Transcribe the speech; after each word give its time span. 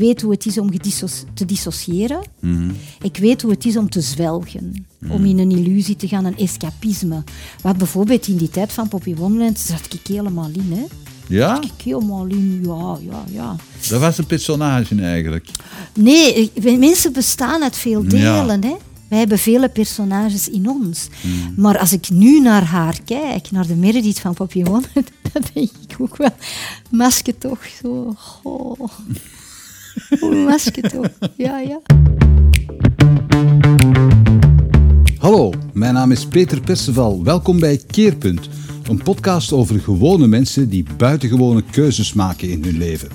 weet 0.00 0.22
hoe 0.22 0.32
het 0.32 0.46
is 0.46 0.58
om 0.58 0.70
te 1.34 1.44
dissociëren. 1.46 2.20
Ik 3.02 3.16
weet 3.16 3.42
hoe 3.42 3.50
het 3.50 3.64
is 3.64 3.76
om 3.76 3.90
te 3.90 4.00
zwelgen. 4.00 4.86
Om 5.08 5.24
in 5.24 5.38
een 5.38 5.50
illusie 5.50 5.96
te 5.96 6.08
gaan, 6.08 6.24
een 6.24 6.36
escapisme. 6.36 7.24
Wat 7.62 7.76
bijvoorbeeld 7.76 8.26
in 8.26 8.36
die 8.36 8.50
tijd 8.50 8.72
van 8.72 8.88
Poppy 8.88 9.14
Wonderland 9.14 9.58
zat 9.58 9.92
ik 9.92 10.06
helemaal 10.06 10.50
in. 10.52 10.72
Hè. 10.72 10.84
Ja? 11.36 11.54
Zat 11.54 11.64
ik 11.64 11.84
helemaal 11.84 12.26
in, 12.26 12.60
ja, 12.64 12.98
ja, 13.10 13.24
ja. 13.32 13.56
Dat 13.88 14.00
was 14.00 14.18
een 14.18 14.26
personage 14.26 14.94
eigenlijk. 15.00 15.48
Nee, 15.94 16.52
mensen 16.78 17.12
bestaan 17.12 17.62
uit 17.62 17.76
veel 17.76 18.08
delen. 18.08 18.64
Hè. 18.64 18.76
Wij 19.08 19.18
hebben 19.18 19.38
vele 19.38 19.68
personages 19.68 20.48
in 20.48 20.68
ons. 20.68 21.08
Hmm. 21.20 21.54
Maar 21.56 21.78
als 21.78 21.92
ik 21.92 22.10
nu 22.10 22.40
naar 22.40 22.64
haar 22.64 22.98
kijk, 23.04 23.50
naar 23.50 23.66
de 23.66 23.74
Meredith 23.74 24.20
van 24.20 24.34
Poppy 24.34 24.62
Wonderland, 24.62 25.10
dan 25.32 25.42
denk 25.52 25.70
ik 25.88 25.96
ook 25.98 26.16
wel, 26.16 26.34
masker 26.90 27.38
toch 27.38 27.64
zo. 27.82 28.14
Oh. 28.42 28.80
masker 30.44 30.90
toch, 30.90 31.08
ja, 31.36 31.58
ja. 31.58 31.80
Hallo, 35.18 35.52
mijn 35.72 35.94
naam 35.94 36.12
is 36.12 36.26
Peter 36.26 36.60
Perceval. 36.60 37.24
Welkom 37.24 37.60
bij 37.60 37.80
Keerpunt, 37.86 38.48
een 38.88 39.02
podcast 39.02 39.52
over 39.52 39.80
gewone 39.80 40.26
mensen 40.26 40.68
die 40.68 40.84
buitengewone 40.96 41.62
keuzes 41.70 42.12
maken 42.12 42.50
in 42.50 42.64
hun 42.64 42.78
leven. 42.78 43.08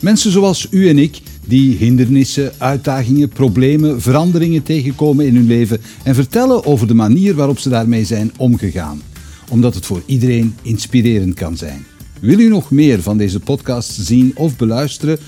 Mensen 0.00 0.30
zoals 0.30 0.66
u 0.70 0.88
en 0.88 0.98
ik 0.98 1.20
die 1.46 1.76
hindernissen, 1.76 2.52
uitdagingen, 2.58 3.28
problemen, 3.28 4.00
veranderingen 4.00 4.62
tegenkomen 4.62 5.26
in 5.26 5.34
hun 5.34 5.46
leven 5.46 5.80
en 6.04 6.14
vertellen 6.14 6.64
over 6.64 6.86
de 6.86 6.94
manier 6.94 7.34
waarop 7.34 7.58
ze 7.58 7.68
daarmee 7.68 8.04
zijn 8.04 8.32
omgegaan. 8.36 9.02
Omdat 9.50 9.74
het 9.74 9.86
voor 9.86 10.02
iedereen 10.06 10.54
inspirerend 10.62 11.34
kan 11.34 11.56
zijn. 11.56 11.84
Wil 12.20 12.38
u 12.38 12.48
nog 12.48 12.70
meer 12.70 13.02
van 13.02 13.18
deze 13.18 13.40
podcast 13.40 13.90
zien 13.92 14.32
of 14.34 14.56
beluisteren? 14.56 15.18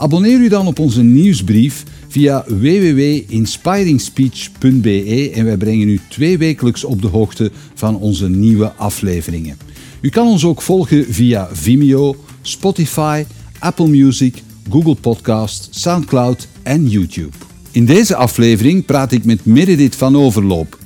Abonneer 0.00 0.38
u 0.38 0.48
dan 0.48 0.66
op 0.66 0.78
onze 0.78 1.02
nieuwsbrief 1.02 1.84
via 2.08 2.44
www.inspiringspeech.be 2.46 5.30
en 5.34 5.44
wij 5.44 5.56
brengen 5.56 5.88
u 5.88 6.00
twee 6.08 6.38
wekelijks 6.38 6.84
op 6.84 7.02
de 7.02 7.08
hoogte 7.08 7.50
van 7.74 7.96
onze 7.96 8.28
nieuwe 8.28 8.72
afleveringen. 8.72 9.58
U 10.00 10.08
kan 10.08 10.26
ons 10.26 10.44
ook 10.44 10.62
volgen 10.62 11.04
via 11.08 11.48
Vimeo, 11.52 12.16
Spotify, 12.42 13.24
Apple 13.58 13.88
Music, 13.88 14.42
Google 14.70 14.94
Podcast, 14.94 15.68
SoundCloud 15.70 16.48
en 16.62 16.88
YouTube. 16.88 17.36
In 17.70 17.84
deze 17.84 18.16
aflevering 18.16 18.84
praat 18.84 19.12
ik 19.12 19.24
met 19.24 19.44
Meredith 19.44 19.96
van 19.96 20.16
Overloop. 20.16 20.78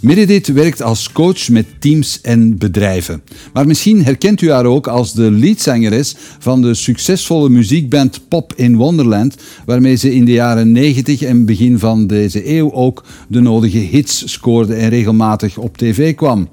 Meredith 0.00 0.46
werkt 0.46 0.82
als 0.82 1.12
coach 1.12 1.48
met 1.48 1.66
teams 1.78 2.20
en 2.20 2.58
bedrijven. 2.58 3.22
Maar 3.52 3.66
misschien 3.66 4.04
herkent 4.04 4.40
u 4.40 4.50
haar 4.50 4.64
ook 4.64 4.86
als 4.86 5.12
de 5.12 5.30
leadzangeres 5.30 6.14
van 6.38 6.62
de 6.62 6.74
succesvolle 6.74 7.48
muziekband 7.48 8.20
Pop 8.28 8.52
in 8.56 8.76
Wonderland, 8.76 9.36
waarmee 9.66 9.94
ze 9.94 10.14
in 10.14 10.24
de 10.24 10.32
jaren 10.32 10.72
90 10.72 11.22
en 11.22 11.44
begin 11.44 11.78
van 11.78 12.06
deze 12.06 12.56
eeuw 12.56 12.72
ook 12.72 13.04
de 13.28 13.40
nodige 13.40 13.78
hits 13.78 14.32
scoorde 14.32 14.74
en 14.74 14.88
regelmatig 14.88 15.58
op 15.58 15.76
tv 15.76 16.14
kwam. 16.14 16.48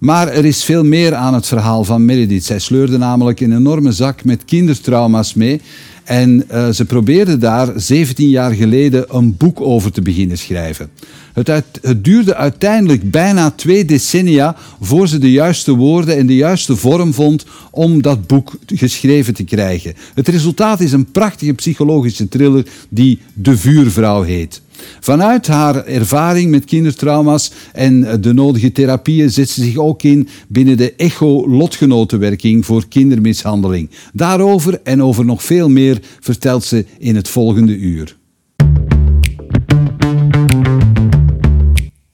Maar 0.00 0.28
er 0.28 0.44
is 0.44 0.64
veel 0.64 0.84
meer 0.84 1.14
aan 1.14 1.34
het 1.34 1.46
verhaal 1.46 1.84
van 1.84 2.04
Meredith. 2.04 2.44
Zij 2.44 2.58
sleurde 2.58 2.98
namelijk 2.98 3.40
een 3.40 3.56
enorme 3.56 3.92
zak 3.92 4.24
met 4.24 4.44
kindertrauma's 4.44 5.34
mee. 5.34 5.60
En 6.04 6.44
uh, 6.50 6.68
ze 6.68 6.84
probeerde 6.84 7.38
daar 7.38 7.72
17 7.76 8.28
jaar 8.28 8.52
geleden 8.52 9.04
een 9.08 9.36
boek 9.36 9.60
over 9.60 9.92
te 9.92 10.02
beginnen 10.02 10.38
schrijven. 10.38 10.90
Het, 11.32 11.46
het, 11.46 12.04
duurde 12.04 12.34
uiteindelijk 12.34 13.10
bijna 13.10 13.50
twee 13.50 13.84
decennia 13.84 14.56
voor 14.80 15.08
ze 15.08 15.18
de 15.18 15.30
juiste 15.30 15.72
woorden 15.72 16.16
en 16.16 16.26
de 16.26 16.36
juiste 16.36 16.76
vorm 16.76 17.14
vond 17.14 17.44
om 17.70 18.02
dat 18.02 18.26
boek 18.26 18.54
geschreven 18.66 19.34
te 19.34 19.44
krijgen. 19.44 19.94
Het 20.14 20.28
resultaat 20.28 20.80
is 20.80 20.92
een 20.92 21.10
prachtige 21.10 21.52
psychologische 21.52 22.28
thriller 22.28 22.66
die 22.88 23.18
De 23.34 23.56
Vuurvrouw 23.56 24.22
heet. 24.22 24.61
Vanuit 25.00 25.46
haar 25.46 25.86
ervaring 25.86 26.50
met 26.50 26.64
kindertrauma's 26.64 27.52
en 27.72 28.20
de 28.20 28.32
nodige 28.32 28.72
therapieën 28.72 29.30
zet 29.30 29.48
ze 29.48 29.62
zich 29.62 29.76
ook 29.76 30.02
in 30.02 30.28
binnen 30.48 30.76
de 30.76 30.94
echo-lotgenotenwerking 30.94 32.66
voor 32.66 32.88
kindermishandeling. 32.88 33.90
Daarover 34.12 34.80
en 34.82 35.02
over 35.02 35.24
nog 35.24 35.42
veel 35.42 35.68
meer 35.68 35.98
vertelt 36.20 36.64
ze 36.64 36.84
in 36.98 37.16
het 37.16 37.28
volgende 37.28 37.76
uur. 37.76 38.16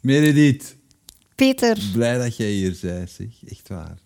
Meredith. 0.01 0.77
Peter. 1.35 1.79
Blij 1.93 2.19
dat 2.19 2.37
jij 2.37 2.51
hier 2.51 2.77
bent, 2.83 3.11
zeg. 3.11 3.27
Echt 3.49 3.69
waar. 3.69 3.99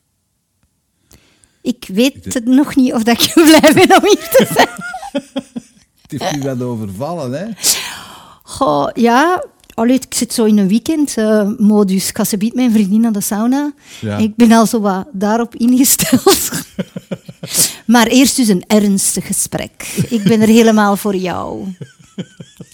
Ik 1.63 1.89
weet 1.93 2.35
het 2.35 2.45
nog 2.45 2.77
niet 2.77 2.93
of 2.93 3.03
dat 3.03 3.23
ik 3.23 3.33
blij 3.61 3.73
ben 3.75 3.97
om 3.97 4.03
hier 4.03 4.29
te 4.31 4.47
zijn. 4.55 4.69
het 6.03 6.21
heeft 6.21 6.37
u 6.37 6.43
wat 6.43 6.63
overvallen, 6.63 7.33
hè? 7.33 7.47
Goh, 8.53 8.89
ja, 8.95 9.45
Allee, 9.75 9.97
ik 9.97 10.15
zit 10.15 10.33
zo 10.33 10.45
in 10.45 10.59
een 10.59 10.69
weekendmodus. 10.69 12.03
Uh, 12.03 12.09
ik 12.09 12.17
ga 12.17 12.25
ze 12.25 12.37
biedt 12.37 12.55
mijn 12.55 12.73
vriendin 12.73 13.07
aan 13.07 13.13
de 13.13 13.21
sauna. 13.21 13.73
Ja. 14.01 14.17
Ik 14.17 14.37
ben 14.37 14.53
al 14.53 14.67
zo 14.67 14.81
wat 14.81 15.09
daarop 15.13 15.55
ingesteld. 15.57 16.51
maar 17.87 18.07
eerst 18.07 18.37
dus 18.37 18.49
een 18.49 18.65
ernstig 18.67 19.27
gesprek. 19.27 20.05
Ik 20.09 20.23
ben 20.23 20.41
er 20.41 20.49
helemaal 20.49 20.97
voor 20.97 21.17
jou. 21.17 21.67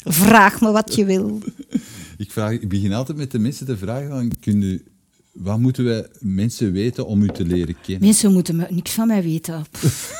Vraag 0.04 0.60
me 0.60 0.70
wat 0.70 0.94
je 0.94 1.04
wil. 1.04 1.38
Ik, 2.16 2.30
vraag, 2.30 2.52
ik 2.52 2.68
begin 2.68 2.92
altijd 2.92 3.18
met 3.18 3.30
de 3.30 3.38
mensen 3.38 3.66
te 3.66 3.76
vragen: 3.76 4.08
dan 4.08 4.32
kun 4.40 4.60
je, 4.60 4.82
wat 5.32 5.58
moeten 5.58 5.84
we 5.84 6.10
mensen 6.18 6.72
weten 6.72 7.06
om 7.06 7.22
u 7.22 7.28
te 7.28 7.44
leren 7.44 7.76
kennen? 7.82 8.04
Mensen 8.04 8.32
moeten 8.32 8.56
me, 8.56 8.66
niks 8.70 8.90
van 8.90 9.06
mij 9.06 9.22
weten. 9.22 9.64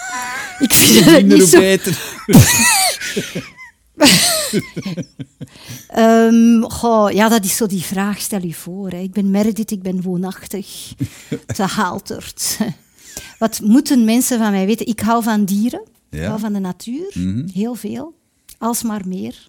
ik 0.66 0.72
vind 0.72 1.04
het 1.04 1.26
niet 1.26 1.42
zo... 1.42 1.60
um, 5.97 6.64
goh, 6.78 7.10
ja, 7.10 7.28
dat 7.28 7.44
is 7.44 7.56
zo 7.56 7.66
die 7.66 7.82
vraag, 7.82 8.20
stel 8.20 8.42
je 8.42 8.54
voor. 8.54 8.91
Hè. 8.91 8.98
Ik 8.98 9.12
ben 9.12 9.31
Meredith, 9.31 9.70
ik 9.70 9.82
ben 9.82 10.03
woonachtig. 10.03 10.66
Te 11.56 11.62
Haaltert. 11.62 12.58
Wat 13.38 13.60
moeten 13.60 14.04
mensen 14.04 14.38
van 14.38 14.50
mij 14.50 14.66
weten? 14.66 14.87
Ik 14.87 15.00
hou 15.00 15.22
van 15.22 15.44
dieren, 15.44 15.82
ja. 16.10 16.19
ik 16.19 16.26
hou 16.26 16.41
van 16.41 16.53
de 16.53 16.58
natuur, 16.58 17.10
mm 17.14 17.34
-hmm. 17.34 17.48
heel 17.53 17.75
veel. 17.75 18.14
Alsmaar 18.58 19.03
meer. 19.06 19.48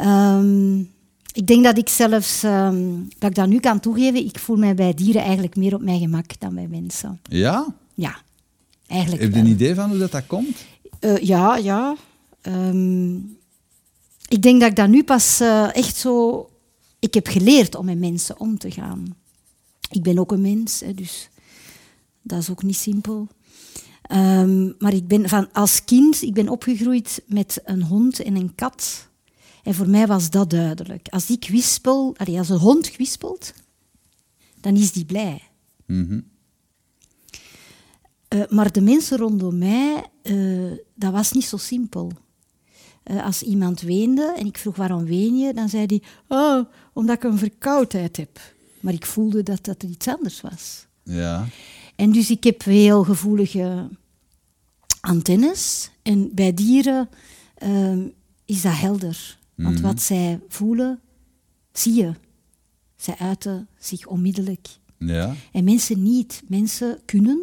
Um, 0.00 0.90
ik 1.32 1.46
denk 1.46 1.64
dat 1.64 1.78
ik 1.78 1.88
zelfs, 1.88 2.42
um, 2.42 3.08
dat 3.18 3.30
ik 3.30 3.36
dat 3.36 3.48
nu 3.48 3.60
kan 3.60 3.80
toegeven, 3.80 4.24
ik 4.24 4.38
voel 4.38 4.56
mij 4.56 4.74
bij 4.74 4.94
dieren 4.94 5.22
eigenlijk 5.22 5.56
meer 5.56 5.74
op 5.74 5.82
mijn 5.82 6.00
gemak 6.00 6.40
dan 6.40 6.54
bij 6.54 6.66
mensen. 6.70 7.20
Ja? 7.22 7.66
Ja, 7.94 8.16
eigenlijk 8.86 9.22
Heb 9.22 9.32
je 9.32 9.38
een 9.38 9.46
idee 9.46 9.74
van 9.74 9.88
hoe 9.88 9.98
dat, 9.98 10.12
dat 10.12 10.26
komt? 10.26 10.64
Uh, 11.00 11.16
ja, 11.16 11.56
ja. 11.56 11.96
Um, 12.46 13.38
ik 14.28 14.42
denk 14.42 14.60
dat 14.60 14.70
ik 14.70 14.76
dat 14.76 14.88
nu 14.88 15.04
pas 15.04 15.40
uh, 15.40 15.76
echt 15.76 15.96
zo... 15.96 16.50
Ik 16.98 17.14
heb 17.14 17.26
geleerd 17.26 17.74
om 17.74 17.84
met 17.84 17.98
mensen 17.98 18.40
om 18.40 18.58
te 18.58 18.70
gaan. 18.70 19.16
Ik 19.90 20.02
ben 20.02 20.18
ook 20.18 20.32
een 20.32 20.40
mens, 20.40 20.80
hè, 20.80 20.94
dus 20.94 21.28
dat 22.22 22.38
is 22.38 22.50
ook 22.50 22.62
niet 22.62 22.76
simpel. 22.76 23.28
Um, 24.12 24.74
maar 24.78 24.94
ik 24.94 25.08
ben 25.08 25.28
van 25.28 25.52
als 25.52 25.84
kind 25.84 26.22
ik 26.22 26.34
ben 26.34 26.48
opgegroeid 26.48 27.22
met 27.26 27.60
een 27.64 27.82
hond 27.82 28.20
en 28.20 28.36
een 28.36 28.54
kat. 28.54 29.08
En 29.62 29.74
voor 29.74 29.88
mij 29.88 30.06
was 30.06 30.30
dat 30.30 30.50
duidelijk. 30.50 31.08
Als 31.08 31.26
die 31.26 31.38
kwispel, 31.38 32.14
allee, 32.16 32.38
als 32.38 32.48
een 32.48 32.58
hond 32.58 32.90
kwispelt, 32.90 33.52
dan 34.60 34.76
is 34.76 34.92
die 34.92 35.04
blij. 35.04 35.42
Mm 35.86 36.06
-hmm. 36.08 36.24
uh, 38.34 38.48
maar 38.48 38.72
de 38.72 38.80
mensen 38.80 39.18
rondom 39.18 39.58
mij, 39.58 40.04
uh, 40.22 40.72
dat 40.94 41.12
was 41.12 41.32
niet 41.32 41.44
zo 41.44 41.56
simpel. 41.56 42.12
Uh, 43.10 43.24
als 43.24 43.42
iemand 43.42 43.80
weende 43.80 44.34
en 44.38 44.46
ik 44.46 44.58
vroeg 44.58 44.76
waarom 44.76 45.04
ween 45.04 45.38
je, 45.38 45.54
dan 45.54 45.68
zei 45.68 45.84
hij, 45.86 46.02
oh, 46.28 46.64
omdat 46.92 47.16
ik 47.16 47.24
een 47.24 47.38
verkoudheid 47.38 48.16
heb. 48.16 48.54
Maar 48.80 48.92
ik 48.92 49.06
voelde 49.06 49.42
dat 49.42 49.64
dat 49.64 49.82
iets 49.82 50.08
anders 50.08 50.40
was. 50.40 50.86
Ja. 51.02 51.46
En 51.96 52.12
dus 52.12 52.30
ik 52.30 52.44
heb 52.44 52.64
heel 52.64 53.04
gevoelige 53.04 53.88
antennes. 55.00 55.90
En 56.02 56.34
bij 56.34 56.54
dieren 56.54 57.08
uh, 57.62 58.04
is 58.44 58.62
dat 58.62 58.78
helder. 58.78 59.38
Want 59.54 59.68
mm 59.68 59.74
-hmm. 59.74 59.92
wat 59.92 60.02
zij 60.02 60.40
voelen, 60.48 61.00
zie 61.72 61.94
je. 61.94 62.12
Zij 62.96 63.14
uiten 63.18 63.68
zich 63.78 64.06
onmiddellijk. 64.06 64.68
Ja. 64.98 65.34
En 65.52 65.64
mensen 65.64 66.02
niet. 66.02 66.42
Mensen 66.48 67.00
kunnen 67.04 67.40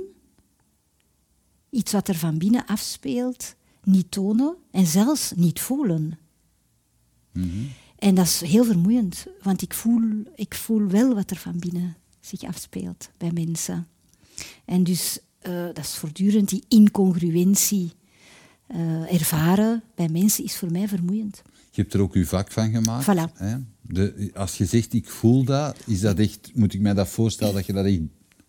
iets 1.69 1.91
wat 1.91 2.07
er 2.07 2.15
van 2.15 2.37
binnen 2.37 2.65
afspeelt, 2.65 3.55
niet 3.83 4.11
tonen 4.11 4.55
en 4.71 4.85
zelfs 4.85 5.31
niet 5.35 5.59
voelen. 5.59 6.17
Mm 7.31 7.49
-hmm. 7.49 7.67
En 7.99 8.15
dat 8.15 8.25
is 8.25 8.41
heel 8.41 8.63
vermoeiend, 8.63 9.25
want 9.41 9.61
ik 9.61 9.73
voel, 9.73 10.01
ik 10.35 10.55
voel 10.55 10.87
wel 10.87 11.15
wat 11.15 11.31
er 11.31 11.37
van 11.37 11.59
binnen 11.59 11.95
zich 12.19 12.43
afspeelt 12.43 13.09
bij 13.17 13.31
mensen. 13.31 13.87
En 14.65 14.83
dus 14.83 15.19
uh, 15.47 15.65
dat 15.65 15.77
is 15.77 15.95
voortdurend 15.95 16.49
die 16.49 16.63
incongruentie 16.67 17.91
uh, 18.71 19.13
ervaren 19.13 19.83
bij 19.95 20.09
mensen 20.09 20.43
is 20.43 20.55
voor 20.55 20.71
mij 20.71 20.87
vermoeiend. 20.87 21.41
Je 21.71 21.81
hebt 21.81 21.93
er 21.93 22.01
ook 22.01 22.13
uw 22.13 22.25
vak 22.25 22.51
van 22.51 22.71
gemaakt. 22.71 23.03
Voilà. 23.03 23.33
Hè? 23.33 23.55
De, 23.81 24.31
als 24.33 24.57
je 24.57 24.65
zegt 24.65 24.93
ik 24.93 25.09
voel 25.09 25.43
dat, 25.43 25.77
is 25.85 26.01
dat 26.01 26.19
echt, 26.19 26.51
moet 26.53 26.73
ik 26.73 26.79
mij 26.79 26.93
dat 26.93 27.07
voorstellen 27.07 27.53
dat 27.53 27.65
je 27.65 27.73
dat 27.73 27.85
echt 27.85 27.99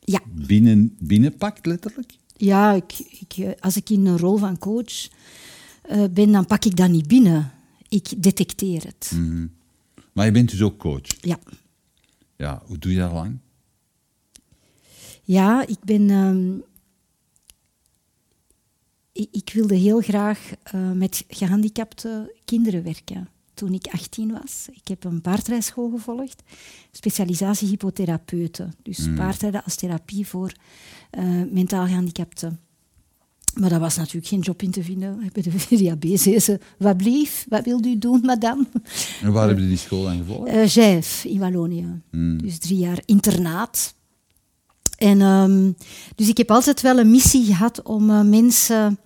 ja. 0.00 0.20
binnen, 0.34 0.96
binnenpakt, 0.98 1.66
letterlijk? 1.66 2.12
Ja, 2.36 2.72
ik, 2.72 2.98
ik, 2.98 3.54
als 3.60 3.76
ik 3.76 3.90
in 3.90 4.06
een 4.06 4.19
rol 4.19 4.36
van 4.36 4.58
coach 4.58 5.08
eh, 5.82 6.04
ben, 6.10 6.32
dan 6.32 6.46
pak 6.46 6.64
ik 6.64 6.76
dat 6.76 6.90
niet 6.90 7.08
binnen. 7.08 7.52
Ik 7.88 8.22
detecteer 8.22 8.84
het. 8.84 9.12
Mhm. 9.14 9.46
Maar 10.12 10.25
je 10.26 10.32
bent 10.32 10.50
dus 10.50 10.62
ook 10.62 10.78
coach. 10.78 11.20
Ja. 11.20 11.38
Ja, 12.36 12.62
hoe 12.66 12.78
doe 12.78 12.92
je 12.92 12.98
dat 12.98 13.12
lang? 13.12 13.38
Ja, 15.22 15.66
ik 15.66 15.78
ben. 15.84 16.10
ehm, 16.10 16.56
ik, 19.12 19.28
ik 19.32 19.50
wilde 19.52 19.75
heel 19.75 20.00
graag 20.00 20.50
eh, 20.62 20.90
met 20.90 21.25
gehandicapte 21.28 22.34
kinderen 22.44 22.82
werken 22.82 23.28
toen 23.54 23.72
ik 23.72 23.86
18 23.86 24.32
was. 24.32 24.66
Ik 24.72 24.88
heb 24.88 25.04
een 25.04 25.20
paardrijschool 25.20 25.90
gevolgd, 25.90 26.42
specialisatie 26.92 27.68
hypotherapeuten. 27.68 28.74
Dus 28.82 29.08
paardrijden 29.16 29.64
als 29.64 29.74
therapie 29.74 30.26
voor 30.26 30.52
eh, 31.10 31.24
mentaal 31.50 31.86
gehandicapten. 31.86 32.58
Maar 33.54 33.70
dat 33.70 33.80
was 33.80 33.96
natuurlijk 33.96 34.26
geen 34.26 34.40
job 34.40 34.62
in 34.62 34.70
te 34.70 34.82
vinden. 34.82 35.30
Bij 35.32 35.42
de 35.42 35.50
VDAB 35.58 36.16
ze, 36.16 36.60
wat 36.78 36.96
blief, 36.96 37.46
wat 37.48 37.64
wilt 37.64 37.86
u 37.86 37.98
doen, 37.98 38.20
madame? 38.20 38.66
En 39.22 39.32
waar 39.32 39.48
heb 39.48 39.58
je 39.58 39.66
die 39.66 39.76
school 39.76 40.08
aan 40.08 40.16
gevolgd? 40.16 40.72
Gijf 40.72 41.24
in 41.24 41.38
Wallonië. 41.38 42.00
Dus 42.10 42.58
drie 42.58 42.78
jaar 42.78 43.02
internaat. 43.04 43.94
En, 44.96 45.20
ehm, 45.20 45.72
dus 46.14 46.28
ik 46.28 46.36
heb 46.36 46.50
altijd 46.50 46.80
wel 46.80 46.98
een 46.98 47.10
missie 47.10 47.44
gehad 47.44 47.82
om, 47.82 48.10
eh, 48.10 48.22
mensen, 48.22 48.98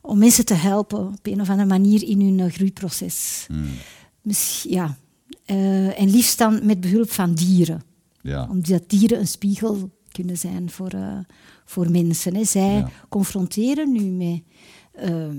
om 0.00 0.18
mensen 0.18 0.44
te 0.44 0.54
helpen 0.54 1.06
op 1.06 1.18
een 1.26 1.40
of 1.40 1.48
andere 1.50 1.68
manier 1.68 2.02
in 2.02 2.20
hun 2.20 2.50
groeiproces. 2.50 3.46
Miss- 4.22 4.66
ja. 4.68 4.96
Eh, 5.44 6.00
en 6.00 6.10
liefst 6.10 6.38
dan 6.38 6.66
met 6.66 6.80
behulp 6.80 7.10
van 7.10 7.34
dieren. 7.34 7.82
Ja. 8.20 8.46
Omdat 8.50 8.82
dieren 8.90 9.18
een 9.18 9.26
spiegel 9.28 9.90
kunnen 10.12 10.38
zijn 10.38 10.70
voor, 10.70 10.88
eh, 10.90 11.18
voor 11.64 11.90
mensen. 11.90 12.34
Hè. 12.34 12.44
Zij 12.44 12.74
Ja. 12.76 12.90
confronteren 13.08 13.92
nu 13.92 14.00
met 14.02 14.42
ehm, 14.92 15.36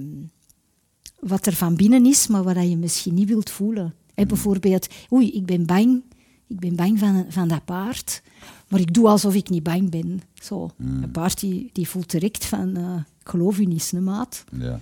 wat 1.20 1.46
er 1.46 1.54
van 1.54 1.76
binnen 1.76 2.06
is, 2.06 2.28
maar 2.28 2.44
wat 2.44 2.70
je 2.70 2.78
misschien 2.78 3.14
niet 3.14 3.28
wilt 3.30 3.50
voelen. 3.50 3.94
Hè, 4.14 4.26
bijvoorbeeld, 4.26 4.88
oei, 5.14 5.32
ik 5.32 5.46
ben 5.46 5.66
bang. 5.66 6.04
Ik 6.48 6.60
ben 6.60 6.76
bang 6.76 7.00
van, 7.00 7.26
van 7.30 7.48
dat 7.48 7.66
paard, 7.66 8.22
maar 8.68 8.80
ik 8.80 8.94
doe 8.94 9.08
alsof 9.08 9.34
ik 9.34 9.50
niet 9.50 9.64
bang 9.64 9.90
ben. 9.90 10.22
Zo. 10.34 10.70
Een 10.78 11.12
paard 11.12 11.40
die, 11.40 11.70
die 11.74 11.88
voelt 11.90 12.12
direct 12.12 12.46
van, 12.46 12.78
eh, 12.78 12.96
geloof 13.30 13.60
u 13.60 13.66
niet, 13.66 13.92
een 13.96 14.04
maat. 14.04 14.44
ja. 14.52 14.80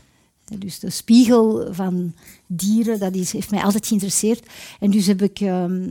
Dus 0.58 0.80
de 0.80 0.90
spiegel 0.90 1.74
van 1.74 2.14
dieren, 2.46 3.00
dat 3.00 3.16
is, 3.16 3.32
heeft 3.32 3.52
mij 3.52 3.64
altijd 3.64 3.88
geïnteresseerd. 3.88 4.48
En 4.80 4.92
dus 4.92 5.08
heb 5.08 5.22
ik 5.22 5.40
ehm, 5.40 5.90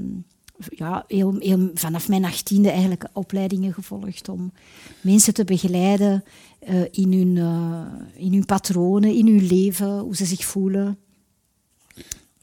ja, 0.68 1.04
heel, 1.08 1.36
heel, 1.38 1.70
vanaf 1.74 2.08
mijn 2.08 2.24
achttiende 2.24 2.70
eigenlijk 2.70 3.08
opleidingen 3.12 3.74
gevolgd 3.74 4.28
om 4.28 4.52
mensen 5.00 5.34
te 5.34 5.44
begeleiden 5.44 6.24
eh, 6.58 6.82
in, 6.90 7.12
hun, 7.12 7.36
eh, 7.36 8.22
in 8.24 8.32
hun 8.32 8.44
patronen, 8.44 9.14
in 9.14 9.26
hun 9.26 9.46
leven, 9.46 9.98
hoe 9.98 10.16
ze 10.16 10.24
zich 10.24 10.44
voelen. 10.44 10.98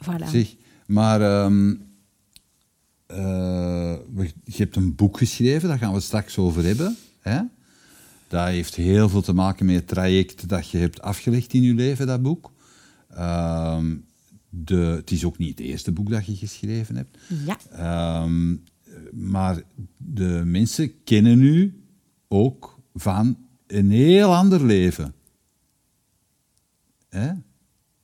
Voilà. 0.01 0.27
Zeg, 0.27 0.56
maar 0.86 1.21
ehm, 1.21 1.75
eh, 3.06 3.95
je 4.44 4.57
hebt 4.57 4.75
een 4.75 4.95
boek 4.95 5.18
geschreven, 5.18 5.69
daar 5.69 5.77
gaan 5.77 5.89
we 5.89 5.95
het 5.95 6.04
straks 6.04 6.38
over 6.38 6.63
hebben. 6.63 6.98
Hè? 7.19 7.42
Dat 8.33 8.47
heeft 8.47 8.75
heel 8.75 9.09
veel 9.09 9.21
te 9.21 9.33
maken 9.33 9.65
met 9.65 9.75
het 9.75 9.88
traject 9.88 10.50
dat 10.50 10.69
je 10.69 10.77
hebt 10.77 11.01
afgelegd 11.01 11.53
in 11.53 11.62
je 11.62 11.74
leven, 11.74 12.07
dat 12.07 12.21
boek. 12.21 12.53
Ehm, 13.09 13.97
de, 14.50 14.75
het 14.75 15.12
is 15.12 15.25
ook 15.25 15.38
niet 15.38 15.50
het 15.50 15.68
eerste 15.68 15.91
boek 15.91 16.09
dat 16.09 16.25
je 16.25 16.35
geschreven 16.35 16.95
hebt. 16.95 17.18
Ja. 17.45 17.57
Ehm, 17.71 18.56
maar 19.12 19.63
de 19.97 20.41
mensen 20.45 21.03
kennen 21.03 21.41
u 21.41 21.83
ook 22.27 22.80
van 22.94 23.38
een 23.68 23.89
heel 23.89 24.36
ander 24.36 24.65
leven. 24.65 25.13
Hè? 27.09 27.31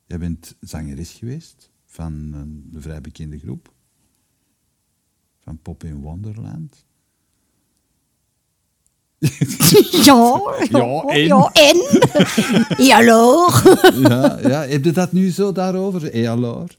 Jij 0.06 0.18
bent 0.18 0.56
zangeres 0.60 1.10
geweest 1.10 1.70
van 1.84 2.12
een, 2.12 2.70
een 2.72 2.82
vrij 2.82 3.00
bekende 3.00 3.38
groep. 3.38 3.74
Van 5.38 5.58
Pop 5.58 5.84
in 5.84 6.00
Wonderland. 6.00 6.84
Ja, 10.04 10.40
Ja, 10.70 11.02
en? 11.02 11.26
ja, 11.26 11.50
en? 11.52 11.76
Ja, 14.08 14.38
ja, 14.42 14.60
heb 14.66 14.84
je 14.84 14.90
dat 14.92 15.12
nu 15.12 15.30
zo 15.30 15.52
daarover? 15.52 16.16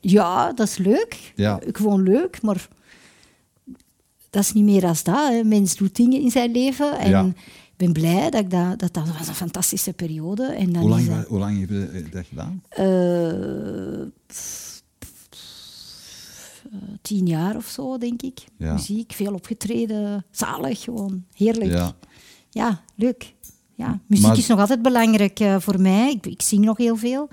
Ja, 0.02 0.54
dat 0.54 0.68
is 0.68 0.78
leuk. 0.78 1.34
Ja. 1.36 1.60
Gewoon 1.72 2.04
leuk, 2.04 2.42
maar 2.42 2.68
dat 4.30 4.44
is 4.44 4.54
niet 4.54 4.64
meer 4.64 4.86
als 4.86 5.04
dat. 5.04 5.28
Hè. 5.30 5.44
Mens 5.44 5.76
doet 5.76 5.96
dingen 5.96 6.22
in 6.22 6.32
zijn 6.32 6.52
leven 6.52 7.00
en 7.00 7.10
Ja. 7.10 7.24
ik 7.26 7.78
ben 7.78 7.92
blij 7.94 8.30
dat 8.30 8.42
ik 8.42 8.50
dat, 8.52 8.80
dat, 8.80 8.94
dat 8.94 9.04
was 9.18 9.28
een 9.28 9.36
fantastische 9.36 9.94
periode. 9.94 10.44
En 10.46 10.72
dan 10.74 10.82
Hoe 10.82 10.90
lang, 10.90 11.08
dat, 11.16 11.28
hoe 11.28 11.40
lang 11.40 11.60
heb 11.60 11.70
je 11.70 12.06
dat 12.12 12.26
gedaan? 12.30 12.64
eh, 12.70 14.08
pff, 14.28 14.82
pff, 15.00 16.64
eh, 16.72 16.78
tien 17.02 17.26
jaar 17.28 17.56
of 17.56 17.66
zo, 17.68 17.98
denk 17.98 18.22
ik. 18.22 18.40
Ja. 18.58 18.74
Muziek, 18.74 19.12
veel 19.12 19.34
opgetreden, 19.34 20.26
zalig, 20.32 20.82
gewoon 20.82 21.24
heerlijk. 21.36 21.72
Ja. 22.52 22.82
Leuk. 22.96 23.34
Ja, 23.76 24.00
muziek 24.08 24.26
Maar- 24.26 24.38
is 24.38 24.48
nog 24.48 24.60
altijd 24.60 24.82
belangrijk 24.82 25.40
eh, 25.40 25.56
voor 25.60 25.82
mij. 25.82 26.12
Ik, 26.12 26.26
ik 26.26 26.42
zing 26.42 26.66
nog 26.66 26.78
heel 26.78 26.96
veel. 26.96 27.30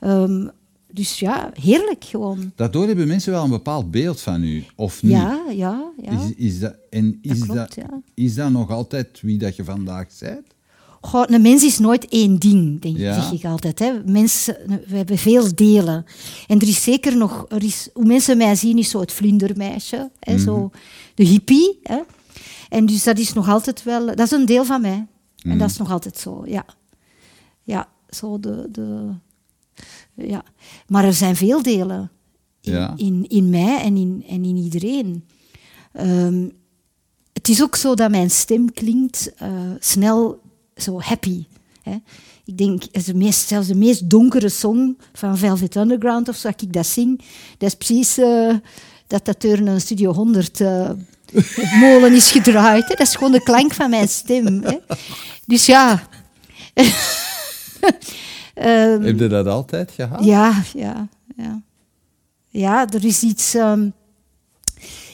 Ehm, 0.00 0.48
dus 0.92 1.18
ja, 1.18 1.50
heerlijk 1.60 2.04
gewoon. 2.04 2.52
Daardoor 2.56 2.86
hebben 2.86 3.08
mensen 3.08 3.32
wel 3.32 3.44
een 3.44 3.50
bepaald 3.50 3.90
beeld 3.90 4.20
van 4.20 4.42
u, 4.42 4.64
of 4.76 5.02
niet? 5.02 5.12
Ja, 5.12 5.40
ja, 5.50 5.82
ja. 6.02 6.10
Is, 6.10 6.34
is 6.36 6.58
dat, 6.58 6.74
en 6.90 7.18
is 7.22 7.38
dat, 7.38 7.48
klopt, 7.48 7.74
ja. 7.74 8.00
is 8.14 8.34
dat 8.34 8.50
nog 8.50 8.70
altijd 8.70 9.20
wie 9.22 9.38
dat 9.38 9.56
je 9.56 9.64
vandaag 9.64 10.06
bent? 10.20 10.46
Goh, 11.00 11.22
een 11.26 11.42
mens 11.42 11.62
is 11.64 11.78
nooit 11.78 12.08
één 12.08 12.38
ding, 12.38 12.80
denk 12.80 12.96
Ja. 12.96 13.14
zeg 13.22 13.32
ik 13.32 13.44
altijd. 13.44 13.78
Hè. 13.78 13.92
Mensen, 14.04 14.56
we 14.88 14.96
hebben 14.96 15.18
veel 15.18 15.54
delen. 15.54 16.04
En 16.46 16.58
er 16.60 16.68
is 16.68 16.82
zeker 16.82 17.16
nog... 17.16 17.46
Er 17.48 17.64
is, 17.64 17.88
hoe 17.94 18.04
mensen 18.04 18.36
mij 18.36 18.54
zien, 18.54 18.78
is 18.78 18.90
zo 18.90 19.00
het 19.00 19.12
vlindermeisje. 19.12 20.10
Hè, 20.20 20.32
Mhm. 20.34 20.42
zo 20.42 20.70
de 21.14 21.24
hippie. 21.24 21.78
Hè. 21.82 21.98
En 22.70 22.86
dus 22.86 23.04
dat 23.04 23.18
is 23.18 23.32
nog 23.32 23.48
altijd 23.48 23.82
wel... 23.82 24.06
Dat 24.06 24.20
is 24.20 24.30
een 24.30 24.46
deel 24.46 24.64
van 24.64 24.80
mij. 24.80 25.06
En 25.42 25.58
dat 25.58 25.70
is 25.70 25.76
nog 25.76 25.90
altijd 25.90 26.16
zo, 26.16 26.42
ja. 26.46 26.64
Ja, 27.62 27.88
zo 28.08 28.40
de... 28.40 28.68
de 28.70 29.08
ja. 30.14 30.44
Maar 30.86 31.04
er 31.04 31.14
zijn 31.14 31.36
veel 31.36 31.62
delen 31.62 32.10
in, 32.60 32.72
Ja. 32.72 32.92
in, 32.96 33.24
in 33.28 33.50
mij 33.50 33.80
en 33.80 33.96
in, 33.96 34.24
en 34.28 34.44
in 34.44 34.56
iedereen. 34.56 35.24
Ehm, 35.92 36.48
het 37.32 37.48
is 37.48 37.62
ook 37.62 37.76
zo 37.76 37.94
dat 37.94 38.10
mijn 38.10 38.30
stem 38.30 38.72
klinkt 38.72 39.34
eh, 39.34 39.50
snel 39.78 40.40
zo 40.76 41.00
happy. 41.00 41.44
Hè. 41.82 41.96
Ik 42.44 42.58
denk, 42.58 43.04
de 43.04 43.14
meest, 43.14 43.48
zelfs 43.48 43.66
de 43.66 43.74
meest 43.74 44.10
donkere 44.10 44.48
song 44.48 44.98
van 45.12 45.38
Velvet 45.38 45.76
Underground, 45.76 46.28
of 46.28 46.36
zo, 46.36 46.46
als 46.48 46.56
ik 46.62 46.72
dat 46.72 46.86
zing, 46.86 47.18
dat 47.58 47.68
is 47.68 47.74
precies 47.74 48.18
eh, 48.18 48.54
dat 49.06 49.24
dat 49.24 49.40
door 49.40 49.58
een 49.58 49.80
Studio 49.80 50.12
100 50.12 50.60
eh, 51.34 51.80
molen 51.80 52.12
is 52.12 52.30
gedraaid. 52.30 52.88
Hè. 52.88 52.94
Dat 52.94 53.06
is 53.06 53.14
gewoon 53.14 53.32
de 53.32 53.42
klank 53.42 53.74
van 53.74 53.90
mijn 53.90 54.08
stem. 54.08 54.62
Hè. 54.62 54.76
Dus 55.46 55.66
ja... 55.66 56.02
Ehm, 58.54 59.02
Heb 59.02 59.18
je 59.18 59.26
dat 59.26 59.46
altijd 59.46 59.90
gehad? 59.90 60.24
ja, 60.24 60.62
ja, 60.74 61.08
ja. 61.36 61.62
Ja, 62.48 62.88
er 62.88 63.04
is 63.04 63.22
iets 63.22 63.54
ehm, 63.54 63.88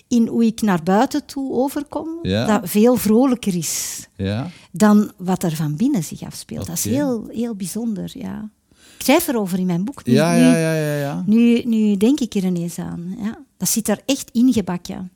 in 0.08 0.26
hoe 0.26 0.44
ik 0.44 0.61
naar 0.61 0.82
buiten 0.82 1.25
toe 1.26 1.52
overkom 1.52 2.08
Ja. 2.23 2.46
dat 2.46 2.70
veel 2.70 2.96
vrolijker 2.96 3.56
is 3.56 4.06
Ja? 4.16 4.50
dan 4.73 5.12
wat 5.16 5.42
er 5.42 5.56
van 5.56 5.76
binnen 5.76 6.04
zich 6.04 6.23
afspeelt. 6.23 6.66
Dat 6.66 6.76
is 6.76 6.85
heel, 6.85 7.26
heel 7.32 7.54
bijzonder, 7.54 8.11
ja. 8.12 8.50
Ik 8.99 9.02
schrijf 9.02 9.28
erover 9.28 9.58
in 9.58 9.66
mijn 9.66 9.85
boek. 9.85 10.04
Nu, 10.04 10.12
Ja, 10.12 10.35
ja, 10.35 10.56
ja, 10.56 10.73
ja, 10.75 10.94
ja. 10.94 11.23
Nu, 11.26 11.62
nu 11.64 11.96
denk 11.96 12.20
ik 12.20 12.35
er 12.35 12.44
ineens 12.44 12.78
aan. 12.78 13.16
Ja. 13.23 13.38
Dat 13.56 13.68
zit 13.68 13.88
er 13.88 14.00
echt 14.06 14.30
ingebakken. 14.32 15.11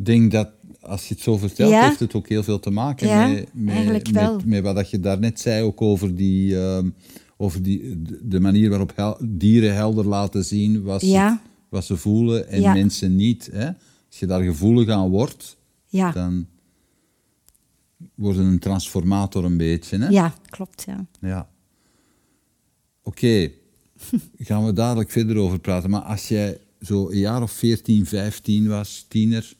Ik 0.00 0.06
denk 0.06 0.30
dat, 0.30 0.48
als 0.80 1.08
je 1.08 1.14
het 1.14 1.22
zo 1.22 1.36
vertelt, 1.36 1.70
Ja. 1.70 1.86
heeft 1.86 2.00
het 2.00 2.14
ook 2.14 2.28
heel 2.28 2.42
veel 2.42 2.60
te 2.60 2.70
maken 2.70 3.08
Ja, 3.08 3.26
met, 3.28 3.48
met, 3.52 4.12
met, 4.12 4.44
met 4.44 4.62
wat 4.62 4.90
je 4.90 5.00
daarnet 5.00 5.40
zei, 5.40 5.62
ook 5.62 5.80
over, 5.82 6.14
die, 6.14 6.60
ehm, 6.60 6.90
over 7.36 7.62
die, 7.62 8.02
de- 8.22 8.40
manier 8.40 8.68
waarop 8.70 8.92
hel- 8.96 9.18
dieren 9.24 9.74
helder 9.74 10.06
laten 10.06 10.44
zien 10.44 10.82
wat 10.82 11.00
ze, 11.00 11.06
Ja. 11.06 11.42
wat 11.68 11.84
ze 11.84 11.96
voelen 11.96 12.48
en 12.48 12.62
mensen 12.62 13.16
niet. 13.16 13.48
Hè? 13.52 13.66
Als 14.08 14.18
je 14.18 14.26
daar 14.26 14.42
gevoelig 14.42 14.88
aan 14.88 15.08
wordt, 15.10 15.56
dan 15.90 16.46
wordt 18.14 18.38
het 18.38 18.46
een 18.46 18.58
transformator 18.58 19.44
een 19.44 19.56
beetje. 19.56 19.98
Hè? 19.98 20.08
ja 20.08 20.34
klopt. 20.50 20.84
Ja. 20.86 21.06
Ja. 21.20 21.48
Oké, 23.02 23.50
gaan 24.38 24.64
we 24.64 24.72
dadelijk 24.72 25.10
verder 25.10 25.36
over 25.36 25.58
praten. 25.58 25.90
Maar 25.90 26.00
als 26.02 26.28
jij 26.28 26.58
zo 26.80 27.10
een 27.10 27.18
jaar 27.18 27.42
of 27.42 27.50
14, 27.52 28.06
15 28.06 28.68
was, 28.68 29.04
tiener, 29.08 29.52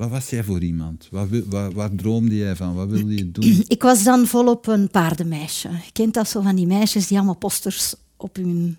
wat 0.00 0.10
was 0.10 0.30
jij 0.30 0.44
voor 0.44 0.62
iemand? 0.62 1.08
Waar, 1.10 1.26
waar 1.72 1.94
droomde 1.94 2.36
jij 2.36 2.56
van? 2.56 2.74
Wat 2.74 2.88
wilde 2.88 3.16
je 3.16 3.30
doen? 3.30 3.64
Ik 3.68 3.82
was 3.82 4.02
dan 4.04 4.26
volop 4.26 4.66
een 4.66 4.88
paardenmeisje. 4.90 5.68
Je 5.68 5.92
kent 5.92 6.14
dat 6.14 6.28
zo 6.28 6.40
van 6.40 6.54
die 6.56 6.66
meisjes 6.66 7.06
die 7.06 7.16
allemaal 7.16 7.36
posters 7.36 7.94
op 8.16 8.36
hun, 8.36 8.76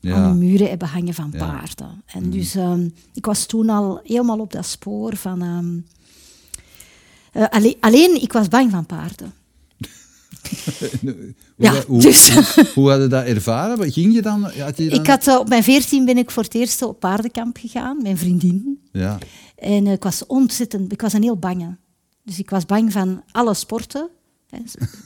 Ja. 0.00 0.14
aan 0.14 0.22
hun 0.28 0.38
muren 0.38 0.68
hebben 0.68 0.88
hangen 0.88 1.14
van 1.14 1.28
Ja. 1.32 1.38
Paarden. 1.38 2.02
En 2.06 2.30
dus 2.30 2.54
ehm, 2.54 2.88
ik 3.14 3.26
was 3.26 3.46
toen 3.46 3.68
al 3.68 4.00
helemaal 4.04 4.38
op 4.38 4.52
dat 4.52 4.66
spoor 4.66 5.16
van... 5.16 5.42
ehm, 5.42 5.78
eh, 7.32 7.48
alleen, 7.50 7.76
alleen, 7.80 8.22
ik 8.22 8.32
was 8.32 8.48
bang 8.48 8.70
van 8.70 8.86
paarden. 8.86 9.32
Ik 10.50 11.00
hoe, 11.00 11.34
Ja, 11.56 11.82
hoe, 11.86 12.00
dus- 12.00 12.30
hoe, 12.34 12.66
hoe 12.74 12.90
had 12.90 13.00
je 13.00 13.06
dat 13.06 13.24
ervaren? 13.24 13.78
Wat 13.78 13.92
Ging 13.92 14.14
je 14.14 14.22
dan? 14.22 14.42
Had 14.42 14.76
je 14.76 14.88
dan 14.88 15.00
Ik 15.00 15.06
had, 15.06 15.38
op 15.38 15.48
mijn 15.48 15.62
veertien 15.62 16.04
ben 16.04 16.18
ik 16.18 16.30
voor 16.30 16.42
het 16.42 16.54
eerst 16.54 16.82
op 16.82 17.00
paardenkamp 17.00 17.56
gegaan, 17.60 18.02
mijn 18.02 18.18
vriendin. 18.18 18.78
ja. 18.92 19.18
En 19.58 19.86
eh, 19.86 19.92
ik 19.92 20.02
was 20.02 20.26
ontzettend, 20.26 20.92
ik 20.92 21.00
was 21.00 21.12
een 21.12 21.22
heel 21.22 21.38
bange. 21.38 21.76
Dus 22.22 22.38
ik 22.38 22.50
was 22.50 22.66
bang 22.66 22.92
van 22.92 23.22
alle 23.32 23.54
sporten. 23.54 24.08
Hè. 24.50 24.58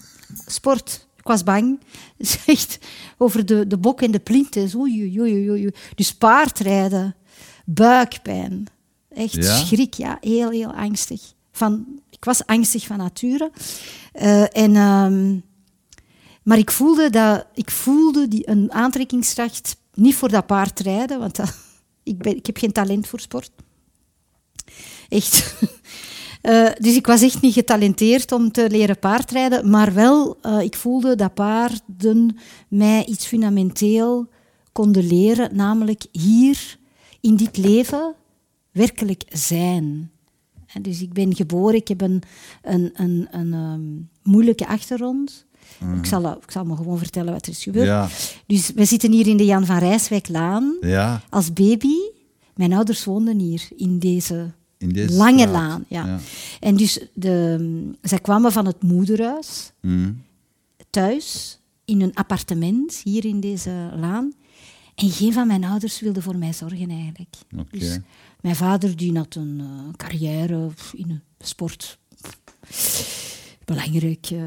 Sport, 0.47 1.07
ik 1.17 1.27
was 1.27 1.43
bang. 1.43 1.81
Dus 2.19 2.45
echt 2.47 2.79
over 3.19 3.47
de, 3.47 3.67
de 3.67 3.79
bok 3.79 4.03
en 4.03 4.11
de 4.11 4.19
plinten. 4.19 4.71
Oei, 4.77 5.21
oei, 5.21 5.51
oei. 5.51 5.71
Dus 5.95 6.15
paardrijden, 6.15 7.15
buikpijn. 7.65 8.67
Echt 9.09 9.35
Ja? 9.35 9.57
schrik, 9.57 9.95
ja. 9.95 10.19
Heel, 10.21 10.51
heel 10.51 10.73
angstig. 10.73 11.21
Van, 11.53 12.01
ik 12.11 12.25
was 12.25 12.47
angstig 12.47 12.87
van 12.87 12.97
nature. 12.97 13.51
Eh, 14.13 14.57
en, 14.57 14.77
ehm, 14.77 15.39
maar 16.43 16.59
ik 16.59 16.71
voelde, 16.71 17.11
dat, 17.11 17.47
ik 17.55 17.71
voelde 17.71 18.29
die, 18.29 18.49
een 18.49 18.73
aantrekkingskracht 18.73 19.77
niet 19.95 20.15
voor 20.15 20.29
dat 20.29 20.47
paardrijden, 20.47 21.19
want 21.19 21.37
dat, 21.37 21.57
ik, 22.03 22.19
ben, 22.19 22.37
ik 22.37 22.47
heb 22.47 22.57
geen 22.57 22.73
talent 22.73 23.07
voor 23.07 23.21
sport. 23.21 23.51
Echt. 25.13 25.41
Eh, 26.43 26.69
dus 26.79 26.97
ik 26.97 27.07
was 27.07 27.23
echt 27.23 27.41
niet 27.41 27.55
getalenteerd 27.55 28.33
om 28.33 28.53
te 28.53 28.71
leren 28.71 28.99
paardrijden, 28.99 29.71
maar 29.71 29.95
wel, 29.95 30.37
eh, 30.41 30.61
ik 30.61 30.77
voelde 30.77 31.15
dat 31.15 31.35
paarden 31.35 32.37
mij 32.69 33.05
iets 33.05 33.27
fundamenteel 33.27 34.29
konden 34.73 35.07
leren, 35.07 35.57
namelijk 35.57 36.05
hier 36.13 36.79
in 37.21 37.37
dit 37.37 37.57
leven 37.57 38.15
werkelijk 38.71 39.23
zijn. 39.29 40.11
En 40.67 40.83
dus 40.83 41.03
ik 41.03 41.13
ben 41.13 41.35
geboren, 41.35 41.75
ik 41.75 41.89
heb 41.89 42.01
een, 42.01 42.23
een, 42.63 42.93
een, 42.95 43.29
een 43.31 43.53
ehm, 43.53 44.31
moeilijke 44.33 44.67
achtergrond. 44.67 45.47
Ik, 45.99 46.07
zal, 46.07 46.33
ik 46.33 46.51
zal 46.51 46.65
me 46.65 46.77
gewoon 46.77 46.99
vertellen 46.99 47.33
wat 47.33 47.47
er 47.47 47.53
is 47.53 47.63
gebeurd. 47.63 47.87
Ja. 47.87 48.09
Dus 48.47 48.71
we 48.75 48.85
zitten 48.85 49.13
hier 49.13 49.27
in 49.27 49.37
de 49.37 49.45
Jan 49.45 49.67
van 49.67 49.79
Rijswijklaan. 49.79 50.77
ja, 50.81 51.23
Als 51.29 51.53
baby, 51.53 51.97
mijn 52.55 52.73
ouders 52.73 53.05
woonden 53.05 53.39
hier 53.39 53.69
in 53.77 53.99
deze, 53.99 54.53
in 54.83 54.89
deze 54.93 55.13
lange 55.15 55.39
straat. 55.39 55.53
laan. 55.53 55.85
Ja. 55.89 56.19
En 56.61 56.77
dus 56.77 57.07
de, 57.15 57.91
zij 58.03 58.19
kwamen 58.19 58.53
van 58.53 58.67
het 58.67 58.83
moederhuis 58.83 59.73
Mm. 59.81 60.23
thuis 60.91 61.59
in 61.85 62.01
een 62.01 62.15
appartement 62.15 63.01
hier 63.05 63.25
in 63.25 63.41
deze 63.41 63.91
laan. 63.97 64.33
En 64.95 65.11
geen 65.11 65.33
van 65.33 65.47
mijn 65.47 65.65
ouders 65.65 66.01
wilde 66.01 66.23
voor 66.23 66.37
mij 66.37 66.53
zorgen 66.53 66.91
eigenlijk. 66.91 67.35
Oké. 67.59 67.79
Dus 67.79 67.99
mijn 68.41 68.57
vader 68.57 68.97
die 68.97 69.17
had 69.17 69.35
een 69.35 69.61
eh, 69.61 69.95
carrière 69.97 70.71
in 70.93 71.11
een 71.11 71.21
sport. 71.39 71.99
Belangrijk, 73.65 74.27
eh, 74.31 74.41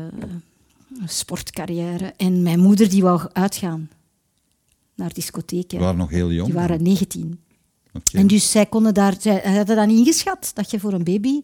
sportcarrière. 1.06 2.14
En 2.18 2.42
mijn 2.42 2.60
moeder 2.60 2.90
die 2.90 3.02
wou 3.02 3.30
uitgaan 3.34 3.90
naar 4.96 5.14
discotheken. 5.14 5.78
We 5.78 5.84
waren 5.84 6.00
nog 6.00 6.10
heel 6.10 6.32
jong. 6.32 6.46
Die 6.46 6.56
waren 6.56 6.84
19. 6.84 7.40
En 8.14 8.28
dus 8.28 8.52
zij 8.52 8.66
konden 8.66 8.94
daar, 8.94 9.16
zij 9.20 9.42
hadden 9.56 9.76
dan 9.76 9.90
ingeschat 9.90 10.52
dat 10.54 10.72
je 10.72 10.80
voor 10.80 10.94
een 10.94 11.04
baby, 11.04 11.42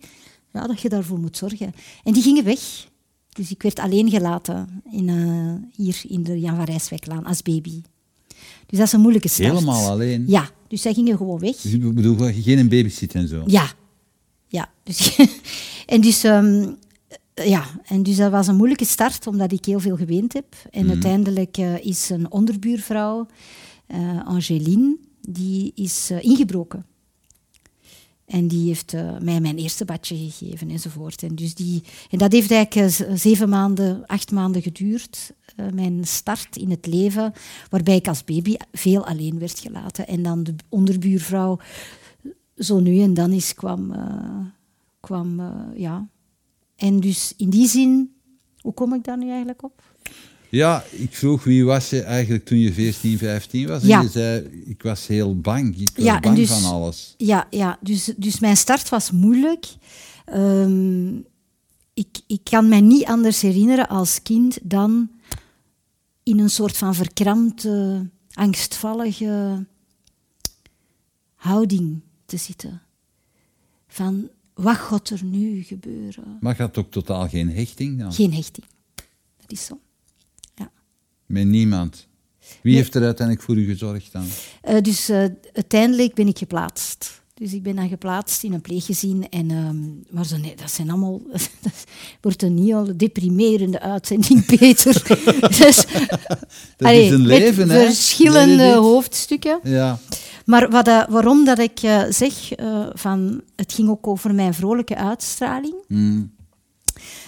ja, 0.53 0.67
dat 0.67 0.81
je 0.81 0.89
daarvoor 0.89 1.19
moet 1.19 1.37
zorgen. 1.37 1.73
En 2.03 2.13
die 2.13 2.23
gingen 2.23 2.43
weg. 2.43 2.89
Dus 3.29 3.51
ik 3.51 3.61
werd 3.61 3.79
alleen 3.79 4.09
gelaten 4.09 4.81
in, 4.91 5.09
eh, 5.09 5.69
hier 5.75 6.01
in 6.07 6.23
de 6.23 6.39
Jan 6.39 6.55
van 6.55 6.65
Rijswijklaan 6.65 7.25
als 7.25 7.41
baby. 7.41 7.81
Dus 8.65 8.77
dat 8.77 8.87
is 8.87 8.93
een 8.93 9.01
moeilijke 9.01 9.27
start. 9.27 9.53
Helemaal 9.53 9.89
alleen? 9.89 10.23
Ja, 10.27 10.49
dus 10.67 10.81
zij 10.81 10.93
gingen 10.93 11.17
gewoon 11.17 11.39
weg. 11.39 11.55
Dus 11.55 11.73
ik 11.73 11.93
bedoel, 11.93 12.17
geen 12.17 12.69
babysit 12.69 13.15
en 13.15 13.27
zo? 13.27 13.43
Ja. 13.45 13.71
Ja. 14.47 14.69
Dus, 14.83 15.17
en, 15.85 16.01
dus, 16.01 16.23
ehm, 16.23 16.69
ja, 17.33 17.65
en 17.85 18.03
dus 18.03 18.15
dat 18.15 18.31
was 18.31 18.47
een 18.47 18.55
moeilijke 18.55 18.85
start, 18.85 19.27
omdat 19.27 19.51
ik 19.51 19.65
heel 19.65 19.79
veel 19.79 19.97
geweend 19.97 20.33
heb. 20.33 20.55
En 20.71 20.89
uiteindelijk 20.89 21.57
eh, 21.57 21.85
is 21.85 22.09
een 22.09 22.31
onderbuurvrouw, 22.31 23.27
eh 23.87 24.25
Angeline, 24.25 24.97
die 25.21 25.71
is 25.75 26.09
eh, 26.09 26.23
ingebroken. 26.23 26.85
En 28.25 28.47
die 28.47 28.67
heeft 28.67 28.93
eh, 28.93 29.17
mij 29.19 29.41
mijn 29.41 29.57
eerste 29.57 29.85
badje 29.85 30.15
gegeven 30.17 30.69
enzovoort. 30.69 31.23
En, 31.23 31.35
dus 31.35 31.55
die, 31.55 31.83
en 32.09 32.17
dat 32.17 32.31
heeft 32.31 32.51
eigenlijk 32.51 32.99
eh, 32.99 33.15
zeven 33.15 33.49
maanden, 33.49 34.05
acht 34.05 34.31
maanden 34.31 34.61
geduurd. 34.61 35.33
mijn 35.73 36.05
start 36.05 36.55
in 36.55 36.69
het 36.69 36.85
leven, 36.85 37.33
waarbij 37.69 37.95
ik 37.95 38.07
als 38.07 38.23
baby 38.23 38.55
veel 38.71 39.05
alleen 39.05 39.39
werd 39.39 39.59
gelaten. 39.59 40.07
En 40.07 40.23
dan 40.23 40.43
de 40.43 40.55
onderbuurvrouw 40.69 41.59
zo 42.57 42.79
nu 42.79 43.01
en 43.01 43.13
dan 43.13 43.31
eens 43.31 43.53
kwam. 43.53 43.93
kwam 44.99 45.41
ja. 45.75 46.07
En 46.75 46.99
dus 46.99 47.33
in 47.37 47.49
die 47.49 47.67
zin, 47.67 48.15
hoe 48.59 48.73
kom 48.73 48.93
ik 48.93 49.03
daar 49.03 49.17
nu 49.17 49.27
eigenlijk 49.27 49.63
op? 49.63 49.90
Ja, 50.51 50.83
ik 50.89 51.15
vroeg 51.15 51.43
wie 51.43 51.65
was 51.65 51.89
je 51.89 52.01
eigenlijk 52.01 52.45
toen 52.45 52.59
je 52.59 52.73
14, 52.73 53.17
15 53.17 53.67
was? 53.67 53.83
Ja. 53.83 53.97
En 53.97 54.03
je 54.03 54.09
zei, 54.09 54.63
ik 54.65 54.83
was 54.83 55.07
heel 55.07 55.39
bang. 55.39 55.77
Ik 55.77 55.89
was 55.95 56.05
Ja, 56.05 56.19
bang 56.19 56.35
dus- 56.35 56.49
van 56.49 56.71
alles. 56.71 57.13
Ja, 57.17 57.47
ja 57.49 57.77
dus, 57.81 58.13
dus 58.17 58.39
mijn 58.39 58.57
start 58.57 58.89
was 58.89 59.11
moeilijk. 59.11 59.65
Ehm, 60.25 61.15
ik, 61.93 62.19
ik 62.27 62.39
kan 62.43 62.67
mij 62.67 62.81
niet 62.81 63.05
anders 63.05 63.41
herinneren 63.41 63.87
als 63.87 64.21
kind 64.21 64.59
dan 64.63 65.11
in 66.23 66.39
een 66.39 66.49
soort 66.49 66.77
van 66.77 66.95
verkrampte, 66.95 68.09
angstvallige 68.33 69.65
houding 71.35 72.01
te 72.25 72.37
zitten. 72.37 72.81
Van, 73.87 74.29
wat 74.53 74.77
gaat 74.77 75.09
er 75.09 75.23
nu 75.23 75.63
gebeuren? 75.63 76.37
Maar 76.39 76.57
had 76.57 76.77
ook 76.77 76.91
totaal 76.91 77.29
geen 77.29 77.49
hechting 77.49 77.99
dan? 77.99 78.13
Geen 78.13 78.33
hechting. 78.33 78.65
Dat 79.37 79.51
is 79.51 79.65
zo. 79.65 79.79
Met 81.31 81.45
niemand? 81.47 82.07
Wie 82.61 82.75
heeft 82.75 82.95
er 82.95 83.03
uiteindelijk 83.03 83.45
voor 83.47 83.57
u 83.57 83.65
gezorgd 83.65 84.11
dan? 84.11 84.23
Eh, 84.61 84.81
dus 84.81 85.09
eh, 85.09 85.25
uiteindelijk 85.53 86.13
ben 86.13 86.27
ik 86.27 86.37
geplaatst. 86.37 87.21
Dus 87.33 87.53
ik 87.53 87.63
ben 87.63 87.75
dan 87.75 87.89
geplaatst 87.89 88.43
in 88.43 88.53
een 88.53 88.61
pleeggezin. 88.61 89.29
En, 89.29 89.51
ehm, 89.51 89.75
maar 90.15 90.25
zo, 90.25 90.37
nee, 90.37 90.55
dat 90.55 90.71
zijn 90.71 90.89
allemaal... 90.89 91.21
dat 91.61 91.73
wordt 92.21 92.43
een 92.43 92.57
heel 92.57 92.93
deprimerende 92.97 93.79
uitzending, 93.79 94.45
Peter. 94.57 94.93
dus, 95.59 95.85
Dat 95.85 96.87
allee, 96.87 97.05
is 97.05 97.11
een 97.11 97.25
leven, 97.25 97.69
hè? 97.69 97.85
verschillende 97.85 98.73
hoofdstukken. 98.73 99.59
Ja. 99.63 99.99
Maar 100.45 100.69
wat, 100.69 100.85
dat- 100.85 101.09
waarom 101.09 101.45
dat 101.45 101.59
ik 101.59 101.79
eh, 101.81 102.01
zeg, 102.09 102.51
eh, 102.51 102.85
van, 102.93 103.41
het 103.55 103.73
ging 103.73 103.89
ook 103.89 104.07
over 104.07 104.33
mijn 104.35 104.53
vrolijke 104.53 104.95
uitstraling. 104.95 105.75
Mm. 105.87 106.31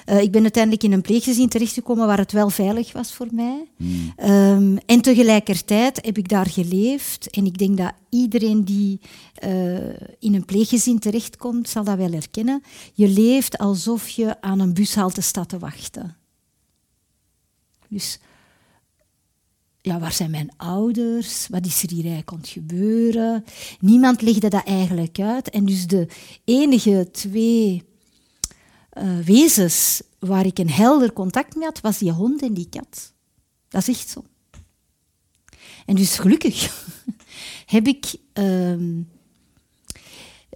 Eh, 0.06 0.22
ik 0.22 0.32
ben 0.32 0.42
uiteindelijk 0.42 0.84
in 0.84 0.92
een 0.92 1.02
pleeggezin 1.02 1.50
terechtgekomen 1.50 2.08
waar 2.08 2.18
het 2.18 2.32
wel 2.32 2.50
veilig 2.50 2.92
was 2.92 3.14
voor 3.14 3.28
mij. 3.32 3.68
Mm. 3.78 4.14
Ehm, 4.16 4.78
en 4.86 5.02
tegelijkertijd 5.02 6.06
heb 6.06 6.18
ik 6.18 6.30
daar 6.30 6.48
geleefd. 6.48 7.30
En 7.30 7.46
ik 7.46 7.58
denk 7.58 7.78
dat 7.78 7.94
iedereen 8.10 8.64
die 8.64 9.00
eh, 9.34 9.76
in 10.20 10.34
een 10.34 10.46
pleeggezin 10.46 11.00
terechtkomt, 11.00 11.70
zal 11.70 11.84
dat 11.84 11.98
wel 11.98 12.12
herkennen. 12.12 12.64
Je 12.94 13.08
leeft 13.08 13.58
alsof 13.58 14.10
je 14.10 14.42
aan 14.42 14.60
een 14.60 14.74
bushalte 14.74 15.22
staat 15.22 15.50
te 15.50 15.60
wachten. 15.60 16.16
Dus 17.90 18.20
ja, 19.86 20.00
waar 20.00 20.12
zijn 20.12 20.32
mijn 20.32 20.52
ouders? 20.58 21.48
Wat 21.48 21.66
is 21.66 21.84
er 21.84 21.90
hier 21.90 22.04
eigenlijk 22.04 22.32
aan 22.32 22.38
het 22.38 22.48
gebeuren? 22.48 23.44
Niemand 23.80 24.22
legde 24.22 24.48
dat 24.48 24.64
eigenlijk 24.64 25.20
uit. 25.20 25.50
En 25.50 25.66
dus 25.66 25.88
de 25.88 26.08
enige 26.44 27.10
twee 27.12 27.84
eh, 28.94 29.18
wezens 29.18 30.02
waar 30.20 30.46
ik 30.46 30.58
een 30.60 30.70
helder 30.70 31.14
contact 31.14 31.56
mee 31.56 31.66
had, 31.66 31.82
was 31.82 31.98
die 31.98 32.12
hond 32.12 32.42
en 32.42 32.54
die 32.54 32.70
kat. 32.70 33.14
Dat 33.68 33.82
is 33.82 33.88
echt 33.88 34.10
zo. 34.10 34.24
En 35.86 35.96
dus 35.96 36.18
gelukkig 36.18 36.86
heb 37.66 37.88
ik... 37.88 38.16
ehm, 38.34 39.02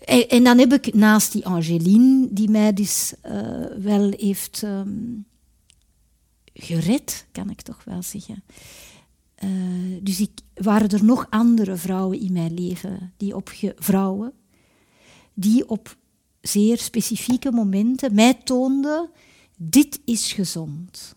en, 0.06 0.44
dan 0.44 0.58
heb 0.58 0.74
ik 0.74 0.94
naast 0.94 1.32
die 1.32 1.46
Angeline, 1.46 2.28
die 2.32 2.50
mij 2.50 2.74
dus 2.74 3.14
eh, 3.22 3.66
wel 3.78 4.14
heeft 4.18 4.64
ehm, 4.64 5.20
gered, 6.54 7.28
kan 7.32 7.50
ik 7.50 7.62
toch 7.62 7.84
wel 7.84 8.02
zeggen. 8.02 8.44
Eh, 9.36 9.50
dus 10.02 10.20
ik, 10.20 10.32
waren 10.54 10.90
er 10.90 11.04
nog 11.04 11.28
andere 11.30 11.76
vrouwen 11.76 12.20
in 12.20 12.34
mijn 12.34 12.54
leven, 12.54 13.14
die 13.18 13.36
op 13.36 13.52
vrouwen, 13.76 14.34
die 15.34 15.70
op 15.70 15.98
zeer 16.48 16.78
specifieke 16.78 17.52
momenten 17.52 18.16
mij 18.16 18.34
toonden, 18.44 19.10
dit 19.58 20.00
is 20.06 20.34
gezond. 20.34 21.16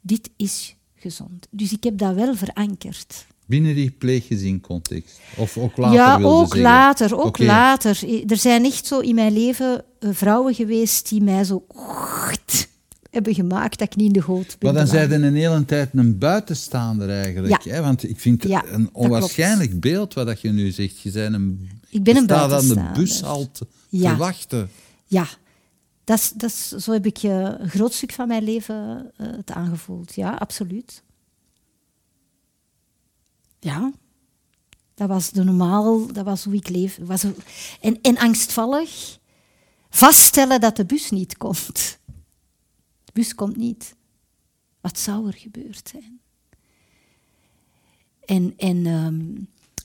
Dit 0.00 0.30
is 0.36 0.76
gezond. 0.94 1.46
Dus 1.50 1.72
ik 1.72 1.84
heb 1.84 1.98
dat 1.98 2.14
wel 2.14 2.36
verankerd. 2.36 3.26
Binnen 3.46 3.74
die 3.74 3.90
pleeggezincontext? 3.90 5.18
Of 5.36 5.58
ook 5.58 5.76
later 5.76 5.96
ja, 5.96 6.20
ook 6.20 6.46
zeggen? 6.46 6.60
later, 6.60 7.18
ook 7.18 7.38
later. 7.38 8.22
Er 8.26 8.36
zijn 8.36 8.64
echt 8.64 8.86
zo 8.86 8.98
in 8.98 9.14
mijn 9.14 9.32
leven 9.32 9.84
eh, 9.98 10.10
vrouwen 10.12 10.54
geweest 10.54 11.08
die 11.08 11.22
mij 11.22 11.44
zo 11.44 11.66
hebben 13.10 13.34
gemaakt 13.34 13.78
dat 13.78 13.88
ik 13.88 13.96
niet 13.96 14.06
in 14.06 14.12
de 14.12 14.22
goot 14.22 14.56
ben 14.58 14.72
Maar 14.72 14.84
dan 14.84 14.86
zijn 14.86 15.22
een 15.22 15.34
hele 15.34 15.64
tijd 15.64 15.90
een 15.92 16.18
buitenstaander 16.18 17.10
eigenlijk. 17.10 17.62
Ja. 17.62 17.72
Hè? 17.72 17.82
Want 17.82 18.08
ik 18.08 18.20
vind 18.20 18.42
het 18.42 18.52
Ja, 18.52 18.64
een 18.66 18.88
onwaarschijnlijk 18.92 19.80
beeld 19.80 20.14
wat 20.14 20.26
dat 20.26 20.40
je 20.40 20.50
nu 20.50 20.70
zegt. 20.70 21.00
Je, 21.00 21.10
zijn 21.10 21.34
een, 21.34 21.70
Ik 21.88 22.02
ben 22.02 22.14
je 22.14 22.20
een 22.20 22.26
staat 22.26 22.52
aan 22.52 22.68
de 22.68 22.74
buitenstaander. 22.74 23.02
bushalte 23.02 23.66
Ja. 23.88 24.10
te 24.12 24.16
wachten. 24.16 24.70
Ja. 25.06 25.26
Dat 26.04 26.18
is, 26.18 26.30
dat 26.30 26.50
is, 26.50 26.68
zo 26.68 26.92
heb 26.92 27.06
ik 27.06 27.18
eh, 27.18 27.30
een 27.58 27.68
groot 27.70 27.92
stuk 27.92 28.12
van 28.12 28.28
mijn 28.28 28.42
leven 28.42 29.12
eh, 29.16 29.26
het 29.26 29.50
aangevoeld. 29.50 30.14
Ja, 30.14 30.34
absoluut. 30.34 31.02
Ja. 33.60 33.92
Dat 34.94 35.08
was 35.08 35.30
de 35.30 35.44
normaal, 35.44 36.12
dat 36.12 36.24
was 36.24 36.44
hoe 36.44 36.54
ik 36.54 36.68
leef. 36.68 36.98
Was 37.02 37.24
en, 37.80 38.00
en 38.02 38.18
angstvallig 38.18 39.18
vaststellen 39.90 40.60
dat 40.60 40.76
de 40.76 40.84
bus 40.84 41.10
niet 41.10 41.36
komt. 41.36 41.98
De 43.04 43.12
bus 43.12 43.34
komt 43.34 43.56
niet. 43.56 43.94
Wat 44.80 44.98
zou 44.98 45.26
er 45.26 45.34
gebeurd 45.34 45.88
zijn? 45.88 46.20
En, 48.24 48.54
en 48.56 48.86
ehm, 48.86 49.34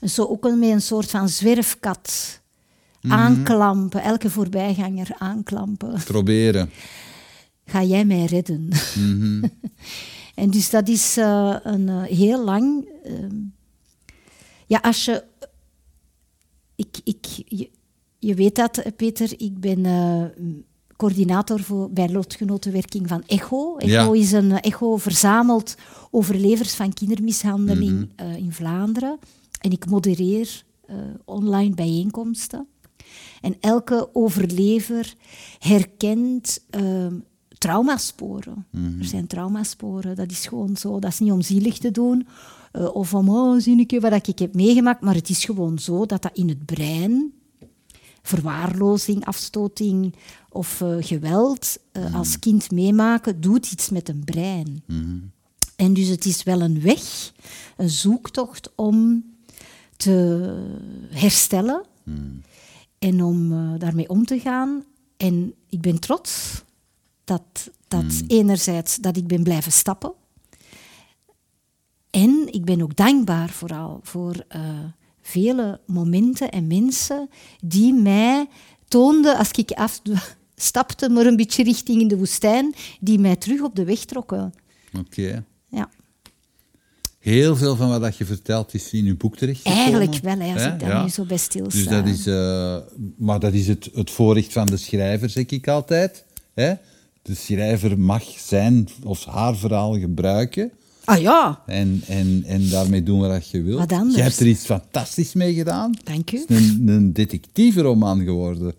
zo 0.01 0.24
ook 0.25 0.43
met 0.43 0.62
een 0.70 0.81
soort 0.81 1.10
van 1.10 1.29
zwerfkat 1.29 2.39
aanklampen, 3.01 4.01
elke 4.03 4.29
voorbijganger 4.29 5.08
aanklampen. 5.17 6.03
Proberen. 6.03 6.70
Ga 7.65 7.84
jij 7.84 8.05
mij 8.05 8.25
redden? 8.25 8.70
en 10.36 10.50
dus 10.50 10.70
dat 10.70 10.88
is 10.88 11.17
eh, 11.17 11.55
een 11.63 11.89
eh, 11.89 12.01
heel 12.03 12.43
lang. 12.43 12.86
ehm, 13.03 13.36
ja, 14.67 14.79
als 14.81 15.05
je. 15.05 15.24
Ik, 16.75 16.98
ik, 17.03 17.25
je, 17.48 17.70
je 18.20 18.36
weet 18.36 18.55
dat, 18.55 18.77
eh, 18.77 18.91
Peter, 18.96 19.34
ik 19.38 19.60
ben 19.60 19.86
coördinator 20.98 21.60
voor, 21.63 21.91
bij 21.91 22.10
lotgenotenwerking 22.10 23.08
van 23.08 23.24
ECHO. 23.27 23.77
ECHO 23.77 24.13
Ja. 24.15 24.22
is 24.22 24.31
een 24.31 24.60
ECHO 24.60 24.98
verzamelt 24.98 25.75
overlevers 26.12 26.74
van 26.74 26.93
kindermishandeling 26.93 28.10
eh, 28.15 28.36
in 28.36 28.51
Vlaanderen. 28.53 29.20
En 29.62 29.72
ik 29.72 29.89
modereer 29.89 30.63
eh, 30.86 30.96
online 31.25 31.75
bijeenkomsten. 31.75 32.68
En 33.41 33.56
elke 33.60 34.10
overlever 34.13 35.15
herkent 35.60 36.65
ehm, 36.70 37.15
traumasporen. 37.58 38.65
Er 39.00 39.06
zijn 39.06 39.27
traumasporen, 39.27 40.15
dat 40.15 40.32
is 40.32 40.48
gewoon 40.48 40.77
zo. 40.77 41.00
Dat 41.00 41.12
is 41.12 41.20
niet 41.20 41.32
om 41.32 41.41
zielig 41.41 41.77
te 41.77 41.91
doen 41.91 42.27
eh, 42.72 42.96
of 42.96 43.13
om, 43.13 43.30
oh, 43.30 43.60
zie 43.60 44.00
wat 44.00 44.27
ik 44.27 44.39
heb 44.39 44.53
meegemaakt, 44.53 45.01
maar 45.01 45.15
het 45.15 45.30
is 45.30 45.46
gewoon 45.46 45.80
zo 45.80 46.06
dat 46.06 46.22
dat 46.22 46.32
in 46.34 46.50
het 46.50 46.65
brein, 46.65 47.34
verwaarlozing, 48.22 49.25
afstoting 49.25 50.15
of 50.50 50.82
eh, 50.82 50.96
geweld 51.00 51.77
eh, 51.91 52.15
als 52.15 52.39
kind 52.39 52.72
meemaken, 52.72 53.41
doet 53.41 53.72
iets 53.72 53.89
met 53.89 54.10
een 54.10 54.24
brein. 54.24 54.84
En 55.75 55.94
dus 55.94 56.08
het 56.08 56.25
is 56.25 56.44
wel 56.44 56.62
een 56.62 56.82
weg, 56.82 57.34
een 57.77 57.89
zoektocht 57.89 58.72
om 58.75 59.24
te 60.01 60.55
herstellen 61.10 61.86
en 63.00 63.24
om 63.24 63.51
eh, 63.51 63.79
daarmee 63.79 64.10
om 64.10 64.25
te 64.25 64.39
gaan. 64.39 64.84
En 65.17 65.53
ik 65.70 65.81
ben 65.81 66.00
trots 66.00 66.63
dat, 67.24 67.72
dat 67.88 68.24
enerzijds 68.27 68.96
dat 68.96 69.17
ik 69.17 69.27
ben 69.27 69.43
blijven 69.43 69.72
stappen. 69.72 70.13
En 72.10 72.48
ik 72.51 72.65
ben 72.65 72.81
ook 72.81 72.96
dankbaar 72.96 73.50
vooral 73.50 74.00
voor 74.03 74.46
eh, 74.48 74.79
vele 75.22 75.79
momenten 75.86 76.51
en 76.51 76.67
mensen 76.67 77.29
die 77.63 77.93
mij 77.93 78.48
toonden 78.88 79.38
als 79.38 79.51
ik 79.51 79.72
afstapte, 79.72 81.10
maar 81.10 81.25
een 81.25 81.36
beetje 81.36 81.63
richting 81.63 82.01
in 82.01 82.08
de 82.08 82.17
woestijn, 82.17 82.74
die 83.00 83.20
mij 83.20 83.36
terug 83.36 83.62
op 83.62 83.75
de 83.75 83.84
weg 83.84 84.05
trokken. 84.05 84.53
Oké. 85.00 85.46
Heel 87.21 87.55
veel 87.55 87.75
van 87.75 87.99
wat 87.99 88.17
je 88.17 88.25
vertelt 88.25 88.73
is 88.73 88.91
in 88.93 89.05
uw 89.05 89.17
boek 89.17 89.37
terecht. 89.37 89.65
Eigenlijk 89.65 90.15
wel, 90.23 90.39
hè, 90.39 90.53
als 90.53 90.63
ik 90.65 90.79
daar 90.79 91.03
nu 91.03 91.09
zo 91.09 91.23
bij 91.23 91.37
stilsta. 91.37 91.77
Dus 91.77 91.87
dat 91.87 92.05
is, 92.07 92.25
eh, 92.27 92.77
maar 93.17 93.39
dat 93.39 93.53
is 93.53 93.67
het, 93.67 93.89
het 93.93 94.11
voorrecht 94.11 94.53
van 94.53 94.65
de 94.65 94.77
schrijver, 94.77 95.29
zeg 95.29 95.45
ik 95.45 95.67
altijd. 95.67 96.23
Hè? 96.53 96.73
De 97.21 97.35
schrijver 97.35 97.99
mag 97.99 98.23
zijn 98.23 98.87
of 99.03 99.25
haar 99.25 99.55
verhaal 99.55 99.99
gebruiken 99.99 100.71
Ah 101.03 101.21
ja, 101.21 101.61
en, 101.65 102.01
en, 102.07 102.43
en 102.45 102.69
daarmee 102.69 103.03
doen 103.03 103.19
wat 103.19 103.49
je 103.49 103.62
wil. 103.62 103.77
Wat 103.77 103.91
anders. 103.91 104.15
Je 104.15 104.21
hebt 104.21 104.39
er 104.39 104.47
iets 104.47 104.65
fantastisch 104.65 105.34
mee 105.34 105.53
gedaan. 105.53 105.91
Dank 106.03 106.31
u. 106.31 106.39
Het 106.39 106.49
is 106.49 106.67
een, 106.69 106.88
een 106.88 107.13
detectiveroman 107.13 108.23
geworden. 108.23 108.73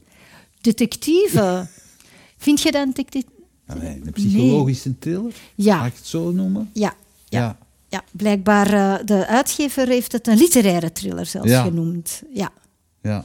detectieve. 0.61 1.67
Vind 2.39 2.61
je 2.61 2.73
dat 2.73 2.83
een 2.83 2.93
detectief? 2.93 3.25
Allee, 3.67 4.01
een 4.05 4.13
psychologische 4.13 4.99
thriller, 4.99 5.33
Ja. 5.55 5.77
mag 5.79 5.87
ik 5.87 5.95
het 5.97 6.07
zo 6.07 6.31
noemen? 6.31 6.71
Ja, 6.73 6.95
ja. 7.29 7.39
Ja. 7.41 7.59
Ja. 7.93 8.05
blijkbaar, 8.13 8.73
eh, 8.73 9.05
de 9.07 9.27
uitgever 9.27 9.89
heeft 9.89 10.13
het 10.13 10.27
een 10.27 10.37
literaire 10.37 10.93
thriller 10.93 11.27
zelfs 11.27 11.49
Ja. 11.51 11.63
genoemd. 11.63 12.23
Ja. 12.33 12.51
Ja. 13.03 13.25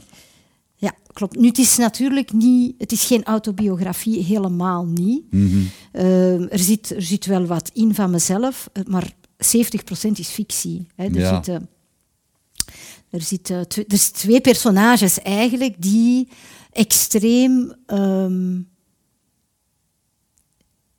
ja, 0.76 0.92
klopt. 1.12 1.36
Nu, 1.36 1.46
het 1.48 1.58
is 1.58 1.76
natuurlijk 1.76 2.32
niet, 2.32 2.74
het 2.78 2.92
is 2.92 3.04
geen 3.04 3.24
autobiografie, 3.24 4.22
helemaal 4.24 4.84
niet. 4.86 5.22
Eh, 5.92 6.52
er, 6.52 6.58
zit, 6.58 6.90
er 6.94 7.02
zit 7.02 7.26
wel 7.26 7.46
wat 7.46 7.70
in 7.74 7.94
van 7.94 8.10
mezelf, 8.10 8.68
eh, 8.72 8.82
maar 8.84 9.12
70% 9.38 10.18
is 10.18 10.28
fictie. 10.28 10.86
Hè. 10.96 11.04
Er, 11.04 11.18
Ja. 11.18 11.34
zitten, 11.34 11.68
er, 13.10 13.22
zitten 13.22 13.68
tw- 13.68 13.78
er 13.78 13.98
zijn 13.98 14.12
twee 14.12 14.40
personages 14.40 15.18
eigenlijk 15.20 15.82
die 15.82 16.28
extreem 16.72 17.74
ehm, 17.86 18.60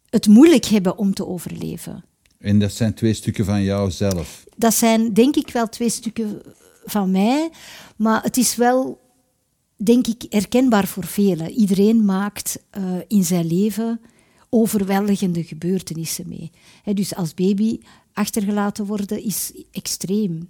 het 0.10 0.28
moeilijk 0.28 0.66
hebben 0.66 0.98
om 0.98 1.14
te 1.14 1.28
overleven. 1.28 2.04
En 2.40 2.60
dat 2.60 2.74
zijn 2.74 2.94
twee 2.94 3.14
stukken 3.14 3.46
van 3.46 3.64
jou 3.64 3.92
zelf. 3.92 4.44
Dat 4.58 4.74
zijn 4.74 5.14
denk 5.14 5.36
ik 5.36 5.50
wel 5.50 5.70
twee 5.70 5.90
stukken 5.90 6.42
van 6.86 7.12
mij, 7.12 7.50
maar 7.96 8.24
het 8.24 8.38
is 8.38 8.56
wel, 8.56 9.02
denk 9.78 10.08
ik, 10.08 10.26
herkenbaar 10.30 10.88
voor 10.88 11.06
velen. 11.06 11.52
Iedereen 11.52 12.06
maakt 12.06 12.64
eh, 12.70 12.84
in 13.08 13.24
zijn 13.24 13.46
leven 13.46 14.02
overweldigende 14.50 15.44
gebeurtenissen 15.44 16.28
mee. 16.28 16.52
Dus 16.94 17.16
als 17.16 17.34
baby 17.34 17.80
achtergelaten 18.14 18.86
worden 18.86 19.24
is 19.24 19.52
extreem. 19.72 20.50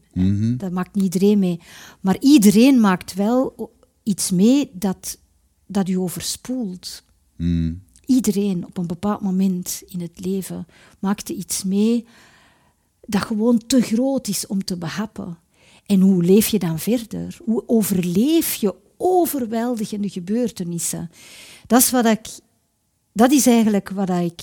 Dat 0.58 0.72
maakt 0.72 0.96
niet 0.96 1.04
iedereen 1.04 1.40
mee. 1.40 1.60
Maar 2.00 2.18
iedereen 2.20 2.80
maakt 2.80 3.14
wel 3.14 3.72
iets 4.04 4.32
mee 4.32 4.72
dat, 4.74 5.20
dat 5.68 5.90
u 5.90 5.98
overspoelt. 5.98 7.04
Mm. 7.36 7.82
Iedereen 8.10 8.66
op 8.66 8.78
een 8.78 8.88
bepaald 8.88 9.22
moment 9.22 9.84
in 9.88 10.02
het 10.02 10.26
leven 10.26 10.68
maakte 11.00 11.34
iets 11.34 11.64
mee 11.64 12.06
dat 13.06 13.22
gewoon 13.22 13.62
te 13.68 13.82
groot 13.82 14.28
is 14.28 14.48
om 14.48 14.64
te 14.64 14.78
behappen. 14.78 15.38
En 15.86 16.00
hoe 16.00 16.24
leef 16.24 16.48
je 16.48 16.60
dan 16.60 16.80
verder? 16.80 17.38
Hoe 17.44 17.64
overleef 17.68 18.54
je 18.54 18.76
overweldigende 18.98 20.10
gebeurtenissen? 20.10 21.12
Dat 21.68 21.82
is, 21.82 21.92
wat 21.92 22.42
dat 23.14 23.32
is 23.32 23.48
eigenlijk 23.48 23.90
wat 23.90 24.10
ik 24.10 24.42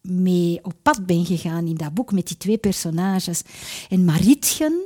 mee 0.00 0.58
op 0.62 0.74
pad 0.82 1.06
ben 1.06 1.26
gegaan 1.26 1.66
in 1.66 1.76
dat 1.76 1.94
boek 1.94 2.12
met 2.12 2.26
die 2.26 2.36
twee 2.36 2.58
personages. 2.58 3.42
En 3.88 4.04
Maritjen, 4.04 4.80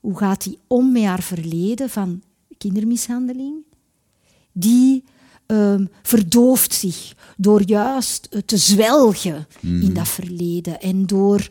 hoe 0.00 0.18
gaat 0.18 0.42
die 0.42 0.58
om 0.66 0.92
met 0.92 1.04
haar 1.04 1.22
verleden 1.22 1.90
van 1.90 2.22
kindermishandeling? 2.58 3.54
Die 4.52 5.04
ehm, 5.46 5.86
verdooft 6.02 6.74
zich 6.74 7.14
door 7.36 7.62
juist 7.62 8.28
eh, 8.30 8.40
te 8.46 8.56
zwelgen 8.56 9.46
in 9.60 9.94
dat 9.94 10.08
verleden. 10.08 10.80
En 10.80 11.06
door... 11.06 11.48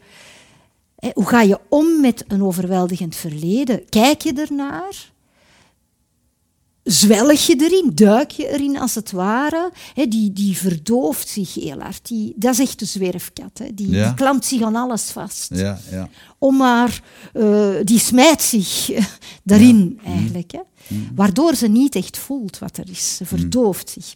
hoe 1.13 1.25
ga 1.25 1.41
je 1.41 1.60
om 1.69 2.01
met 2.01 2.25
een 2.27 2.43
overweldigend 2.43 3.15
verleden? 3.15 3.89
Kijk 3.89 4.21
je 4.21 4.34
ernaar? 4.34 5.12
Zwelg 6.84 7.39
je 7.39 7.56
erin, 7.62 7.91
duik 7.96 8.32
je 8.32 8.48
erin 8.48 8.78
als 8.78 8.96
het 8.96 9.12
ware. 9.12 9.72
Die, 10.10 10.34
die 10.34 10.58
verdooft 10.58 11.28
zich 11.28 11.54
heel 11.54 11.80
hard. 11.80 12.08
Die, 12.08 12.34
dat 12.36 12.54
is 12.54 12.60
echt 12.60 12.80
de 12.80 12.86
zwerfkat. 12.86 13.62
Die, 13.74 13.89
Ja. 13.89 14.06
die 14.06 14.13
klampt 14.15 14.46
zich 14.46 14.62
aan 14.62 14.76
alles 14.76 15.04
vast. 15.12 15.50
Ja, 15.56 15.80
ja. 15.91 16.10
Om 16.38 16.58
maar, 16.58 17.02
eh, 17.34 17.76
die 17.84 18.00
smijt 18.00 18.41
zich 18.41 18.89
daarin 19.43 20.00
eigenlijk. 20.06 20.52
Hè. 20.52 20.60
Waardoor 21.15 21.56
ze 21.56 21.67
niet 21.67 21.96
echt 21.96 22.17
voelt 22.17 22.60
wat 22.60 22.78
er 22.78 22.89
is. 22.89 23.15
Ze 23.15 23.26
verdooft 23.26 23.89
zich. 23.89 24.15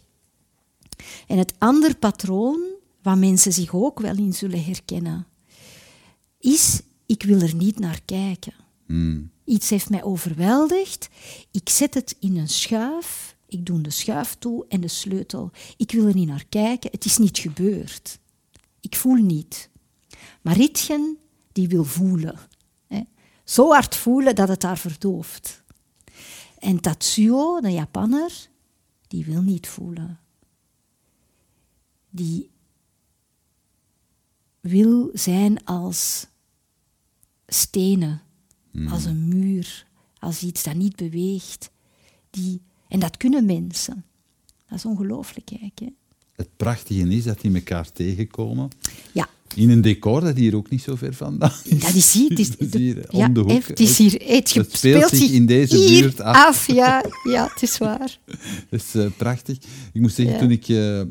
En 1.26 1.38
het 1.38 1.52
andere 1.58 1.94
patroon, 1.94 2.60
waar 3.02 3.18
mensen 3.18 3.52
zich 3.52 3.74
ook 3.74 4.00
wel 4.00 4.16
in 4.16 4.32
zullen 4.32 4.64
herkennen, 4.64 5.26
is, 6.40 6.80
ik 7.06 7.22
wil 7.22 7.40
er 7.40 7.54
niet 7.54 7.78
naar 7.78 8.00
kijken. 8.04 8.52
Mm. 8.86 9.30
Iets 9.48 9.70
heeft 9.70 9.90
mij 9.90 10.02
overweldigd. 10.02 11.08
Ik 11.50 11.68
zet 11.68 11.94
het 11.94 12.16
in 12.20 12.36
een 12.36 12.48
schuif. 12.48 13.36
Ik 13.46 13.66
doe 13.66 13.80
de 13.80 13.90
schuif 13.90 14.34
toe 14.34 14.64
en 14.68 14.80
de 14.80 14.88
sleutel. 14.88 15.50
Ik 15.76 15.92
wil 15.92 16.06
er 16.06 16.14
niet 16.14 16.28
naar 16.28 16.44
kijken. 16.48 16.90
Het 16.90 17.04
is 17.04 17.18
niet 17.18 17.38
gebeurd. 17.38 18.18
Ik 18.80 18.96
voel 18.96 19.14
niet. 19.14 19.70
Maar 20.42 20.56
Ritgen, 20.56 21.18
die 21.52 21.68
wil 21.68 21.84
voelen. 21.84 22.38
Zo 23.44 23.72
hard 23.72 23.96
voelen 23.96 24.34
dat 24.34 24.48
het 24.48 24.62
haar 24.62 24.78
verdooft. 24.78 25.62
En 26.58 26.80
Tatsuo, 26.80 27.60
de 27.60 27.72
Japanner, 27.72 28.48
die 29.06 29.24
wil 29.24 29.42
niet 29.42 29.68
voelen. 29.68 30.20
Die 32.10 32.50
wil 34.60 35.10
zijn 35.12 35.64
als 35.64 36.26
stenen, 37.46 38.22
als 38.90 39.04
een 39.04 39.28
muur, 39.28 39.86
als 40.18 40.42
iets 40.42 40.62
dat 40.62 40.74
niet 40.74 40.96
beweegt. 40.96 41.70
Die, 42.30 42.60
en 42.88 42.98
dat 43.00 43.16
kunnen 43.16 43.44
mensen. 43.44 44.04
Dat 44.68 44.78
is 44.78 44.84
ongelooflijk, 44.84 45.48
eigenlijk. 45.50 45.78
Hè? 45.80 45.86
Het 46.36 46.48
prachtige 46.56 47.08
is 47.08 47.24
dat 47.24 47.40
die 47.40 47.54
elkaar 47.54 47.92
tegenkomen. 47.92 48.68
Ja, 49.12 49.28
In 49.54 49.70
een 49.70 49.80
decor 49.80 50.20
dat 50.20 50.36
hier 50.36 50.56
ook 50.56 50.70
niet 50.70 50.82
zo 50.82 50.96
ver 50.96 51.14
vandaan 51.14 51.52
is. 51.64 51.80
dat 51.80 51.94
is 51.94 52.12
hier. 52.12 52.28
Het 52.30 52.38
is, 52.38 52.50
hier, 52.80 53.10
om 53.10 53.32
de 53.34 53.40
hoek. 53.40 53.66
Het 53.66 53.80
is 53.80 53.98
hier. 53.98 54.12
Het, 54.12 54.54
Het 54.54 54.76
speelt 54.76 55.08
zich 55.10 55.30
in 55.30 55.46
deze 55.46 55.76
buurt 55.76 56.20
af. 56.20 56.66
Ja, 56.66 57.04
ja, 57.30 57.48
het 57.52 57.62
is 57.62 57.78
waar. 57.78 58.18
Dat 58.70 58.80
is 58.80 58.94
eh, 58.94 59.06
prachtig. 59.16 59.56
Ik 59.92 60.00
moet 60.00 60.12
zeggen, 60.12 60.34
Ja. 60.34 60.40
toen 60.40 60.50
ik... 60.50 60.68
eh, 60.68 61.00
eh, 61.00 61.08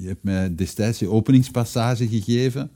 je 0.00 0.02
hebt 0.06 0.22
mij 0.22 0.54
destijds 0.54 0.98
je 0.98 1.08
openingspassage 1.08 2.08
gegeven. 2.08 2.70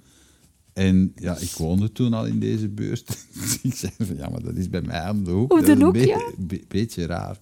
En 0.74 1.12
ja, 1.16 1.36
ik 1.36 1.50
woonde 1.50 1.92
toen 1.92 2.12
al 2.12 2.26
in 2.26 2.38
deze 2.38 2.68
buurt. 2.68 3.06
Dus 3.32 3.58
ik 3.72 3.74
zei 3.74 3.92
van, 3.98 4.16
ja, 4.16 4.28
maar 4.28 4.42
dat 4.42 4.56
is 4.56 4.70
bij 4.70 4.82
mij 4.82 5.00
aan 5.00 5.24
de 5.24 5.30
hoek. 5.30 5.64
De 5.64 5.72
een 5.72 5.82
hoek, 5.82 5.92
be- 6.38 6.64
beetje 6.68 7.06
raar. 7.06 7.38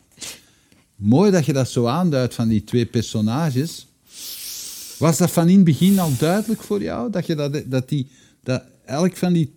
Mooi 0.96 1.30
dat 1.30 1.46
je 1.46 1.52
dat 1.52 1.68
zo 1.68 1.86
aanduidt 1.86 2.34
van 2.34 2.48
die 2.48 2.64
twee 2.64 2.86
personages. 2.86 3.86
Was 4.98 5.18
dat 5.18 5.30
van 5.30 5.48
in 5.48 5.56
het 5.56 5.64
begin 5.64 5.98
al 5.98 6.10
duidelijk 6.18 6.62
voor 6.62 6.82
jou? 6.82 7.10
Dat, 7.10 7.26
je 7.26 7.34
dat, 7.34 7.62
dat, 7.66 7.88
die, 7.88 8.08
dat 8.42 8.62
elk 8.84 9.16
van 9.16 9.32
die... 9.32 9.52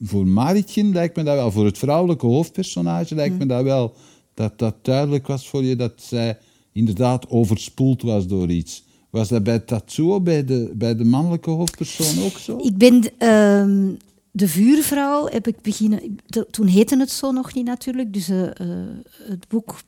Voor 0.00 0.26
Maritjen 0.26 0.92
lijkt 0.92 1.16
me 1.16 1.22
dat 1.22 1.34
wel. 1.34 1.52
Voor 1.52 1.64
het 1.64 1.78
vrouwelijke 1.78 2.26
hoofdpersonage 2.26 3.14
lijkt 3.14 3.38
me 3.38 3.46
dat 3.46 3.62
wel... 3.62 3.94
Dat 4.34 4.58
dat 4.58 4.84
duidelijk 4.84 5.26
was 5.26 5.48
voor 5.48 5.64
je 5.64 5.76
dat 5.76 5.92
zij 5.96 6.38
inderdaad 6.72 7.28
overspoeld 7.28 8.02
was 8.02 8.26
door 8.26 8.50
iets. 8.50 8.84
Was 9.10 9.28
dat 9.28 9.42
bij 9.42 9.58
Tatsuo, 9.58 10.20
bij 10.20 10.44
de, 10.44 10.70
bij 10.74 10.94
de 10.96 11.04
mannelijke 11.04 11.50
hoofdpersoon 11.50 12.24
ook 12.24 12.38
zo? 12.38 12.56
Ik 12.58 12.76
ben 12.76 13.02
ehm, 13.18 13.92
de 14.30 14.48
vuurvrouw, 14.48 15.26
heb 15.28 15.46
ik 15.46 15.60
beginnen... 15.60 16.16
de- 16.26 16.46
toen 16.50 16.66
heette 16.66 16.98
het 16.98 17.10
zo 17.10 17.30
nog 17.32 17.54
niet 17.54 17.64
natuurlijk, 17.66 18.12
dus 18.12 18.28
eh, 18.28 18.46
eh, 18.60 18.76
het 19.22 19.48
boek 19.48 19.80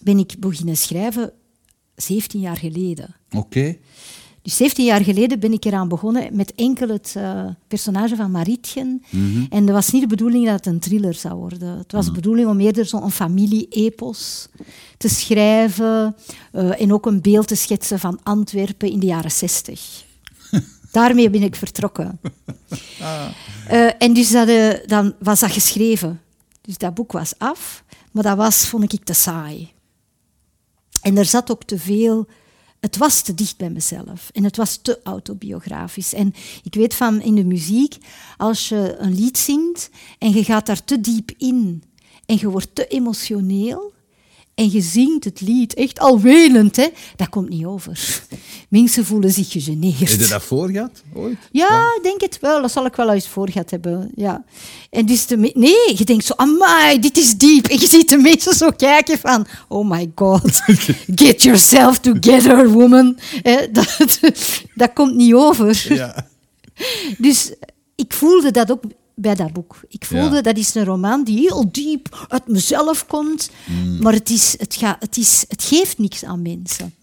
ben 0.00 0.18
ik 0.18 0.34
beginnen 0.38 0.76
schrijven 0.76 1.32
17 1.94 2.40
jaar 2.40 2.56
geleden. 2.56 3.14
Oké. 3.36 3.76
Dus 4.44 4.56
17 4.56 4.84
jaar 4.84 5.04
geleden 5.04 5.40
ben 5.40 5.52
ik 5.52 5.64
eraan 5.64 5.88
begonnen 5.88 6.36
met 6.36 6.54
enkel 6.54 6.88
het 6.88 7.14
eh, 7.16 7.46
personage 7.68 8.16
van 8.16 8.30
Maritjen. 8.30 9.02
En 9.50 9.66
dat 9.66 9.74
was 9.74 9.90
niet 9.90 10.02
de 10.02 10.08
bedoeling 10.08 10.44
dat 10.44 10.54
het 10.54 10.66
een 10.66 10.78
thriller 10.78 11.14
zou 11.14 11.34
worden. 11.34 11.78
Het 11.78 11.92
was 11.92 12.06
de 12.06 12.12
bedoeling 12.12 12.48
om 12.48 12.60
eerder 12.60 12.86
zo'n 12.86 13.10
familie-epos 13.10 14.48
te 14.96 15.08
schrijven 15.08 16.16
eh, 16.52 16.80
en 16.80 16.92
ook 16.92 17.06
een 17.06 17.20
beeld 17.20 17.48
te 17.48 17.54
schetsen 17.54 17.98
van 17.98 18.20
Antwerpen 18.22 18.90
in 18.90 19.00
de 19.00 19.06
jaren 19.06 19.30
60. 19.30 20.04
Daarmee 20.92 21.30
ben 21.30 21.42
ik 21.42 21.56
vertrokken. 21.56 22.20
Eh, 23.68 24.02
en 24.02 24.12
dus 24.12 24.30
dat, 24.30 24.48
dan 24.86 25.14
was 25.18 25.40
dat 25.40 25.50
geschreven. 25.50 26.20
Dus 26.60 26.78
dat 26.78 26.94
boek 26.94 27.12
was 27.12 27.34
af, 27.38 27.84
maar 28.10 28.22
dat 28.22 28.36
was, 28.36 28.66
vond 28.66 28.92
ik, 28.92 29.04
te 29.04 29.12
saai. 29.12 29.72
En 31.00 31.18
er 31.18 31.24
zat 31.24 31.50
ook 31.50 31.62
te 31.64 31.78
veel. 31.78 32.26
Het 32.84 32.96
was 32.96 33.22
te 33.22 33.34
dicht 33.34 33.56
bij 33.56 33.70
mezelf 33.70 34.30
en 34.32 34.44
het 34.44 34.56
was 34.56 34.76
te 34.76 35.00
autobiografisch. 35.02 36.14
En 36.14 36.34
ik 36.62 36.74
weet 36.74 36.94
van 36.94 37.20
in 37.20 37.34
de 37.34 37.44
muziek, 37.44 37.96
als 38.36 38.68
je 38.68 38.96
een 38.98 39.14
lied 39.14 39.38
zingt 39.38 39.90
en 40.18 40.30
je 40.30 40.44
gaat 40.44 40.66
daar 40.66 40.84
te 40.84 41.00
diep 41.00 41.30
in 41.38 41.82
en 42.26 42.38
je 42.38 42.48
wordt 42.48 42.74
te 42.74 42.86
emotioneel 42.86 43.93
en 44.54 44.70
je 44.70 44.80
zingt 44.80 45.24
het 45.24 45.40
lied 45.40 45.74
echt 45.74 45.98
al 45.98 46.20
wenend, 46.20 46.76
hè, 46.76 46.88
dat 47.16 47.28
komt 47.28 47.48
niet 47.48 47.64
over. 47.64 48.22
Mensen 48.68 49.04
voelen 49.04 49.30
zich 49.30 49.50
gegeneerd. 49.50 49.98
Heb 49.98 50.08
je 50.08 50.26
dat 50.26 50.42
voor 50.42 50.70
gehad, 50.70 51.02
ooit? 51.14 51.36
Ja, 51.50 51.94
ik 51.96 52.00
denk 52.02 52.20
het 52.20 52.38
wel. 52.40 52.60
Dat 52.60 52.72
zal 52.72 52.86
ik 52.86 52.94
wel 52.94 53.12
eens 53.12 53.28
voor 53.28 53.50
gehad 53.50 53.70
hebben. 53.70 54.10
Ja. 54.14 54.44
En 54.90 55.06
dus 55.06 55.26
de 55.26 55.36
nee, 55.36 55.96
je 55.96 56.04
denkt 56.04 56.24
zo, 56.24 56.32
amai, 56.36 56.98
dit 56.98 57.16
is 57.16 57.36
diep. 57.36 57.66
En 57.66 57.80
je 57.80 57.86
ziet 57.86 58.08
de 58.08 58.18
mensen 58.18 58.54
zo 58.54 58.70
kijken 58.70 59.18
van, 59.18 59.46
oh 59.68 59.90
my 59.90 60.12
god, 60.14 60.60
get 61.24 61.42
yourself 61.42 61.98
together, 61.98 62.68
woman. 62.68 63.18
Dat, 63.72 64.18
dat 64.74 64.92
komt 64.92 65.14
niet 65.14 65.34
over. 65.34 65.86
Ja. 65.88 66.26
Dus 67.18 67.52
ik 67.94 68.12
voelde 68.12 68.50
dat 68.50 68.70
ook 68.70 68.82
bij 69.14 69.34
dat 69.34 69.52
boek. 69.52 69.80
Ik 69.88 70.04
voelde, 70.04 70.34
Ja. 70.36 70.40
dat 70.42 70.56
is 70.56 70.74
een 70.74 70.84
roman 70.84 71.24
die 71.24 71.38
heel 71.38 71.72
diep 71.72 72.26
uit 72.28 72.48
mezelf 72.48 73.06
komt. 73.06 73.50
Maar 74.00 74.12
het, 74.12 74.30
is, 74.30 74.54
het, 74.58 74.74
gaat, 74.74 74.96
het, 75.00 75.16
is, 75.16 75.44
het 75.48 75.62
geeft 75.62 75.98
niks 75.98 76.24
aan 76.24 76.42
mensen. 76.42 76.94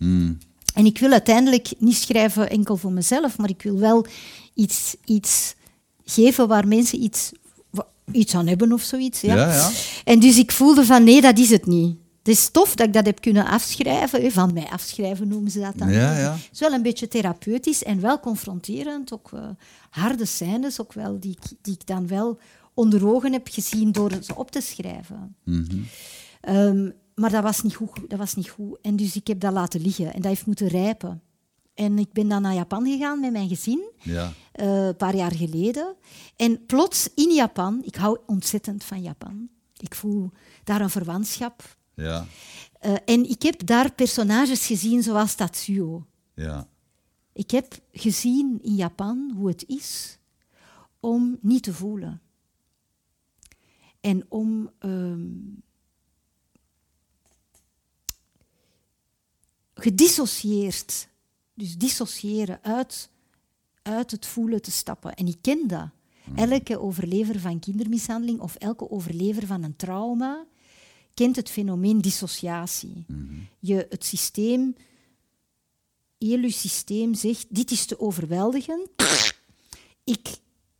En 0.73 0.85
ik 0.85 0.97
wil 0.99 1.11
uiteindelijk 1.11 1.73
niet 1.77 1.95
schrijven 1.95 2.49
enkel 2.49 2.77
voor 2.77 2.91
mezelf, 2.91 3.37
maar 3.37 3.49
ik 3.49 3.61
wil 3.61 3.77
wel 3.79 4.05
iets, 4.53 4.95
iets 5.05 5.55
geven 6.05 6.47
waar 6.47 6.67
mensen 6.67 7.03
iets, 7.03 7.31
iets 8.11 8.35
aan 8.35 8.47
hebben 8.47 8.71
of 8.73 8.81
zoiets. 8.81 9.21
Ja? 9.21 9.35
Ja, 9.35 9.53
ja. 9.53 9.69
En 10.03 10.19
dus 10.19 10.37
ik 10.37 10.51
voelde 10.51 10.85
van 10.85 11.03
nee, 11.03 11.21
dat 11.21 11.37
is 11.39 11.49
het 11.49 11.65
niet. 11.65 11.95
Het 12.23 12.33
is 12.37 12.49
tof 12.49 12.75
dat 12.75 12.87
ik 12.87 12.93
dat 12.93 13.05
heb 13.05 13.21
kunnen 13.21 13.45
afschrijven. 13.45 14.31
Van 14.31 14.53
mij 14.53 14.67
afschrijven 14.71 15.27
noemen 15.27 15.51
ze 15.51 15.59
dat 15.59 15.73
dan. 15.75 15.91
Ja, 15.91 16.17
ja. 16.19 16.31
Het 16.33 16.49
is 16.53 16.59
wel 16.59 16.71
een 16.73 16.81
beetje 16.81 17.07
therapeutisch 17.07 17.83
en 17.83 18.01
wel 18.01 18.19
confronterend. 18.19 19.13
Ook 19.13 19.29
eh, 19.33 19.39
harde 19.91 20.25
scènes, 20.25 20.81
ook 20.81 20.93
wel, 20.93 21.19
die, 21.19 21.31
ik- 21.41 21.57
die 21.61 21.73
ik 21.73 21.85
dan 21.87 22.07
wel 22.07 22.39
onder 22.73 23.07
ogen 23.07 23.31
heb 23.31 23.47
gezien 23.51 23.91
door 23.91 24.11
ze 24.21 24.35
op 24.35 24.51
te 24.51 24.61
schrijven. 24.61 25.35
Ehm, 26.41 26.89
maar 27.15 27.31
dat 27.31 27.43
was, 27.43 27.61
niet 27.63 27.75
goed, 27.75 27.99
dat 28.07 28.19
was 28.19 28.35
niet 28.35 28.49
goed. 28.49 28.77
En 28.81 28.95
dus 28.95 29.15
ik 29.15 29.27
heb 29.27 29.39
dat 29.39 29.53
laten 29.53 29.81
liggen 29.81 30.05
en 30.13 30.21
dat 30.21 30.31
heeft 30.31 30.45
moeten 30.45 30.67
rijpen. 30.67 31.21
En 31.73 31.97
ik 31.99 32.11
ben 32.13 32.27
dan 32.27 32.41
naar 32.41 32.53
Japan 32.53 32.85
gegaan 32.85 33.19
met 33.19 33.31
mijn 33.31 33.47
gezin, 33.47 33.89
Ja. 34.01 34.31
eh, 34.51 34.85
een 34.87 34.95
paar 34.95 35.15
jaar 35.15 35.31
geleden. 35.35 35.95
En 36.35 36.65
plots 36.65 37.09
in 37.15 37.33
Japan, 37.33 37.81
ik 37.85 37.95
hou 37.95 38.17
ontzettend 38.25 38.83
van 38.83 39.01
Japan. 39.01 39.49
Ik 39.77 39.95
voel 39.95 40.29
daar 40.63 40.81
een 40.81 40.89
verwantschap. 40.89 41.75
Ja. 41.95 42.25
Eh, 42.79 42.93
en 43.05 43.29
ik 43.29 43.41
heb 43.41 43.65
daar 43.65 43.93
personages 43.93 44.65
gezien 44.65 45.03
zoals 45.03 45.35
Tatsuo. 45.35 46.05
Ja. 46.35 46.67
Ik 47.33 47.51
heb 47.51 47.81
gezien 47.91 48.59
in 48.61 48.75
Japan 48.75 49.31
hoe 49.35 49.47
het 49.47 49.63
is 49.67 50.17
om 50.99 51.37
niet 51.41 51.63
te 51.63 51.73
voelen. 51.73 52.21
En 53.99 54.25
om 54.29 54.69
ehm, 54.79 55.29
gedissocieerd, 59.73 61.07
dus 61.53 61.77
dissociëren 61.77 62.63
uit, 62.63 63.09
uit 63.81 64.11
het 64.11 64.25
voelen 64.25 64.61
te 64.61 64.71
stappen. 64.71 65.13
En 65.13 65.27
ik 65.27 65.37
ken 65.41 65.67
dat. 65.67 65.89
Elke 66.35 66.79
overlever 66.79 67.39
van 67.39 67.59
kindermishandeling 67.59 68.39
of 68.39 68.55
elke 68.55 68.89
overlever 68.91 69.45
van 69.47 69.63
een 69.63 69.75
trauma 69.75 70.45
kent 71.13 71.35
het 71.35 71.49
fenomeen 71.49 72.01
dissociatie. 72.01 73.05
Je, 73.59 73.85
het 73.89 74.05
systeem 74.05 74.75
heel 76.27 76.41
je 76.41 76.51
systeem 76.51 77.13
zegt, 77.13 77.45
dit 77.49 77.71
is 77.71 77.85
te 77.85 77.99
overweldigend. 77.99 78.89
Ik 80.03 80.27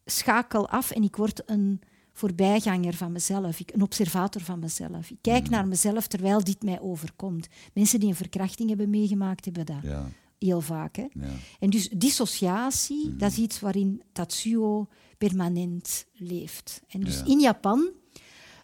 schakel 0.06 0.70
af 0.70 0.92
en 0.92 1.04
ik 1.04 1.16
word 1.16 1.42
een 1.46 1.82
voorbijganger 2.14 2.94
van 2.94 3.12
mezelf, 3.12 3.60
ik, 3.60 3.74
een 3.74 3.82
observator 3.82 4.42
van 4.42 4.60
mezelf. 4.60 5.10
Ik 5.10 5.18
kijk 5.22 5.50
naar 5.50 5.68
mezelf 5.68 6.08
terwijl 6.08 6.44
dit 6.44 6.64
mij 6.64 6.80
overkomt. 6.80 7.48
Mensen 7.74 8.00
die 8.00 8.10
een 8.10 8.16
verkrachting 8.16 8.70
hebben 8.70 8.90
meegemaakt, 8.90 9.46
hebben 9.46 9.66
dat 9.66 9.76
Ja. 9.84 10.10
heel 10.40 10.62
vaak. 10.62 10.96
Hè? 10.96 11.06
Ja. 11.14 11.30
En 11.60 11.70
dus 11.70 11.90
dissociatie, 11.90 13.16
dat 13.16 13.32
is 13.32 13.38
iets 13.38 13.60
waarin 13.60 14.02
Tatsuo 14.12 14.88
permanent 15.18 16.06
leeft. 16.14 16.82
En 16.88 17.00
dus 17.00 17.18
Ja. 17.20 17.26
in 17.26 17.40
Japan, 17.40 17.90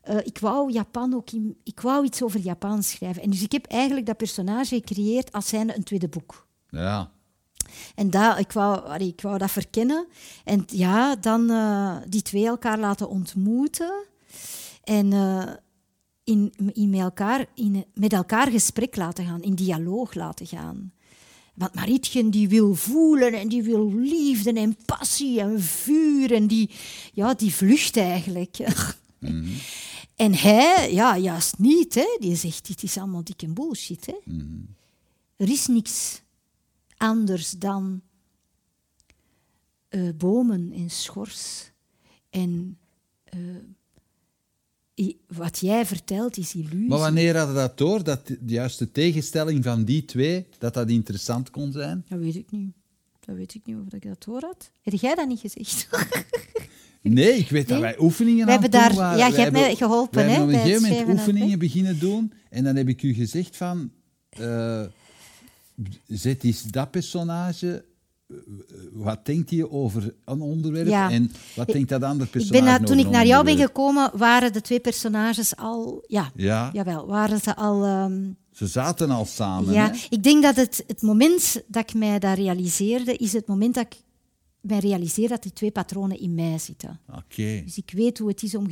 eh, 0.02 0.18
ik 0.24 0.38
wou 0.40 0.72
Japan 0.72 1.14
ook 1.14 1.32
in, 1.32 1.58
ik 1.64 1.80
wou 1.80 2.06
iets 2.06 2.24
over 2.24 2.40
Japan 2.40 2.84
schrijven. 2.84 3.22
En 3.22 3.30
dus 3.30 3.42
ik 3.44 3.52
heb 3.52 3.66
eigenlijk 3.66 4.06
dat 4.06 4.18
personage 4.18 4.76
gecreëerd 4.76 5.32
als 5.32 5.48
zijnde 5.48 5.76
een 5.76 5.84
tweede 5.84 6.08
boek. 6.08 6.47
Ja. 6.70 7.12
En 7.96 8.10
dat, 8.10 8.40
ik, 8.40 8.52
wou, 8.52 9.04
ik 9.04 9.22
wou 9.22 9.38
dat 9.38 9.52
verkennen. 9.52 10.08
En 10.44 10.64
ja, 10.68 11.16
dan 11.16 11.50
eh, 11.50 11.98
die 12.08 12.22
twee 12.22 12.46
elkaar 12.46 12.80
laten 12.80 13.10
ontmoeten. 13.10 14.06
En 14.84 15.14
eh, 15.14 15.54
in, 16.24 16.54
in, 16.74 16.90
met, 16.90 17.00
elkaar, 17.00 17.46
in 17.56 17.86
met 17.94 18.14
elkaar 18.14 18.52
gesprek 18.52 18.96
laten 18.96 19.26
gaan, 19.26 19.42
in 19.42 19.56
dialoog 19.56 20.14
laten 20.14 20.48
gaan. 20.48 20.92
Want 21.54 21.74
Maritjen 21.74 22.30
die 22.30 22.50
wil 22.50 22.76
voelen 22.76 23.34
en 23.34 23.48
die 23.48 23.64
wil 23.64 23.94
liefde 23.94 24.54
en 24.54 24.78
passie 24.86 25.40
en 25.40 25.62
vuur. 25.62 26.34
En 26.34 26.48
die, 26.48 26.70
ja, 27.14 27.34
die 27.34 27.54
vlucht 27.54 27.98
eigenlijk. 27.98 28.58
En 30.18 30.34
hij, 30.34 30.94
ja, 30.94 31.18
juist 31.18 31.58
niet. 31.58 31.96
Hè. 31.96 32.18
Die 32.20 32.36
zegt, 32.36 32.68
dit 32.68 32.84
is 32.84 32.98
allemaal 32.98 33.24
dikke 33.24 33.48
bullshit. 33.48 34.06
Hè. 34.06 34.14
Er 35.36 35.50
is 35.50 35.68
niks 35.68 36.22
anders 36.98 37.52
dan 37.52 38.02
eh, 39.88 40.10
bomen 40.18 40.72
en 40.74 40.90
schors. 40.90 41.72
En 42.30 42.78
eh, 43.24 43.40
i- 45.06 45.18
wat 45.28 45.60
jij 45.60 45.86
vertelt 45.86 46.38
is 46.38 46.56
illusie. 46.56 46.88
Maar 46.88 47.00
wanneer 47.00 47.38
hadden 47.38 47.56
dat 47.56 47.78
door, 47.78 48.04
dat 48.04 48.28
de 48.28 48.38
juiste 48.46 48.92
tegenstelling 48.92 49.64
van 49.64 49.84
die 49.84 50.06
twee, 50.06 50.46
dat 50.58 50.74
dat 50.74 50.90
interessant 50.90 51.50
kon 51.50 51.72
zijn? 51.72 52.06
Dat 52.10 52.20
weet 52.20 52.36
ik 52.36 52.52
niet. 52.52 52.72
Dat 53.20 53.36
weet 53.36 53.54
ik 53.54 53.62
niet 53.66 53.76
of 53.88 53.94
ik 53.94 54.08
dat 54.08 54.24
hoor 54.24 54.42
had. 54.42 54.72
Heb 54.82 54.94
jij 54.94 55.16
dat 55.16 55.28
niet 55.28 55.40
gezegd? 55.40 55.88
Nee, 57.02 57.34
ik 57.34 57.50
weet 57.50 57.68
dat 57.68 57.80
wij 57.80 58.00
oefeningen 58.00 58.46
aan 58.46 58.52
hebben 58.52 58.72
daar- 58.72 58.94
waren. 58.94 59.18
ja, 59.18 59.28
je 59.28 59.36
hebt 59.36 59.52
mij 59.52 59.76
geholpen, 59.76 60.24
hè, 60.24 60.30
hebben 60.30 60.48
op 60.48 60.54
een 60.54 60.60
gegeven 60.60 60.90
moment 60.98 61.10
oefeningen 61.20 61.60
beginnen 61.60 62.00
doen 62.00 62.34
en 62.50 62.64
dan 62.64 62.76
heb 62.76 62.88
ik 62.88 63.02
u 63.04 63.14
gezegd 63.14 63.58
van... 63.58 63.92
eh, 64.30 64.86
zet 66.08 66.44
is 66.44 66.62
dat 66.64 66.92
personage... 66.92 67.86
eh, 68.28 68.36
Wat 68.94 69.26
denkt 69.26 69.50
hij 69.50 69.70
over 69.70 70.14
een 70.26 70.42
onderwerp 70.42 70.88
Ja. 70.88 71.12
en 71.12 71.32
wat 71.56 71.68
denkt 71.68 71.90
dat 71.90 72.04
andere 72.04 72.26
Ik 72.26 72.32
personage 72.32 72.64
ben 72.64 72.72
daar, 72.72 72.88
toen 72.88 73.00
ik 73.00 73.10
naar 73.10 73.26
jou 73.26 73.46
ben 73.46 73.58
gekomen, 73.58 74.12
waren 74.14 74.54
de 74.54 74.62
twee 74.62 74.80
personages 74.80 75.56
al... 75.56 76.04
Ja, 76.08 76.32
Ja, 76.36 76.70
jawel, 76.74 77.08
waren 77.08 77.40
ze 77.40 77.56
al... 77.56 77.84
ehm, 77.84 78.32
ze 78.52 78.68
zaten 78.68 79.10
al 79.12 79.26
samen. 79.26 79.74
ja, 79.74 79.92
hè? 79.92 79.98
ik 80.10 80.24
denk 80.24 80.44
dat 80.44 80.56
het, 80.56 80.84
het 80.88 81.02
moment 81.02 81.62
dat 81.68 81.84
ik 81.90 81.94
mij 81.96 82.20
dat 82.20 82.38
realiseerde, 82.38 83.16
is 83.16 83.34
het 83.34 83.48
moment 83.48 83.74
dat 83.74 83.86
ik 83.86 83.96
mij 84.70 84.80
realiseer 84.80 85.28
dat 85.30 85.42
die 85.44 85.54
twee 85.54 85.72
patronen 85.72 86.20
in 86.20 86.36
mij 86.36 86.58
zitten. 86.58 87.00
Oké. 87.10 87.62
Dus 87.66 87.78
ik 87.78 87.92
weet 87.94 88.18
hoe 88.18 88.30
het 88.30 88.44
is 88.44 88.56
om 88.56 88.68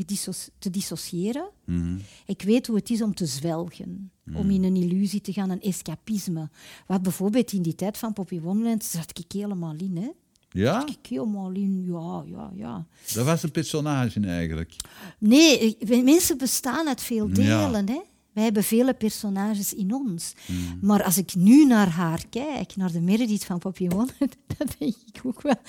te 0.59 0.69
dissociëren. 0.69 1.49
Mhm. 1.65 1.97
Ik 2.25 2.41
weet 2.41 2.67
hoe 2.67 2.75
het 2.75 2.89
is 2.89 3.01
om 3.01 3.13
te 3.15 3.25
zwelgen. 3.25 4.11
Om 4.33 4.49
in 4.49 4.63
een 4.63 4.75
illusie 4.75 5.21
te 5.21 5.33
gaan, 5.33 5.49
een 5.49 5.61
escapisme. 5.61 6.49
Wat 6.87 7.01
bijvoorbeeld 7.01 7.51
in 7.51 7.61
die 7.61 7.75
tijd 7.75 7.97
van 7.97 8.13
Poppy 8.13 8.39
Wonderland 8.39 8.83
zat 8.83 9.19
ik 9.19 9.31
helemaal 9.31 9.75
in. 9.77 9.97
Hè? 9.97 10.09
Ja, 10.49 10.85
Ik 10.87 11.05
helemaal 11.09 11.51
in, 11.51 11.83
ja, 11.87 12.23
ja, 12.27 12.51
ja. 12.55 12.85
dat 13.13 13.25
was 13.25 13.43
een 13.43 13.51
personage 13.51 14.19
eigenlijk. 14.19 14.75
Nee, 15.19 15.59
ik- 15.59 16.03
mensen 16.03 16.37
bestaan 16.37 16.87
uit 16.87 17.01
veel 17.01 17.27
Ja. 17.27 17.33
delen. 17.33 17.87
Hè? 17.89 17.99
Wij 18.35 18.43
hebben 18.43 18.63
vele 18.63 18.93
personages 18.93 19.73
in 19.73 19.93
ons. 19.93 20.33
Maar 20.81 21.03
als 21.03 21.17
ik 21.17 21.35
nu 21.35 21.65
naar 21.65 21.89
haar 21.89 22.25
kijk, 22.29 22.75
naar 22.75 22.91
de 22.91 23.01
Meredith 23.01 23.45
van 23.45 23.59
Poppy 23.59 23.87
Wonderland, 23.87 24.35
dan 24.57 24.67
denk 24.77 24.95
ik 25.13 25.21
ook 25.23 25.41
wel, 25.41 25.59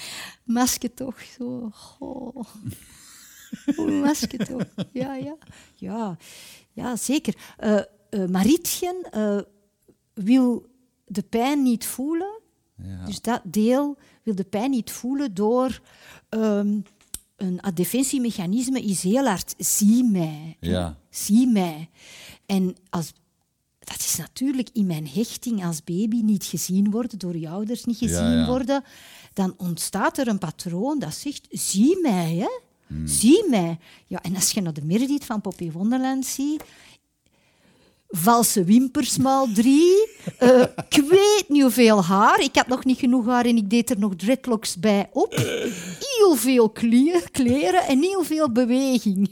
masker 0.44 0.94
toch 0.94 1.20
zo. 1.38 1.70
Oh. 1.98 2.36
Oeh, 3.78 4.02
masker 4.02 4.46
toch. 4.46 4.66
Ja, 4.92 5.14
ja. 5.14 5.36
Ja, 5.74 6.16
ja 6.72 6.96
zeker. 6.96 7.34
Eh 7.56 7.80
eh, 8.16 8.26
Marietjen 8.26 8.96
eh, 9.10 9.38
wil 10.14 10.66
de 11.06 11.22
pijn 11.22 11.62
niet 11.62 11.86
voelen. 11.86 12.40
Ja. 12.82 13.04
Dus 13.04 13.20
dat 13.20 13.40
deel 13.44 13.98
wil 14.22 14.34
de 14.34 14.44
pijn 14.44 14.70
niet 14.70 14.90
voelen 14.90 15.34
door 15.34 15.80
ehm, 16.28 16.80
een, 17.36 17.60
defensiemechanisme 17.74 18.82
is 18.82 19.02
heel 19.02 19.26
hard 19.26 19.54
zie 19.58 20.04
mij. 20.04 20.56
Ja. 20.60 20.98
Zie 21.10 21.46
mij. 21.46 21.90
En 22.46 22.76
als, 22.90 23.12
dat 23.78 23.98
is 23.98 24.16
natuurlijk 24.16 24.68
in 24.72 24.86
mijn 24.86 25.08
hechting 25.08 25.64
als 25.64 25.84
baby 25.84 26.20
niet 26.20 26.44
gezien 26.44 26.90
worden, 26.90 27.18
door 27.18 27.36
je 27.36 27.48
ouders 27.48 27.84
niet 27.84 27.96
gezien 27.98 28.16
Ja, 28.30 28.38
ja. 28.40 28.46
worden. 28.46 28.84
Dan 29.32 29.54
ontstaat 29.56 30.18
er 30.18 30.28
een 30.28 30.38
patroon 30.38 30.98
dat 30.98 31.14
zegt, 31.14 31.46
zie 31.50 31.98
mij, 32.02 32.34
hè. 32.34 32.48
Hmm. 32.86 33.06
Zie 33.06 33.44
mij. 33.48 33.78
Ja, 34.06 34.22
en 34.22 34.34
als 34.34 34.50
je 34.50 34.60
naar 34.60 34.72
de 34.72 34.84
Meredith 34.84 35.24
van 35.24 35.40
Poppy 35.40 35.70
Wonderland 35.70 36.26
ziet, 36.26 36.62
valse 38.08 38.64
wimpers 38.64 39.16
maal 39.16 39.48
drie. 39.52 40.08
ik 40.88 41.04
weet 41.08 41.44
niet 41.48 41.62
hoeveel 41.62 42.04
haar. 42.04 42.40
Ik 42.40 42.56
had 42.56 42.66
nog 42.66 42.84
niet 42.84 42.98
genoeg 42.98 43.26
haar 43.26 43.44
en 43.44 43.56
ik 43.56 43.70
deed 43.70 43.90
er 43.90 43.98
nog 43.98 44.16
dreadlocks 44.16 44.76
bij 44.76 45.08
op. 45.12 45.34
Heel 45.98 46.34
veel 46.34 46.70
kleren 47.32 47.82
en 47.86 48.02
heel 48.02 48.24
veel 48.24 48.52
beweging. 48.52 49.30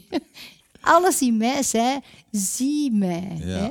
Alles 0.85 1.21
in 1.21 1.37
mij 1.37 1.63
zei, 1.63 1.99
zie 2.31 2.91
mij. 2.91 3.37
Ja. 3.39 3.45
Hè? 3.57 3.69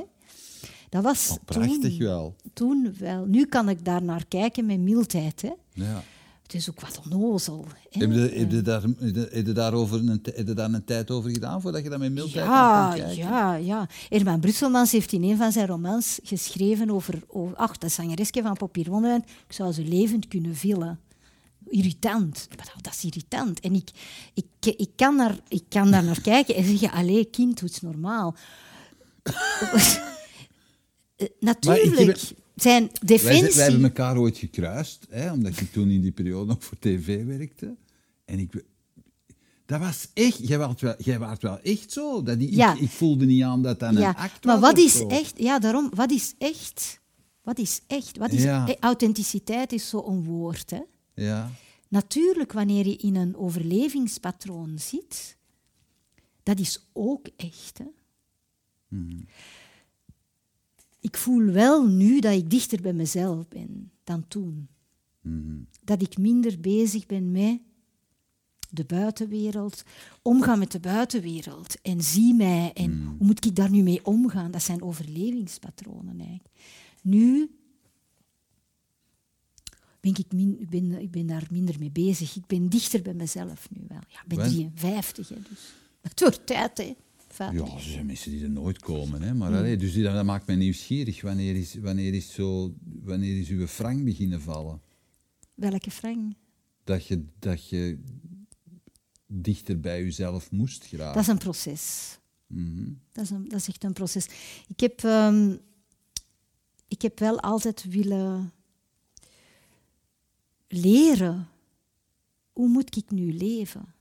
Dat 0.89 1.03
was 1.03 1.29
Oh, 1.31 1.37
prachtig 1.45 1.79
toen, 1.97 1.97
wel. 1.99 2.35
toen 2.53 2.95
wel. 2.99 3.25
Nu 3.25 3.45
kan 3.45 3.69
ik 3.69 3.85
daar 3.85 4.03
naar 4.03 4.25
kijken 4.27 4.65
met 4.65 4.79
mildheid. 4.79 5.41
Hè? 5.41 5.51
Ja. 5.73 6.03
Het 6.43 6.53
is 6.53 6.69
ook 6.69 6.81
wat 6.81 7.01
onnozel. 7.11 7.65
Hè? 7.89 7.99
Heb 7.99 8.11
je, 8.11 8.19
heb, 8.39 8.51
je 8.51 8.61
daar, 8.61 8.81
heb, 8.81 9.45
je 9.45 9.51
daarover 9.51 9.99
een, 10.09 10.21
t- 10.21 10.35
heb 10.35 10.47
je 10.47 10.53
daar 10.53 10.73
een 10.73 10.83
tijd 10.85 11.11
over 11.11 11.29
gedaan 11.31 11.61
voordat 11.61 11.83
je 11.83 11.89
dat 11.89 11.99
met 11.99 12.11
mildheid 12.11 12.45
Ja, 12.45 12.87
kan 12.89 12.99
kijken? 12.99 13.15
ja, 13.23 13.53
ja. 13.55 13.87
Herman 14.09 14.39
Brusselmans 14.39 14.91
heeft 14.91 15.11
in 15.11 15.23
een 15.23 15.37
van 15.37 15.51
zijn 15.51 15.67
romans 15.67 16.19
geschreven 16.23 16.89
over... 16.89 17.21
over 17.27 17.55
ach, 17.55 17.77
dat 17.77 17.91
zangeresje 17.91 18.41
van 18.41 18.53
Papier 18.57 18.89
Wonderland. 18.89 19.23
Ik 19.47 19.53
zou 19.53 19.71
ze 19.71 19.83
levend 19.83 20.27
kunnen 20.27 20.55
villen. 20.55 20.99
Irritant. 21.69 22.47
Maar 22.57 22.73
dat- 22.81 22.93
is 22.93 23.03
irritant. 23.05 23.59
En 23.59 23.73
ik, 23.75 23.89
ik, 24.33 24.45
ik, 24.77 24.89
kan, 24.95 25.17
daar, 25.17 25.39
ik 25.47 25.63
kan 25.69 25.91
daar 25.91 26.03
naar 26.03 26.21
kijken 26.21 26.55
en 26.55 26.63
zeggen... 26.63 26.91
Allee, 26.91 27.25
kind, 27.25 27.59
doe 27.59 27.69
het 27.69 27.81
normaal. 27.81 28.35
Eh, 31.15 31.27
Natuurlijk. 31.39 32.21
Zijn 32.55 32.89
defensie... 33.03 33.55
wij 33.55 33.63
hebben 33.63 33.83
elkaar 33.83 34.17
ooit 34.17 34.37
gekruist, 34.37 35.05
hè, 35.09 35.31
omdat 35.31 35.59
ik 35.59 35.71
toen 35.71 35.89
in 35.89 36.01
die 36.01 36.11
periode 36.11 36.45
nog 36.45 36.63
voor 36.63 36.79
tv 36.79 37.25
werkte. 37.25 37.75
En 38.25 38.39
ik... 38.39 38.63
Dat 39.65 39.79
was 39.79 40.07
echt... 40.13 40.47
Jij 40.47 40.57
was 40.57 40.81
wel, 40.81 40.95
jij 40.97 41.19
was 41.19 41.37
wel 41.39 41.59
echt 41.61 41.91
zo. 41.91 42.23
Dat 42.23 42.39
ik, 42.39 42.49
Ja. 42.49 42.73
ik, 42.73 42.79
ik 42.79 42.89
voelde 42.89 43.25
niet 43.25 43.43
aan 43.43 43.61
dat 43.63 43.79
dat 43.79 43.93
een 43.95 44.01
ja, 44.01 44.13
act 44.17 44.43
maar 44.45 44.59
was 44.59 44.69
wat 44.71 44.79
of 44.79 44.85
is 44.85 44.97
zo. 44.97 45.07
echt? 45.07 45.33
Ja, 45.39 45.59
daarom, 45.59 45.89
wat 45.95 46.11
is 46.11 46.33
echt? 46.37 46.99
Wat 47.43 47.57
is 47.57 47.81
echt? 47.87 48.17
Wat 48.17 48.31
is, 48.31 48.43
Ja. 48.43 48.67
eh, 48.67 48.75
Authenticiteit 48.79 49.71
is 49.73 49.89
zo'n 49.89 50.23
woord, 50.23 50.69
hè? 50.69 50.79
Ja. 51.15 51.51
Natuurlijk, 51.87 52.51
wanneer 52.51 52.87
je 52.87 52.95
in 52.95 53.15
een 53.15 53.35
overlevingspatroon 53.35 54.79
zit, 54.79 55.37
dat 56.43 56.59
is 56.59 56.87
ook 56.93 57.27
echt. 57.35 57.77
Hè? 57.77 57.85
Ik 60.99 61.17
voel 61.17 61.45
wel 61.45 61.87
nu 61.87 62.19
dat 62.19 62.33
ik 62.33 62.49
dichter 62.49 62.81
bij 62.81 62.93
mezelf 62.93 63.47
ben 63.47 63.91
dan 64.03 64.27
toen. 64.27 64.67
Dat 65.83 66.01
ik 66.01 66.17
minder 66.17 66.59
bezig 66.59 67.05
ben 67.05 67.31
met 67.31 67.59
de 68.69 68.83
buitenwereld, 68.85 69.83
omgaan 70.21 70.59
met 70.59 70.71
de 70.71 70.79
buitenwereld 70.79 71.81
en 71.81 72.01
zie 72.03 72.33
mij 72.33 72.73
en 72.73 73.03
hoe 73.17 73.27
moet 73.27 73.45
ik 73.45 73.55
daar 73.55 73.69
nu 73.69 73.83
mee 73.83 74.05
omgaan? 74.05 74.51
Dat 74.51 74.63
zijn 74.63 74.81
overlevingspatronen 74.81 76.19
eigenlijk. 76.19 76.49
Nu 77.01 77.49
ben 80.05 80.25
ik, 80.25 80.31
min, 80.33 80.61
ik, 80.61 80.69
ben, 80.69 81.01
ik 81.01 81.11
ben 81.11 81.25
daar 81.25 81.47
minder 81.51 81.75
mee 81.79 81.91
bezig. 81.91 82.35
Ik 82.35 82.45
ben 82.45 82.69
dichter 82.69 83.01
bij 83.01 83.13
mezelf 83.13 83.69
nu 83.71 83.85
wel. 83.87 84.01
Ja, 84.07 84.21
ik 84.21 84.27
ben 84.27 84.37
Wel- 84.37 84.47
53, 84.47 85.29
hè, 85.29 85.35
dus 85.35 85.73
het 86.01 86.19
wordt 86.19 86.45
tijd, 86.45 86.77
hè. 86.77 86.93
Ja, 87.37 87.51
er 87.51 87.81
zijn 87.81 88.05
mensen 88.05 88.31
die 88.31 88.43
er 88.43 88.49
nooit 88.49 88.79
komen. 88.79 89.21
Hè. 89.21 89.33
Maar 89.33 89.55
allee, 89.55 89.77
dus 89.77 89.93
dat 89.93 90.25
maakt 90.25 90.47
mij 90.47 90.55
nieuwsgierig. 90.55 91.21
Wanneer 91.21 91.55
is, 91.55 91.75
wanneer 91.75 92.13
is, 92.13 92.33
zo, 92.33 92.75
wanneer 93.03 93.39
is 93.39 93.49
uw 93.49 93.67
frank 93.67 94.03
beginnen 94.03 94.41
vallen? 94.41 94.81
Welke 95.53 95.91
Frank? 95.91 96.33
Dat 96.83 97.07
je, 97.07 97.25
dat 97.39 97.69
je 97.69 97.99
dichter 99.27 99.79
bij 99.79 100.03
jezelf 100.03 100.51
moest 100.51 100.85
geraken. 100.85 101.13
Dat 101.13 101.23
is 101.23 101.29
een 101.29 101.37
proces. 101.37 102.17
Mhm. 102.47 102.91
Dat 103.11 103.23
is, 103.23 103.29
een, 103.29 103.47
dat 103.47 103.59
is 103.59 103.67
echt 103.67 103.83
een 103.83 103.93
proces. 103.93 104.27
Ik 104.67 104.79
heb, 104.79 105.03
ehm, 105.03 105.55
ik 106.87 107.01
heb 107.01 107.19
wel 107.19 107.39
altijd 107.39 107.83
willen 107.83 108.53
leren. 110.67 111.47
Hoe 112.53 112.67
moet 112.67 112.95
ik 112.95 113.11
nu 113.11 113.33
leven? 113.33 113.93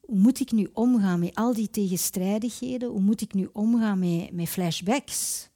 Hoe 0.00 0.18
moet 0.18 0.40
ik 0.40 0.52
nu 0.52 0.68
omgaan 0.72 1.18
met 1.18 1.34
al 1.34 1.54
die 1.54 1.70
tegenstrijdigheden? 1.70 2.88
Hoe 2.88 3.00
moet 3.00 3.20
ik 3.20 3.34
nu 3.34 3.48
omgaan 3.52 3.98
met, 3.98 4.32
met 4.32 4.48
flashbacks 4.48 5.50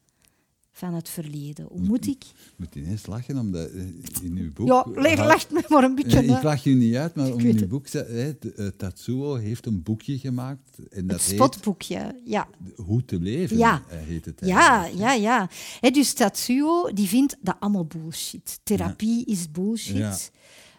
van 0.77 0.95
het 0.95 1.09
verleden? 1.09 1.67
Hoe 1.69 1.81
moet 1.81 2.07
ik... 2.07 2.25
Ik 2.25 2.53
moet 2.57 2.75
ineens 2.75 3.07
lachen, 3.07 3.39
omdat 3.39 3.71
eh, 3.71 3.81
in 4.23 4.37
uw 4.37 4.53
boek... 4.53 4.67
Ja, 4.67 4.85
leg- 4.95 5.19
lacht 5.19 5.51
me 5.51 5.65
maar 5.69 5.85
een 5.85 5.95
beetje. 5.95 6.19
eh, 6.19 6.37
ik 6.37 6.43
lach 6.43 6.65
je 6.65 6.71
niet 6.75 6.95
uit, 6.95 7.15
maar 7.15 7.33
om 7.33 7.41
in 7.41 7.59
uw 7.59 7.67
boek... 7.67 7.87
eh, 7.87 8.29
Tatsuo 8.77 9.35
heeft 9.35 9.67
een 9.67 9.83
boekje 9.83 10.19
gemaakt. 10.19 10.79
En 10.91 11.07
dat 11.07 11.17
Het 11.21 11.27
heet 11.27 11.37
spotboekje, 11.37 12.21
ja. 12.25 12.49
Hoe 12.77 13.05
te 13.05 13.21
leven, 13.21 13.57
Ja. 13.57 13.83
heet 13.89 14.25
het 14.25 14.41
Ja, 14.45 14.83
eigenlijk. 14.83 15.21
ja, 15.23 15.49
ja. 15.81 15.91
Dus 15.91 16.13
Tatsuo 16.13 16.93
die 16.93 17.09
vindt 17.09 17.37
dat 17.41 17.57
allemaal 17.61 17.87
bullshit. 17.87 18.61
Therapie 18.63 19.25
is 19.25 19.51
bullshit. 19.51 19.97
Ja. 19.97 20.17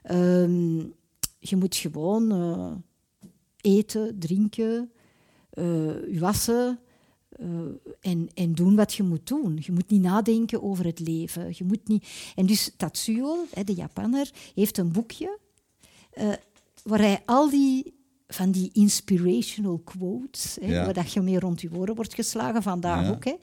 Ehm, 0.04 0.78
je 1.40 1.56
moet 1.56 1.76
gewoon 1.76 2.84
eten, 3.62 4.20
drinken, 4.20 4.92
je 6.12 6.18
wassen 6.20 6.80
eh, 7.38 7.48
en, 8.12 8.30
en 8.34 8.54
doen 8.54 8.76
wat 8.76 8.94
je 8.94 9.04
moet 9.04 9.28
doen. 9.28 9.60
Je 9.62 9.72
moet 9.72 9.90
niet 9.90 10.02
nadenken 10.02 10.64
over 10.64 10.86
het 10.86 11.00
leven. 11.00 11.48
Je 11.58 11.64
moet 11.64 11.88
niet... 11.88 12.08
En 12.36 12.46
dus 12.46 12.72
Tatsuo, 12.78 13.46
hè, 13.54 13.64
de 13.64 13.74
Japanner, 13.74 14.30
heeft 14.56 14.78
een 14.78 14.92
boekje 14.92 15.40
eh, 16.12 16.28
waar 16.84 17.00
hij 17.00 17.22
al 17.26 17.50
die 17.50 17.96
van 18.28 18.52
die 18.52 18.70
inspirational 18.74 19.78
quotes, 19.78 20.58
hè, 20.62 20.68
Ja. 20.72 20.84
waar 20.86 20.94
dat 20.94 21.14
je 21.14 21.22
mee 21.22 21.40
rond 21.40 21.62
je 21.62 21.70
oren 21.74 21.96
wordt 21.96 22.14
geslagen, 22.14 22.64
vandaag 22.64 23.04
Ja. 23.06 23.10
ook. 23.10 23.24
Hè. 23.26 23.36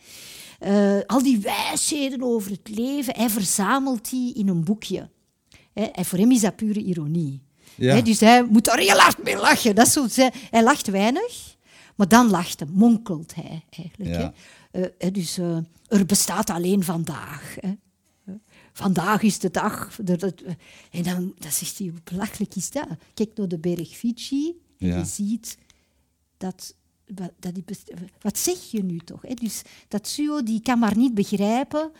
Eh, 0.58 1.02
al 1.06 1.22
die 1.22 1.38
wijsheden 1.38 2.22
over 2.22 2.50
het 2.50 2.68
leven, 2.76 3.14
hij 3.16 3.30
verzamelt 3.30 4.10
die 4.10 4.34
in 4.34 4.48
een 4.48 4.64
boekje. 4.64 5.08
Hè. 5.72 5.82
En 5.82 6.04
voor 6.04 6.18
hem 6.18 6.30
is 6.30 6.40
dat 6.40 6.56
pure 6.56 6.80
ironie. 6.82 7.42
Ja. 7.74 7.94
Hè, 7.94 8.02
dus 8.02 8.20
hij 8.20 8.44
moet 8.44 8.64
daar 8.64 8.78
heel 8.78 8.96
hard 8.98 9.22
mee 9.24 9.36
lachen. 9.36 9.74
Dat 9.74 9.86
is 9.86 9.92
zo, 9.92 10.06
hij 10.50 10.62
lacht 10.62 10.86
weinig, 10.90 11.53
maar 11.94 12.08
dan 12.08 12.30
lacht 12.30 12.60
hij, 12.60 12.68
monkelt 12.72 13.34
hij 13.34 13.64
eigenlijk. 13.70 14.10
Ja. 14.14 14.32
Hè. 14.70 14.80
Eh, 14.82 14.90
hè, 14.98 15.10
dus 15.10 15.38
eh, 15.38 15.56
er 15.86 16.06
bestaat 16.06 16.50
alleen 16.50 16.82
vandaag. 16.84 17.56
Hè. 17.60 17.72
Vandaag 18.72 19.22
is 19.22 19.38
de 19.38 19.50
dag. 19.50 19.96
dat- 20.02 20.20
dat- 20.20 20.42
En 20.90 21.02
dan, 21.02 21.34
dan 21.38 21.52
zegt 21.52 21.78
hij, 21.78 21.92
belachelijk 22.04 22.54
is 22.54 22.70
dat? 22.70 22.86
Kijk 23.14 23.30
naar 23.36 23.48
de 23.48 23.58
berg 23.58 23.88
Fiji 23.88 24.54
en 24.78 24.86
Ja. 24.88 24.98
je 24.98 25.04
ziet 25.04 25.58
dat 26.36 26.74
wat, 27.06 27.30
dat 27.38 27.54
die 27.54 27.64
wat 28.20 28.38
zeg 28.38 28.70
je 28.70 28.82
nu 28.84 28.98
toch? 28.98 29.22
Hè? 29.22 29.34
Dus 29.34 29.62
dat 29.88 30.08
Suo 30.08 30.42
die 30.42 30.60
kan 30.60 30.78
maar 30.78 30.96
niet 30.96 31.14
begrijpen 31.14 31.90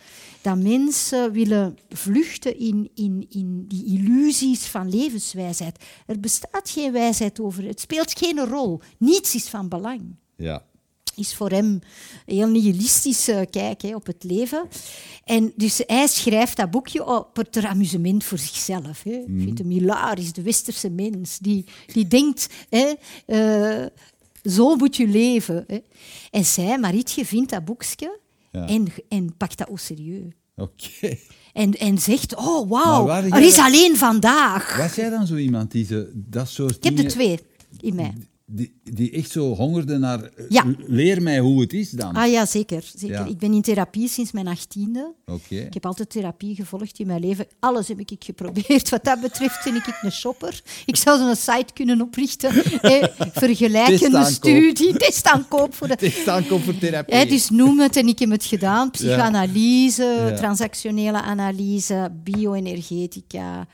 dat 0.41 0.57
mensen 0.57 1.31
willen 1.31 1.77
vluchten 1.89 2.59
in, 2.59 2.89
in, 2.93 3.25
in 3.29 3.65
die 3.67 3.85
illusies 3.85 4.65
van 4.65 4.89
levenswijsheid. 4.89 5.83
Er 6.05 6.19
bestaat 6.19 6.69
geen 6.69 6.91
wijsheid 6.91 7.39
over. 7.39 7.63
Het 7.63 7.79
speelt 7.79 8.17
geen 8.17 8.45
rol. 8.45 8.79
Niets 8.97 9.35
is 9.35 9.47
van 9.47 9.69
belang 9.69 10.15
Ja. 10.35 10.63
is 11.15 11.35
voor 11.35 11.49
hem 11.49 11.65
een 12.25 12.35
heel 12.35 12.47
nihilistische 12.47 13.47
kijk 13.49 13.81
hè, 13.81 13.95
op 13.95 14.05
het 14.05 14.23
leven. 14.23 14.67
En 15.23 15.53
dus 15.55 15.81
hij 15.85 16.07
schrijft 16.07 16.57
dat 16.57 16.71
boekje 16.71 17.05
op 17.05 17.35
het 17.35 17.57
amusement 17.57 18.23
voor 18.23 18.37
zichzelf. 18.37 19.03
Hè. 19.03 19.11
Ik 19.11 19.25
vind 19.43 19.57
hem 19.57 19.69
hilarisch, 19.69 20.33
de 20.33 20.41
westerse 20.41 20.89
mens, 20.89 21.37
die, 21.39 21.65
die 21.93 22.07
denkt, 22.07 22.49
hè, 22.69 22.93
eh, 23.25 23.85
zo 24.49 24.75
moet 24.75 24.95
je 24.95 25.07
leven. 25.07 25.63
Hè. 25.67 25.77
En 26.31 26.45
zij, 26.45 26.77
Marietje, 26.79 27.25
vindt 27.25 27.49
dat 27.51 27.65
boekje 27.65 28.19
Ja. 28.51 28.67
en, 28.67 28.87
en 29.09 29.37
pakt 29.37 29.57
dat 29.57 29.67
au 29.67 29.77
serieus. 29.77 30.33
Oké. 30.55 31.17
En, 31.53 31.71
en 31.73 31.97
zegt, 31.97 32.35
oh 32.35 32.69
wauw, 32.69 33.07
er 33.09 33.41
is 33.41 33.57
alleen 33.57 33.97
vandaag. 33.97 34.77
Was 34.77 34.95
jij 34.95 35.09
dan 35.09 35.27
zo 35.27 35.35
iemand 35.35 35.71
die 35.71 35.85
ze, 35.85 36.11
dat 36.15 36.49
soort 36.49 36.75
Ik 36.75 36.83
heb 36.83 36.97
er 36.97 37.07
twee 37.07 37.39
in 37.79 37.95
mij. 37.95 38.13
Die, 38.47 38.79
die 38.83 39.11
echt 39.11 39.31
zo 39.31 39.55
hongerde 39.55 39.97
naar... 39.97 40.23
eh, 40.23 40.45
Ja. 40.49 40.63
Leer 40.87 41.21
mij 41.21 41.39
hoe 41.39 41.61
het 41.61 41.73
is 41.73 41.89
dan. 41.89 42.13
Ah 42.13 42.31
ja, 42.31 42.45
zeker. 42.45 42.91
zeker. 42.95 43.15
Ja. 43.15 43.25
Ik 43.25 43.37
ben 43.37 43.53
in 43.53 43.61
therapie 43.61 44.07
sinds 44.07 44.31
mijn 44.31 44.47
achttiende. 44.47 45.13
Oké. 45.25 45.55
Ik 45.55 45.73
heb 45.73 45.85
altijd 45.85 46.09
therapie 46.09 46.55
gevolgd 46.55 46.99
in 46.99 47.07
mijn 47.07 47.19
leven. 47.19 47.45
Alles 47.59 47.87
heb 47.87 47.99
ik 47.99 48.11
geprobeerd. 48.19 48.89
Wat 48.89 49.03
dat 49.03 49.21
betreft 49.21 49.63
ben 49.63 49.75
ik 49.75 49.99
een 50.01 50.11
shopper. 50.11 50.61
Ik 50.85 50.95
zou 50.95 51.17
zo'n 51.19 51.35
site 51.35 51.73
kunnen 51.73 52.01
oprichten. 52.01 52.49
Eh, 52.81 53.03
vergelijkende 53.43 54.23
studie. 54.25 54.97
Testaankoop 54.97 55.73
voor 55.73 55.87
de... 55.87 55.95
Voor 56.63 56.77
therapie. 56.77 57.25
Dus 57.25 57.49
noem 57.49 57.79
het 57.79 57.95
en 57.95 58.07
ik 58.07 58.19
heb 58.19 58.29
het 58.29 58.45
gedaan. 58.45 58.91
Psychoanalyse, 58.91 60.03
Ja. 60.03 60.31
transactionele 60.35 61.21
analyse, 61.21 62.11
bioenergetica. 62.23 63.67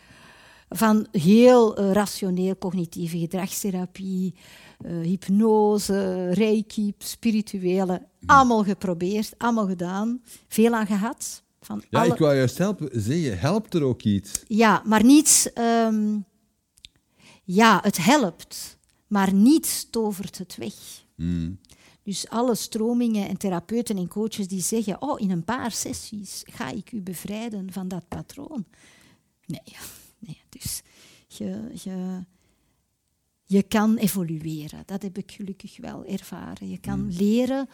Van 0.74 1.08
heel 1.12 1.76
eh, 1.78 1.92
rationeel 1.92 2.58
cognitieve 2.58 3.18
gedragstherapie, 3.20 4.34
eh, 4.78 5.00
hypnose, 5.02 6.30
reiki, 6.34 6.94
spirituele. 6.98 8.08
Allemaal 8.26 8.64
geprobeerd, 8.64 9.34
allemaal 9.38 9.68
gedaan. 9.68 10.22
Veel 10.48 10.74
aan 10.74 10.86
gehad. 10.88 11.44
Van 11.62 11.84
Ja, 11.90 12.02
alle... 12.02 12.14
ik 12.14 12.20
wou 12.20 12.36
juist 12.36 12.58
helpen. 12.58 12.90
Zeggen, 13.02 13.40
helpt 13.40 13.74
er 13.74 13.84
ook 13.84 14.02
iets? 14.02 14.44
Ja, 14.48 14.82
maar 14.86 15.04
niets. 15.04 15.54
ehm, 15.54 16.18
ja, 17.44 17.80
het 17.84 17.98
helpt, 17.98 18.78
maar 19.08 19.34
niets 19.34 19.88
tovert 19.90 20.38
het 20.38 20.56
weg. 20.56 20.74
Hmm. 21.16 21.60
Dus 22.04 22.30
alle 22.30 22.56
stromingen 22.56 23.28
en 23.28 23.38
therapeuten 23.38 23.98
en 23.98 24.08
coaches 24.08 24.48
die 24.48 24.62
zeggen: 24.62 25.02
Oh, 25.02 25.20
in 25.20 25.32
een 25.32 25.44
paar 25.44 25.72
sessies 25.72 26.44
ga 26.46 26.70
ik 26.70 26.92
u 26.92 27.02
bevrijden 27.02 27.72
van 27.72 27.88
dat 27.88 28.08
patroon. 28.08 28.66
Nee, 29.46 29.76
nee. 30.22 30.42
Dus 30.50 30.82
je, 31.28 31.70
je, 31.84 32.24
je 33.46 33.64
kan 33.64 33.98
evolueren. 33.98 34.84
Dat 34.86 35.02
heb 35.02 35.18
ik 35.18 35.32
gelukkig 35.32 35.78
wel 35.78 36.06
ervaren. 36.06 36.70
Je 36.70 36.80
kan 36.80 37.14
leren. 37.14 37.70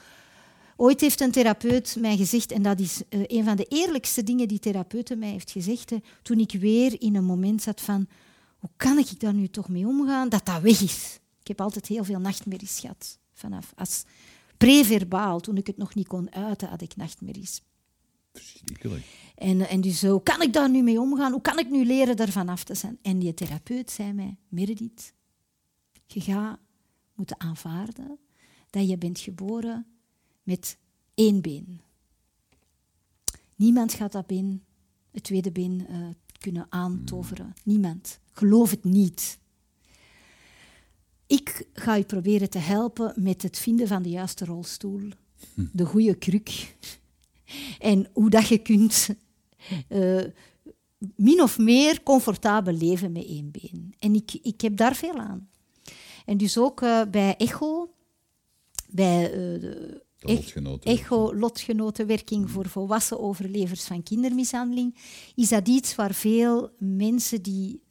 Ooit 0.76 1.02
heeft 1.02 1.22
een 1.22 1.32
therapeut 1.32 1.96
mij 2.00 2.18
gezegd, 2.18 2.52
en 2.52 2.62
dat 2.62 2.80
is 2.80 3.02
eh, 3.10 3.22
een 3.26 3.44
van 3.44 3.56
de 3.56 3.66
eerlijkste 3.66 4.24
dingen 4.24 4.48
die 4.48 4.60
therapeuten 4.60 5.20
mij 5.20 5.30
heeft 5.30 5.52
gezegd, 5.52 5.90
hè, 5.90 5.98
toen 6.22 6.40
ik 6.40 6.52
weer 6.52 7.02
in 7.02 7.16
een 7.16 7.24
moment 7.24 7.62
zat 7.62 7.82
van, 7.82 8.08
hoe 8.58 8.70
kan 8.78 8.98
ik 8.98 9.20
daar 9.20 9.34
nu 9.34 9.48
toch 9.48 9.70
mee 9.70 9.88
omgaan, 9.88 10.30
dat 10.30 10.46
dat 10.46 10.62
weg 10.62 10.82
is. 10.82 11.20
Ik 11.40 11.48
heb 11.48 11.62
altijd 11.62 11.88
heel 11.88 12.04
veel 12.04 12.20
nachtmerries 12.20 12.80
gehad. 12.80 13.20
Vanaf 13.34 13.74
als 13.76 14.04
preverbaal, 14.58 15.40
toen 15.40 15.58
ik 15.58 15.68
het 15.68 15.78
nog 15.78 15.96
niet 15.96 16.08
kon 16.08 16.34
uiten, 16.34 16.68
had 16.68 16.82
ik 16.82 16.96
nachtmerries. 16.96 17.62
Verschrikkelijk. 18.38 19.06
En, 19.36 19.70
en 19.70 19.82
dus 19.82 20.02
hoe 20.02 20.24
kan 20.24 20.42
ik 20.42 20.54
daar 20.54 20.70
nu 20.70 20.82
mee 20.82 21.00
omgaan? 21.00 21.32
Hoe 21.32 21.42
kan 21.42 21.60
ik 21.60 21.70
nu 21.70 21.86
leren 21.86 22.16
daarvan 22.16 22.50
af 22.50 22.64
te 22.64 22.76
zijn? 22.76 22.98
En 23.02 23.20
die 23.20 23.34
therapeut 23.34 23.92
zei 23.92 24.14
mij, 24.14 24.38
Meredith, 24.48 25.14
je 26.06 26.22
gaat 26.22 26.60
moeten 27.14 27.40
aanvaarden 27.40 28.20
dat 28.70 28.90
je 28.90 28.98
bent 28.98 29.20
geboren 29.20 29.86
met 30.44 30.78
één 31.14 31.42
been. 31.42 31.82
Niemand 33.56 33.94
gaat 33.94 34.12
dat 34.12 34.28
been, 34.28 34.64
het 35.12 35.24
tweede 35.24 35.52
been, 35.52 35.88
eh, 35.88 36.08
kunnen 36.38 36.66
aantoveren. 36.70 37.54
Niemand. 37.64 38.20
Geloof 38.32 38.70
het 38.70 38.84
niet. 38.84 39.40
Ik 41.28 41.68
ga 41.74 41.96
je 41.96 42.04
proberen 42.04 42.50
te 42.50 42.60
helpen 42.60 43.14
met 43.16 43.42
het 43.42 43.58
vinden 43.58 43.88
van 43.88 44.04
de 44.04 44.10
juiste 44.10 44.46
rolstoel, 44.46 45.10
de 45.72 45.86
goede 45.86 46.16
kruk. 46.16 46.76
En 47.80 48.10
hoe 48.14 48.30
dat 48.30 48.48
je 48.48 48.58
kunt 48.58 49.10
eh, 49.88 50.24
min 51.16 51.42
of 51.42 51.58
meer 51.58 52.04
comfortabel 52.04 52.74
leven 52.74 53.12
met 53.12 53.26
één 53.26 53.52
been. 53.52 53.94
En 54.00 54.16
ik, 54.16 54.40
ik 54.42 54.62
heb 54.62 54.78
daar 54.78 54.96
veel 54.96 55.16
aan. 55.18 55.50
En 56.26 56.38
dus 56.38 56.58
ook 56.58 56.82
eh, 56.82 57.02
bij 57.12 57.36
ECHO, 57.38 57.94
bij 58.90 59.24
eh, 59.24 59.32
de 59.62 60.02
De 60.20 60.34
lotgenoten. 60.34 60.92
ECHO-lotgenotenwerking 60.92 62.50
voor 62.50 62.70
volwassen 62.70 63.20
overlevers 63.20 63.84
van 63.84 64.04
kindermishandeling, 64.04 64.96
is 65.36 65.50
dat 65.50 65.68
iets 65.68 65.96
waar 65.96 66.14
veel 66.14 66.70
mensen 66.80 67.42
die 67.42 67.82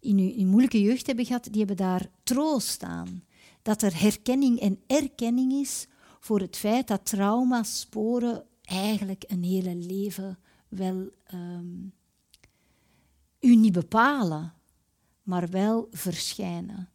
in 0.00 0.18
hun 0.18 0.48
moeilijke 0.48 0.80
jeugd 0.80 1.06
hebben 1.06 1.24
gehad, 1.24 1.44
die 1.50 1.58
hebben 1.58 1.76
daar 1.76 2.10
troost 2.22 2.82
aan. 2.82 3.24
Dat 3.62 3.82
er 3.82 4.00
herkenning 4.00 4.60
en 4.60 4.78
erkenning 4.86 5.52
is 5.52 5.86
voor 6.22 6.40
het 6.40 6.56
feit 6.56 6.88
dat 6.88 7.06
traumasporen 7.06 8.44
eigenlijk 8.62 9.24
een 9.26 9.42
hele 9.42 9.74
leven 9.74 10.38
wel 10.68 11.10
ehm, 11.24 11.86
u 13.40 13.56
niet 13.56 13.72
bepalen, 13.72 14.54
maar 15.22 15.48
wel 15.48 15.88
verschijnen. 15.90 16.88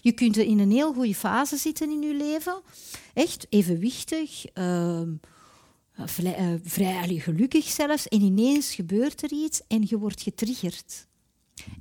Je 0.00 0.12
kunt 0.12 0.36
er 0.36 0.44
in 0.44 0.58
een 0.58 0.70
heel 0.70 0.92
goede 0.92 1.14
fase 1.14 1.56
zitten 1.56 1.90
in 1.90 2.02
je 2.02 2.14
leven, 2.14 2.62
echt 3.14 3.46
evenwichtig, 3.48 4.44
ehm, 4.44 5.14
vrij, 5.92 6.34
eh, 6.34 6.54
vrij 6.62 7.02
allee, 7.02 7.20
gelukkig 7.20 7.64
zelfs, 7.64 8.08
en 8.08 8.20
ineens 8.20 8.74
gebeurt 8.74 9.22
er 9.22 9.32
iets 9.32 9.62
en 9.66 9.82
je 9.86 9.98
wordt 9.98 10.22
getriggerd. 10.22 11.06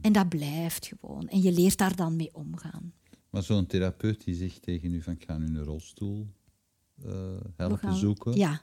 En 0.01 0.11
dat 0.11 0.29
blijft 0.29 0.85
gewoon. 0.85 1.27
En 1.27 1.41
je 1.41 1.51
leert 1.51 1.77
daar 1.77 1.95
dan 1.95 2.15
mee 2.15 2.29
omgaan. 2.33 2.93
Maar 3.29 3.43
zo'n 3.43 3.65
therapeut 3.65 4.23
die 4.23 4.35
zegt 4.35 4.61
tegen 4.61 4.93
u 4.93 5.01
van 5.01 5.13
ik 5.13 5.23
ga 5.23 5.37
nu 5.37 5.45
een 5.45 5.63
rolstoel 5.63 6.27
helpen 7.55 7.77
gaan- 7.77 7.95
zoeken. 7.97 8.35
Ja, 8.37 8.61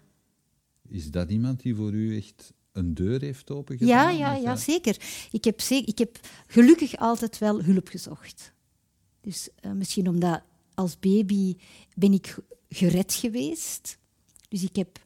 Is 0.88 1.10
dat 1.10 1.30
iemand 1.30 1.62
die 1.62 1.74
voor 1.74 1.92
u 1.92 2.16
echt 2.16 2.52
een 2.72 2.94
deur 2.94 3.20
heeft 3.20 3.50
opengedaan? 3.50 3.88
ja, 3.88 4.10
ja, 4.10 4.34
ja 4.34 4.52
eh, 4.52 4.56
zeker. 4.58 4.96
Ik 5.30 5.44
heb, 5.44 5.60
zeker. 5.60 5.88
ik 5.88 5.98
heb 5.98 6.18
gelukkig 6.46 6.96
altijd 6.96 7.38
wel 7.38 7.62
hulp 7.62 7.88
gezocht. 7.88 8.52
Dus 9.20 9.48
eh, 9.60 9.72
misschien 9.72 10.08
omdat 10.08 10.42
als 10.74 10.98
baby 10.98 11.56
ben 11.94 12.12
ik 12.12 12.26
ge- 12.26 12.44
gered 12.68 13.14
geweest. 13.14 13.98
Dus 14.48 14.62
ik 14.62 14.76
heb 14.76 15.03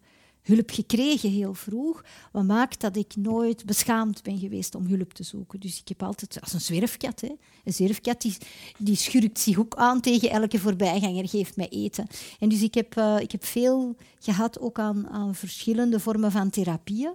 hulp 0.48 0.70
gekregen 0.70 1.30
heel 1.30 1.54
vroeg. 1.54 2.04
Wat 2.32 2.44
maakt 2.44 2.80
dat 2.80 2.96
ik 2.96 3.16
nooit 3.16 3.64
beschaamd 3.64 4.22
ben 4.22 4.38
geweest 4.38 4.74
om 4.74 4.87
hulp 4.87 5.12
te 5.12 5.22
zoeken. 5.22 5.61
Dus 5.61 5.80
ik 5.80 5.88
heb 5.88 6.02
altijd, 6.02 6.40
als 6.40 6.52
een 6.52 6.61
zwerfkat, 6.61 7.20
hè. 7.20 7.32
een 7.64 7.72
zwerfkat 7.72 8.20
die, 8.20 8.37
die 8.78 8.96
schurkt 8.96 9.38
zich 9.38 9.58
ook 9.58 9.74
aan 9.74 10.00
tegen 10.00 10.30
elke 10.30 10.58
voorbijganger, 10.58 11.28
geeft 11.28 11.56
mij 11.56 11.68
eten. 11.68 12.06
En 12.38 12.48
dus 12.48 12.62
ik 12.62 12.74
heb, 12.74 12.96
eh, 12.96 13.16
ik 13.20 13.32
heb 13.32 13.44
veel 13.44 13.96
gehad 14.18 14.61
ook 14.61 14.78
aan, 14.78 15.08
aan 15.08 15.34
verschillende 15.34 16.00
vormen 16.00 16.30
van 16.32 16.50
therapieën. 16.50 17.14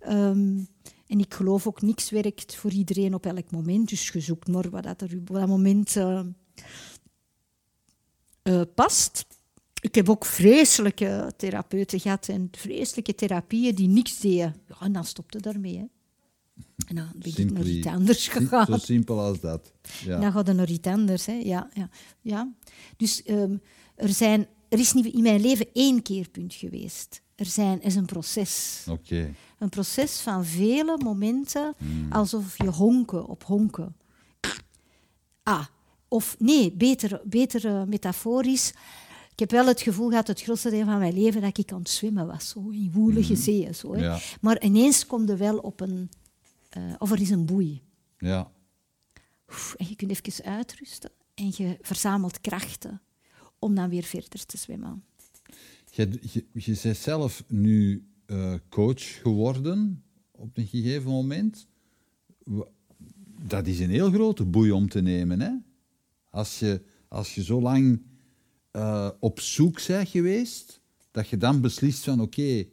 Ehm, 0.00 0.58
en 1.06 1.18
ik 1.18 1.34
geloof 1.34 1.66
ook, 1.66 1.82
niks 1.82 2.10
werkt 2.10 2.54
voor 2.54 2.70
iedereen 2.70 3.14
op 3.14 3.26
elk 3.26 3.50
moment. 3.50 3.88
Dus 3.88 4.08
je 4.08 4.20
zoekt 4.20 4.48
maar 4.48 4.70
wat 4.70 4.82
dat 4.82 5.00
er 5.00 5.16
op 5.16 5.26
dat 5.26 5.48
moment 5.48 5.96
eh, 5.96 6.20
eh, 8.42 8.62
past. 8.74 9.26
Ik 9.80 9.94
heb 9.94 10.08
ook 10.08 10.24
vreselijke 10.24 11.32
therapeuten 11.36 12.00
gehad 12.00 12.28
en 12.28 12.48
vreselijke 12.52 13.14
therapieën 13.14 13.74
die 13.74 13.88
niks 13.88 14.20
deden. 14.20 14.56
Ja, 14.68 14.76
en 14.80 14.92
dan 14.92 15.04
stopte 15.04 15.40
daarmee. 15.40 15.76
Hè. 15.76 15.84
En 16.86 16.96
dan 16.96 17.08
ben 17.16 17.32
ik 17.36 17.52
naar 17.52 17.66
iets 17.66 17.86
anders 17.86 18.28
gegaan. 18.28 18.66
Zo 18.66 18.76
simpel 18.76 19.20
als 19.20 19.40
dat. 19.40 19.72
Ja. 20.04 20.20
Dan 20.20 20.32
gaat 20.32 20.46
het 20.46 20.56
naar 20.56 20.70
iets 20.70 20.88
anders. 20.88 21.26
Hè. 21.26 21.32
Ja, 21.32 21.68
ja, 21.74 21.88
ja. 22.20 22.52
Dus 22.96 23.22
ehm, 23.22 23.56
er, 23.94 24.08
zijn, 24.08 24.46
er 24.68 24.78
is 24.78 24.92
niet 24.92 25.06
in 25.06 25.22
mijn 25.22 25.40
leven 25.40 25.66
één 25.72 26.02
keerpunt 26.02 26.54
geweest. 26.54 27.22
Er 27.34 27.46
zijn, 27.46 27.82
is 27.82 27.94
een 27.94 28.06
proces. 28.06 28.84
Oké. 28.88 29.34
Een 29.58 29.68
proces 29.68 30.20
van 30.20 30.44
vele 30.44 30.98
momenten 31.02 31.74
alsof 32.10 32.58
je 32.58 32.68
honken 32.68 33.26
op 33.26 33.44
honken. 33.44 33.96
Ah, 35.42 35.66
of 36.08 36.36
nee, 36.38 36.72
beter, 36.72 37.20
beter 37.24 37.66
eh, 37.66 37.82
metaforisch. 37.82 38.72
Ik 39.40 39.50
heb 39.50 39.58
wel 39.58 39.68
het 39.68 39.80
gevoel 39.80 40.08
gehad, 40.08 40.26
het 40.26 40.42
grootste 40.42 40.70
deel 40.70 40.84
van 40.84 40.98
mijn 40.98 41.14
leven, 41.14 41.40
dat 41.40 41.58
ik 41.58 41.72
aan 41.72 41.78
het 41.78 41.88
zwemmen 41.88 42.26
was. 42.26 42.48
Zo, 42.48 42.68
in 42.68 42.90
woelige 42.92 43.36
zeeën. 43.36 43.74
Zo, 43.74 43.94
hè. 43.94 44.02
Ja. 44.04 44.18
Maar 44.40 44.62
ineens 44.64 45.06
komt 45.06 45.30
er 45.30 45.38
wel 45.38 45.58
op 45.58 45.80
een... 45.80 46.10
eh, 46.68 46.94
of 46.98 47.10
er 47.10 47.20
is 47.20 47.30
een 47.30 47.46
boei. 47.46 47.82
Ja. 48.18 48.50
Oef, 49.48 49.74
En 49.78 49.86
je 49.88 49.96
kunt 49.96 50.10
even 50.10 50.44
uitrusten 50.44 51.10
en 51.34 51.52
je 51.56 51.78
verzamelt 51.80 52.40
krachten 52.40 53.00
om 53.58 53.74
dan 53.74 53.88
weer 53.88 54.02
verder 54.02 54.46
te 54.46 54.56
zwemmen. 54.56 55.04
Je, 55.90 56.18
je, 56.32 56.46
je 56.52 56.78
bent 56.82 56.96
zelf 56.96 57.44
nu 57.48 58.06
uh, 58.26 58.54
coach 58.68 59.20
geworden 59.20 60.02
op 60.30 60.56
een 60.56 60.66
gegeven 60.66 61.10
moment. 61.10 61.66
Dat 63.42 63.66
is 63.66 63.80
een 63.80 63.90
heel 63.90 64.10
grote 64.10 64.44
boei 64.44 64.70
om 64.70 64.88
te 64.88 65.00
nemen. 65.00 65.40
Hè? 65.40 65.52
Als, 66.30 66.58
je, 66.58 66.82
als 67.08 67.34
je 67.34 67.42
zo 67.42 67.60
lang 67.60 68.08
uh, 68.72 69.08
op 69.20 69.40
zoek 69.40 69.86
bent 69.86 70.08
geweest, 70.08 70.80
dat 71.10 71.28
je 71.28 71.36
dan 71.36 71.60
beslist 71.60 72.04
van 72.04 72.20
oké, 72.20 72.64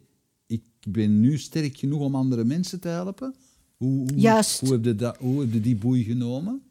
ik 0.47 0.63
ben 0.87 1.19
nu 1.19 1.37
sterk 1.37 1.77
genoeg 1.77 2.01
om 2.01 2.15
andere 2.15 2.43
mensen 2.43 2.79
te 2.79 2.87
helpen. 2.87 3.35
Hoe, 3.77 3.99
hoe, 3.99 4.19
Juist. 4.19 4.59
Hoe 4.59 4.71
heb, 4.71 4.85
je 4.85 4.95
dat, 4.95 5.17
hoe 5.17 5.41
heb 5.41 5.53
je 5.53 5.61
die 5.61 5.75
boei 5.75 6.03
genomen? 6.03 6.61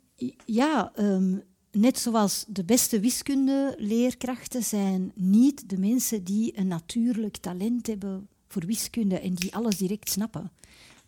Ja, 0.44 0.92
um, 0.98 1.42
net 1.70 1.98
zoals 1.98 2.44
de 2.48 2.64
beste 2.64 3.00
wiskundeleerkrachten 3.00 4.62
zijn 4.62 5.12
niet 5.14 5.68
de 5.68 5.78
mensen 5.78 6.24
die 6.24 6.58
een 6.58 6.68
natuurlijk 6.68 7.36
talent 7.36 7.86
hebben 7.86 8.28
voor 8.48 8.66
wiskunde 8.66 9.18
en 9.18 9.34
die 9.34 9.54
alles 9.54 9.76
direct 9.76 10.10
snappen. 10.10 10.50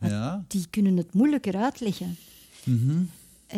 Ja. 0.00 0.44
Die 0.48 0.66
kunnen 0.70 0.96
het 0.96 1.14
moeilijker 1.14 1.56
uitleggen. 1.56 2.16
Mm 2.64 3.08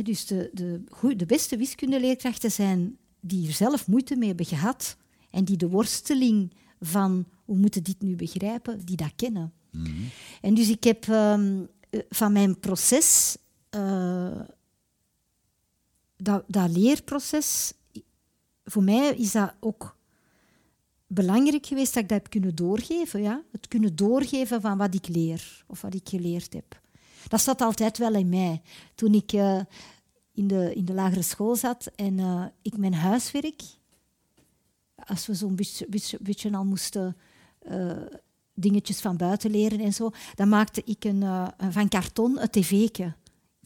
dus 0.03 0.27
de, 0.27 0.51
de, 0.53 0.81
de 1.17 1.27
beste 1.27 1.57
wiskundeleerkrachten 1.57 2.51
zijn 2.51 2.97
die 3.21 3.49
er 3.49 3.55
zelf 3.55 3.87
moeite 3.87 4.17
mee 4.17 4.29
hebben 4.29 4.47
gehad 4.47 4.97
en 5.31 5.45
die 5.45 5.57
de 5.57 5.69
worsteling 5.69 6.53
van 6.81 7.27
hoe 7.45 7.57
moeten 7.57 7.83
dit 7.83 8.03
nu 8.03 8.17
begrijpen, 8.17 8.85
die 8.85 8.97
dat 8.97 9.13
kennen. 9.17 9.53
Mhm. 9.71 9.91
En 10.41 10.55
dus 10.55 10.69
ik 10.69 10.85
heb 10.85 11.07
um, 11.07 11.69
van 12.09 12.33
mijn 12.33 12.61
proces, 12.61 13.37
uh, 13.71 14.41
dat, 16.17 16.45
dat 16.47 16.77
leerproces, 16.77 17.73
voor 18.65 18.83
mij 18.83 19.15
is 19.17 19.33
dat 19.33 19.55
ook 19.61 19.97
belangrijk 21.07 21.67
geweest 21.67 21.95
dat 21.95 22.03
ik 22.03 22.09
dat 22.09 22.19
heb 22.19 22.31
kunnen 22.31 22.55
doorgeven. 22.55 23.23
Ja? 23.23 23.43
Het 23.53 23.69
kunnen 23.69 23.97
doorgeven 23.97 24.61
van 24.61 24.79
wat 24.79 24.95
ik 24.95 25.09
leer 25.09 25.65
of 25.67 25.81
wat 25.81 25.95
ik 25.95 26.09
geleerd 26.09 26.53
heb. 26.53 26.81
Dat 27.29 27.41
zat 27.41 27.61
altijd 27.61 27.99
wel 27.99 28.15
in 28.15 28.29
mij. 28.29 28.63
Toen 28.95 29.15
ik 29.15 29.33
uh, 29.33 29.61
in, 30.41 30.49
de, 30.49 30.75
in 30.75 30.85
de 30.85 30.93
lagere 30.93 31.23
school 31.23 31.57
zat 31.57 31.91
en 31.97 32.19
uh, 32.19 32.45
ik 32.63 32.77
mijn 32.77 32.95
huiswerk, 32.95 33.63
als 35.07 35.27
we 35.27 35.35
zo'n 35.35 35.55
beetje, 35.55 35.87
beetje, 35.89 36.19
beetje, 36.21 36.57
al 36.57 36.65
moesten 36.65 37.17
uh, 37.71 37.93
dingetjes 38.55 39.01
van 39.01 39.17
buiten 39.17 39.51
leren 39.51 39.81
en 39.81 39.93
zo, 39.93 40.11
dan 40.35 40.49
maakte 40.49 40.83
ik 40.85 41.05
een, 41.05 41.51
van 41.71 41.89
karton 41.89 42.41
een 42.41 42.51
tv'tje. 42.51 43.15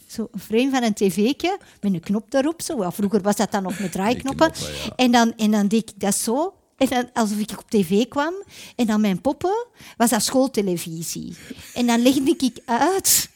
Zo 0.07 0.29
een 0.31 0.41
frame 0.41 0.71
van 0.71 0.83
een 0.83 0.95
tv'tje 0.95 1.59
met 1.81 1.95
een 1.95 2.01
knop 2.01 2.31
daarop. 2.31 2.63
Zo. 2.63 2.91
vroeger 2.91 3.23
was 3.23 3.37
dat 3.37 3.51
dan 3.51 3.63
nog 3.63 3.79
met 3.79 3.93
draaiknoppen. 3.93 4.53
Knoppen, 4.53 4.85
ja. 4.85 4.93
en, 4.97 5.13
dan, 5.13 5.35
en 5.37 5.51
dan 5.51 5.69
deed 5.69 5.91
ik 5.91 6.01
dat 6.01 6.15
zo. 6.15 6.55
En 6.77 6.89
dan, 6.89 7.11
alsof 7.13 7.39
ik 7.39 7.51
op 7.51 7.71
tv 7.71 8.09
kwam. 8.09 8.35
En 8.77 8.87
dan 8.87 9.01
mijn 9.01 9.21
poppen 9.21 9.67
was 9.97 10.11
dat 10.11 10.23
schooltelevisie. 10.23 11.37
En 11.75 11.87
dan 11.87 12.03
legde 12.03 12.35
ik 12.39 12.59
uit 12.65 13.33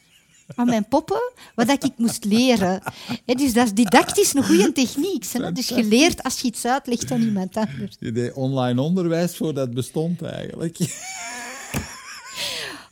aan 0.54 0.66
mijn 0.66 0.88
poppen 0.88 1.32
wat 1.54 1.84
ik 1.84 1.92
moest 1.96 2.24
leren. 2.24 2.82
En 3.24 3.36
dus 3.36 3.52
dat 3.52 3.66
is 3.66 3.72
didactisch 3.72 4.34
een 4.34 4.44
goede 4.44 4.72
techniek. 4.72 5.24
Hè? 5.32 5.52
Dus 5.52 5.68
je 5.68 5.84
leert 5.84 6.22
als 6.22 6.40
je 6.40 6.46
iets 6.46 6.64
uitlegt 6.64 7.10
aan 7.10 7.20
iemand 7.20 7.56
anders. 7.56 7.96
Je 7.98 8.12
deed 8.12 8.32
online 8.32 8.80
onderwijs 8.82 9.36
voordat 9.36 9.66
het 9.66 9.74
bestond 9.74 10.22
eigenlijk. 10.22 10.78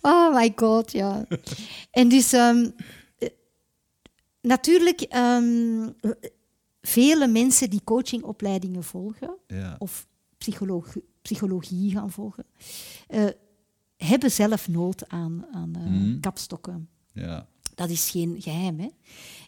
Oh 0.06 0.34
my 0.34 0.52
god, 0.56 0.92
ja. 0.92 1.26
En 1.90 2.08
dus 2.08 2.32
um, 2.32 2.74
natuurlijk, 4.40 5.06
um, 5.16 5.94
vele 6.80 7.26
mensen 7.26 7.70
die 7.70 7.80
coachingopleidingen 7.84 8.84
volgen, 8.84 9.36
ja. 9.46 9.76
of 9.78 10.06
psychologie, 10.38 11.04
psychologie 11.22 11.90
gaan 11.90 12.10
volgen, 12.10 12.44
uh, 13.08 13.24
hebben 13.96 14.30
zelf 14.30 14.68
nood 14.68 15.08
aan, 15.08 15.46
aan 15.52 15.72
uh, 15.76 15.86
mm. 15.86 16.20
kapstokken. 16.20 16.88
Ja. 17.16 17.46
Dat 17.74 17.90
is 17.90 18.10
geen 18.10 18.36
geheim. 18.38 18.80
Hè? 18.80 18.88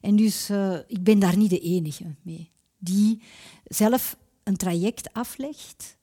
En 0.00 0.16
dus 0.16 0.50
uh, 0.50 0.78
ik 0.86 1.02
ben 1.02 1.18
daar 1.18 1.36
niet 1.36 1.50
de 1.50 1.60
enige 1.60 2.14
mee. 2.22 2.50
Die 2.78 3.22
zelf 3.64 4.16
een 4.44 4.56
traject 4.56 5.12
aflegt 5.12 5.96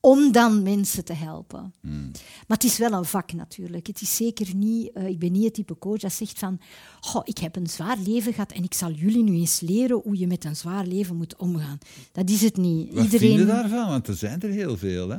om 0.00 0.32
dan 0.32 0.62
mensen 0.62 1.04
te 1.04 1.12
helpen. 1.12 1.74
Mm. 1.80 2.10
Maar 2.46 2.56
het 2.56 2.64
is 2.64 2.78
wel 2.78 2.92
een 2.92 3.04
vak 3.04 3.32
natuurlijk. 3.32 3.86
Het 3.86 4.00
is 4.00 4.16
zeker 4.16 4.54
niet, 4.54 4.90
uh, 4.94 5.08
ik 5.08 5.18
ben 5.18 5.32
niet 5.32 5.44
het 5.44 5.54
type 5.54 5.78
coach 5.78 5.98
dat 5.98 6.12
zegt 6.12 6.38
van, 6.38 6.60
goh, 7.00 7.22
ik 7.24 7.38
heb 7.38 7.56
een 7.56 7.66
zwaar 7.66 7.98
leven 7.98 8.32
gehad 8.32 8.52
en 8.52 8.62
ik 8.62 8.74
zal 8.74 8.90
jullie 8.90 9.22
nu 9.22 9.34
eens 9.34 9.60
leren 9.60 10.00
hoe 10.04 10.18
je 10.18 10.26
met 10.26 10.44
een 10.44 10.56
zwaar 10.56 10.86
leven 10.86 11.16
moet 11.16 11.36
omgaan. 11.36 11.78
Dat 12.12 12.30
is 12.30 12.42
het 12.42 12.56
niet. 12.56 12.94
Wat 12.94 13.04
Iedereen... 13.04 13.28
vind 13.28 13.40
je 13.40 13.46
daarvan? 13.46 13.88
Want 13.88 14.08
er 14.08 14.14
zijn 14.14 14.40
er 14.40 14.50
heel 14.50 14.76
veel, 14.76 15.08
hè? 15.08 15.18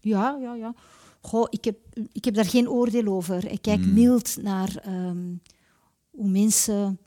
Ja, 0.00 0.38
ja, 0.40 0.54
ja. 0.54 0.74
Goh, 1.20 1.46
ik, 1.50 1.64
heb, 1.64 1.78
ik 2.12 2.24
heb 2.24 2.34
daar 2.34 2.44
geen 2.48 2.68
oordeel 2.68 3.06
over. 3.06 3.50
Ik 3.50 3.62
kijk 3.62 3.80
Mm. 3.86 3.92
mild 3.92 4.36
naar 4.42 4.82
um, 4.88 5.40
hoe 6.10 6.28
mensen 6.28 6.98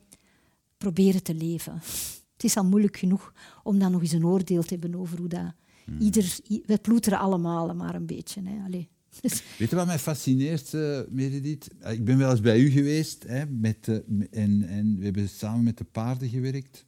proberen 0.78 1.24
te 1.24 1.34
leven. 1.34 1.74
Het 2.34 2.44
is 2.50 2.58
al 2.58 2.66
moeilijk 2.66 2.98
genoeg 2.98 3.34
om 3.64 3.80
dan 3.80 3.92
nog 3.92 4.02
eens 4.02 4.12
een 4.12 4.26
oordeel 4.26 4.64
te 4.64 4.74
hebben 4.78 5.00
over 5.00 5.18
hoe 5.18 5.28
dat... 5.28 5.54
Mm. 5.86 6.00
Ieder, 6.00 6.38
we 6.66 6.78
ploeteren 6.82 7.20
allemaal 7.20 7.76
maar 7.76 7.96
een 7.96 8.06
beetje. 8.06 8.42
Hè. 8.44 8.64
Allee. 8.66 8.90
Dus, 9.22 9.44
Weet 9.58 9.70
je 9.70 9.76
wat 9.76 9.86
mij 9.86 10.00
fascineert, 10.00 10.74
uh, 10.74 11.00
Meredith? 11.10 11.68
Ik 11.90 12.06
ben 12.06 12.18
wel 12.18 12.32
eens 12.32 12.42
bij 12.42 12.60
u 12.60 12.70
geweest 12.70 13.24
hè, 13.28 13.46
met, 13.46 13.88
uh, 13.88 13.96
en, 14.32 14.64
en 14.64 14.98
we 14.98 15.04
hebben 15.04 15.30
samen 15.30 15.64
met 15.64 15.78
de 15.78 15.84
paarden 15.84 16.30
gewerkt. 16.30 16.86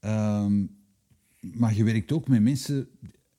Um, 0.00 0.76
maar 1.40 1.74
je 1.74 1.84
werkt 1.84 2.12
ook 2.12 2.28
met 2.28 2.42
mensen 2.42 2.88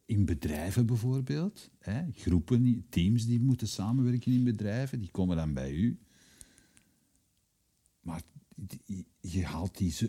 in 0.06 0.26
bedrijven 0.26 0.86
bijvoorbeeld. 0.86 1.70
Hè, 1.80 2.04
groepen, 2.12 2.86
teams 2.90 3.26
die 3.26 3.40
moeten 3.40 3.68
samenwerken 3.68 4.32
in 4.32 4.44
bedrijven, 4.44 5.00
die 5.00 5.12
komen 5.12 5.36
dan 5.36 5.54
bij 5.54 5.72
u. 5.72 6.00
Maar 8.00 8.22
je 9.20 9.46
haalt 9.46 9.78
die 9.78 9.92
zo, 9.92 10.06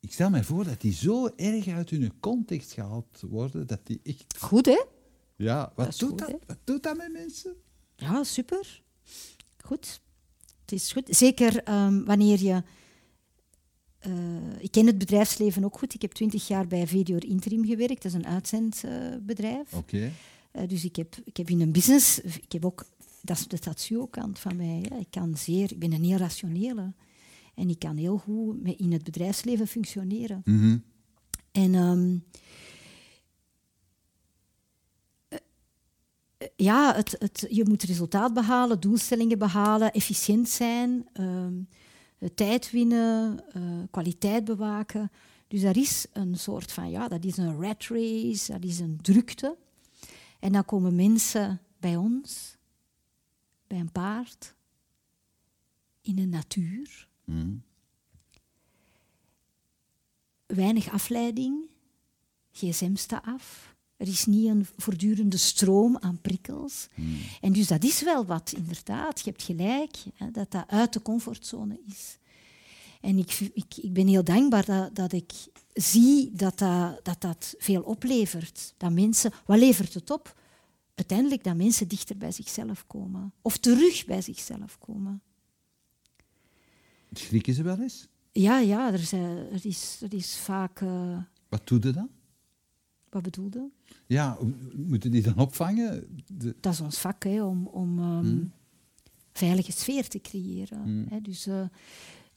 ik 0.00 0.12
stel 0.12 0.30
mij 0.30 0.44
voor 0.44 0.64
dat 0.64 0.80
die 0.80 0.92
zo 0.92 1.26
erg 1.36 1.68
uit 1.68 1.90
hun 1.90 2.12
context 2.20 2.72
gehaald 2.72 3.20
worden, 3.20 3.66
dat 3.66 3.86
die 3.86 4.00
echt... 4.02 4.38
Goed, 4.38 4.66
hè? 4.66 4.84
Ja, 5.36 5.72
wat, 5.74 5.86
Dat 5.86 5.98
doet, 5.98 6.08
goed, 6.08 6.18
dat, 6.18 6.28
hè? 6.28 6.36
wat 6.46 6.58
doet 6.64 6.82
dat 6.82 6.96
met 6.96 7.12
mensen? 7.12 7.54
Ja, 7.96 8.24
super. 8.24 8.82
Goed. 9.64 10.00
Het 10.60 10.72
is 10.72 10.92
goed. 10.92 11.06
Zeker 11.16 11.68
um, 11.84 12.04
wanneer 12.04 12.42
je... 12.42 12.62
Uh, 14.06 14.14
ik 14.58 14.70
ken 14.70 14.86
het 14.86 14.98
bedrijfsleven 14.98 15.64
ook 15.64 15.78
goed. 15.78 15.94
Ik 15.94 16.02
heb 16.02 16.12
twintig 16.12 16.48
jaar 16.48 16.66
bij 16.66 16.86
Videor 16.86 17.24
Interim 17.24 17.64
gewerkt. 17.64 18.02
Dat 18.02 18.12
is 18.12 18.18
een 18.18 18.26
uitzendbedrijf. 18.26 19.72
Okay. 19.72 20.12
Uh, 20.52 20.68
dus 20.68 20.84
ik 20.84 20.96
heb, 20.96 21.16
ik 21.24 21.36
heb 21.36 21.50
in 21.50 21.60
een 21.60 21.72
business... 21.72 22.20
Ik 22.20 22.52
heb 22.52 22.64
ook... 22.64 22.84
Dat 23.20 23.38
is 23.38 23.48
de 23.48 23.58
tatsuo-kant 23.58 24.38
van 24.38 24.56
mij. 24.56 24.86
Hè. 24.88 24.96
Ik, 24.96 25.10
kan 25.10 25.36
zeer, 25.36 25.72
ik 25.72 25.78
ben 25.78 25.92
een 25.92 26.04
heel 26.04 26.16
rationele. 26.16 26.92
En 27.54 27.68
ik 27.68 27.78
kan 27.78 27.96
heel 27.96 28.18
goed 28.18 28.62
met, 28.62 28.78
in 28.78 28.92
het 28.92 29.04
bedrijfsleven 29.04 29.66
functioneren. 29.66 30.42
Mm 30.44 30.60
-hmm. 30.60 30.82
En... 31.52 31.74
Um, 31.74 32.24
ja, 36.56 36.94
het, 36.94 37.16
het, 37.18 37.46
je 37.50 37.64
moet 37.68 37.82
resultaat 37.82 38.34
behalen, 38.34 38.80
doelstellingen 38.80 39.38
behalen, 39.38 39.92
efficiënt 39.92 40.48
zijn, 40.48 41.08
um, 41.20 41.68
tijd 42.34 42.70
winnen, 42.70 43.44
uh, 43.56 43.82
kwaliteit 43.90 44.44
bewaken. 44.44 45.10
Dus 45.48 45.60
dat 45.60 45.76
is 45.76 46.06
een 46.12 46.38
soort 46.38 46.72
van, 46.72 46.90
ja, 46.90 47.08
dat 47.08 47.24
is 47.24 47.36
een 47.36 47.60
rat 47.60 47.86
race, 47.86 48.52
dat 48.52 48.64
is 48.64 48.78
een 48.78 48.98
drukte. 49.02 49.56
En 50.38 50.52
dan 50.52 50.64
komen 50.64 50.94
mensen 50.94 51.60
bij 51.78 51.96
ons, 51.96 52.56
bij 53.66 53.78
een 53.78 53.92
paard, 53.92 54.54
in 56.00 56.14
de 56.14 56.26
natuur. 56.26 57.08
Mm. 57.24 57.62
Weinig 60.46 60.92
afleiding, 60.92 61.70
gsm 62.50 62.94
staat 62.94 63.24
af. 63.24 63.71
Er 64.02 64.08
is 64.08 64.26
niet 64.26 64.48
een 64.48 64.66
voortdurende 64.76 65.36
stroom 65.36 65.96
aan 66.00 66.20
prikkels. 66.20 66.88
Mm. 66.94 67.16
En 67.40 67.52
dus 67.52 67.66
dat 67.66 67.84
is 67.84 68.02
wel 68.02 68.24
wat, 68.24 68.52
inderdaad. 68.56 69.20
Je 69.20 69.30
hebt 69.30 69.42
gelijk, 69.42 69.96
hè, 70.14 70.30
dat 70.30 70.50
dat 70.50 70.64
uit 70.66 70.92
de 70.92 71.02
comfortzone 71.02 71.80
is. 71.86 72.18
En 73.00 73.18
ik, 73.18 73.38
ik, 73.54 73.76
ik 73.76 73.92
ben 73.92 74.06
heel 74.06 74.24
dankbaar 74.24 74.64
dat, 74.64 74.94
dat 74.94 75.12
ik 75.12 75.32
zie 75.72 76.30
dat 76.32 76.58
dat, 76.58 77.04
dat 77.04 77.20
dat 77.20 77.54
veel 77.58 77.82
oplevert. 77.82 78.74
Dat 78.76 78.92
mensen, 78.92 79.32
wat 79.46 79.58
levert 79.58 79.94
het 79.94 80.10
op? 80.10 80.36
Uiteindelijk 80.94 81.44
dat 81.44 81.56
mensen 81.56 81.88
dichter 81.88 82.16
bij 82.16 82.32
zichzelf 82.32 82.86
komen. 82.86 83.32
Of 83.42 83.56
terug 83.56 84.04
bij 84.04 84.22
zichzelf 84.22 84.78
komen. 84.78 85.22
Schrikken 87.12 87.54
ze 87.54 87.62
wel 87.62 87.78
eens? 87.80 88.08
Ja, 88.32 88.58
ja, 88.58 88.92
er, 88.92 88.98
zijn, 88.98 89.36
er, 89.52 89.66
is, 89.66 89.98
er 90.00 90.14
is 90.14 90.36
vaak... 90.36 90.80
Uh, 90.80 91.18
Wat 91.48 91.66
doe 91.68 91.80
je 91.82 91.92
dan? 91.92 92.08
Wat 93.12 93.22
bedoelde? 93.22 93.70
Ja, 94.06 94.38
moeten 94.74 95.10
die 95.10 95.22
dan 95.22 95.36
opvangen? 95.38 96.06
De... 96.32 96.56
Dat 96.60 96.72
is 96.72 96.80
ons 96.80 96.98
vak, 96.98 97.22
hè, 97.24 97.42
om, 97.42 97.66
om 97.66 97.98
um, 97.98 98.20
Hmm. 98.20 98.52
veilige 99.32 99.72
sfeer 99.72 100.08
te 100.08 100.20
creëren. 100.20 100.82
Hmm. 100.82 101.06
Hè. 101.08 101.20
Dus 101.20 101.46
uh, 101.46 101.60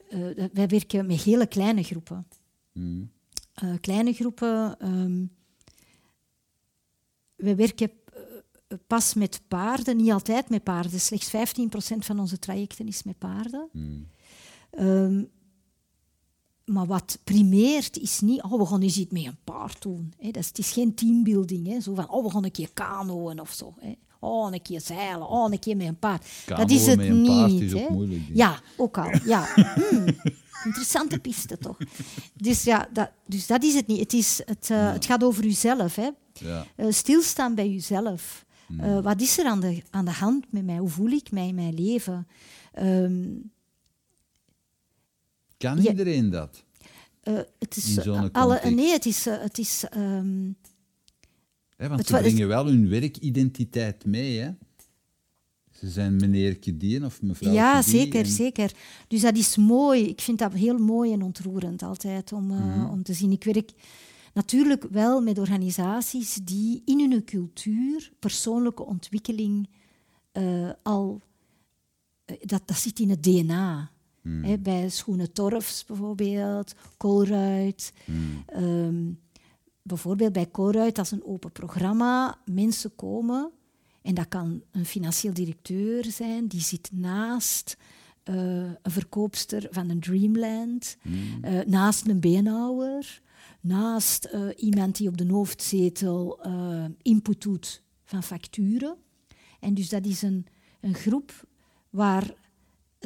uh, 0.09 0.45
wij 0.53 0.67
werken 0.67 1.05
met 1.05 1.21
hele 1.21 1.47
kleine 1.47 1.83
groepen. 1.83 2.27
Hmm. 2.71 3.11
eh, 3.53 3.73
kleine 3.81 4.13
groepen. 4.13 4.79
Ehm, 4.79 5.25
we 7.35 7.55
werken 7.55 7.91
eh, 8.13 8.77
pas 8.87 9.13
met 9.13 9.41
paarden, 9.47 9.97
niet 9.97 10.11
altijd 10.11 10.49
met 10.49 10.63
paarden. 10.63 10.99
Slechts 10.99 11.29
15% 11.29 12.05
van 12.05 12.19
onze 12.19 12.39
trajecten 12.39 12.87
is 12.87 13.03
met 13.03 13.17
paarden. 13.17 13.69
Hmm. 13.71 14.07
Maar 16.65 16.85
wat 16.85 17.19
primeert 17.23 17.97
is 17.97 18.21
niet, 18.21 18.43
oh, 18.43 18.59
we 18.59 18.65
gaan 18.65 18.81
eens 18.81 18.97
iets 18.97 19.11
met 19.11 19.25
een 19.25 19.37
paard 19.43 19.81
doen. 19.81 20.13
Hè. 20.17 20.31
Dat 20.31 20.41
is, 20.41 20.47
het 20.47 20.57
is 20.57 20.71
geen 20.71 20.93
teambuilding. 20.93 21.67
Hè. 21.67 21.79
Zo 21.79 21.93
van, 21.93 22.09
oh, 22.09 22.23
we 22.23 22.31
gaan 22.31 22.43
een 22.43 22.51
keer 22.51 22.69
kanoën 22.73 23.39
of 23.39 23.51
zo. 23.51 23.73
Hè. 23.79 23.93
Oh, 24.19 24.53
een 24.53 24.61
keer 24.61 24.81
zeilen. 24.81 25.27
Oh, 25.27 25.51
een 25.51 25.59
keer 25.59 25.77
met 25.77 25.87
een 25.87 25.99
paard. 25.99 26.25
dat 26.45 26.69
is 26.69 26.87
het 26.87 26.97
met 26.97 27.07
een 27.07 27.21
niet. 27.21 27.27
paard 27.27 27.51
is 27.51 27.73
ook 27.73 27.89
moeilijk. 27.89 28.21
Ja, 28.33 28.59
ook 28.77 28.97
al. 28.97 29.09
Ja. 29.25 29.47
Hmm, 29.89 30.05
interessante 30.63 31.19
piste 31.19 31.57
toch. 31.57 31.77
Dus 32.33 32.63
ja, 32.63 32.87
dat, 32.93 33.11
dus 33.25 33.47
dat 33.47 33.63
is 33.63 33.73
het 33.73 33.87
niet. 33.87 33.99
Het, 33.99 34.13
is 34.13 34.41
het, 34.45 34.69
eh, 34.69 34.91
het 34.91 35.05
gaat 35.05 35.23
over 35.23 35.45
uzelf. 35.45 35.95
Hè. 35.95 36.09
Ja. 36.33 36.65
Eh, 36.75 36.85
stilstaan 36.89 37.55
bij 37.55 37.69
jezelf. 37.69 38.45
Eh, 38.79 38.99
wat 38.99 39.21
is 39.21 39.37
er 39.37 39.45
aan 39.45 39.59
de, 39.59 39.83
aan 39.89 40.05
de 40.05 40.11
hand 40.11 40.45
met 40.49 40.65
mij? 40.65 40.77
Hoe 40.77 40.89
voel 40.89 41.09
ik 41.09 41.31
mij 41.31 41.47
in 41.47 41.55
mijn 41.55 41.73
leven? 41.73 42.27
Ehm, 42.73 43.23
Kan 45.57 45.81
Ja. 45.81 45.89
iedereen 45.89 46.29
dat? 46.29 46.63
eh, 47.21 47.33
het 47.59 47.75
is 47.77 47.95
In 47.97 48.03
zo'n 48.03 48.15
eh, 48.15 48.29
alle, 48.31 48.53
context. 48.53 48.75
nee, 48.75 48.91
het 48.91 49.05
is, 49.05 49.25
eh, 49.27 49.39
het 49.41 49.57
is 49.57 49.83
ehm, 49.89 50.51
Hè, 51.77 51.87
want 51.87 51.99
Het 51.99 52.07
ze 52.07 52.17
brengen 52.17 52.47
wel 52.47 52.65
hun 52.65 52.89
werkidentiteit 52.89 54.05
mee. 54.05 54.39
Hè? 54.39 54.51
Ze 55.71 55.89
zijn 55.89 56.15
meneer 56.15 56.57
Kedien 56.59 57.05
of 57.05 57.21
mevrouw 57.21 57.53
ja, 57.53 57.79
Kedien 57.81 57.99
zeker, 57.99 58.19
en- 58.19 58.25
zeker. 58.31 58.71
Dus 59.07 59.21
dat 59.21 59.37
is 59.37 59.55
mooi. 59.57 60.03
Ik 60.07 60.21
vind 60.21 60.39
dat 60.39 60.53
heel 60.53 60.77
mooi 60.77 61.13
en 61.13 61.21
ontroerend 61.21 61.83
altijd 61.83 62.33
om, 62.33 62.45
Mhm. 62.45 62.85
om 62.89 63.03
te 63.03 63.13
zien. 63.13 63.31
Ik 63.31 63.43
werk 63.43 63.71
natuurlijk 64.33 64.85
wel 64.91 65.21
met 65.21 65.37
organisaties 65.39 66.33
die 66.43 66.81
in 66.85 66.99
hun 67.11 67.23
cultuur 67.23 68.11
persoonlijke 68.19 68.85
ontwikkeling 68.85 69.69
al... 70.83 71.21
dat, 72.41 72.61
dat 72.65 72.77
zit 72.77 72.99
in 72.99 73.09
het 73.09 73.23
DNA. 73.23 73.91
Hè, 74.29 74.57
bij 74.57 74.89
Schoenen 74.89 75.33
Torfs 75.33 75.85
bijvoorbeeld, 75.85 76.75
Colruyt. 76.97 77.93
Mhm. 78.05 78.19
Ehm, 78.45 79.11
bijvoorbeeld 79.81 80.33
bij 80.33 80.51
Colruyt, 80.51 80.95
dat 80.95 81.05
is 81.05 81.11
een 81.11 81.25
open 81.25 81.51
programma. 81.51 82.37
Mensen 82.45 82.95
komen 82.95 83.51
en 84.01 84.13
dat 84.13 84.27
kan 84.27 84.63
een 84.71 84.85
financieel 84.85 85.33
directeur 85.33 86.05
zijn, 86.05 86.47
die 86.47 86.61
zit 86.61 86.89
naast 86.93 87.77
eh, 88.23 88.35
een 88.35 88.91
verkoopster 88.91 89.67
van 89.71 89.89
een 89.89 89.99
Dreamland, 89.99 90.97
eh, 91.41 91.59
naast 91.65 92.07
een 92.07 92.19
beenhouwer, 92.19 93.21
naast 93.61 94.25
eh, 94.25 94.47
iemand 94.55 94.97
die 94.97 95.07
op 95.07 95.17
de 95.17 95.27
hoofdzetel 95.27 96.41
input 97.01 97.41
doet 97.41 97.83
van 98.03 98.23
facturen. 98.23 98.95
En 99.59 99.73
dus 99.73 99.89
dat 99.89 100.05
is 100.05 100.21
een, 100.21 100.45
een 100.81 100.93
groep 100.93 101.47
waar... 101.89 102.33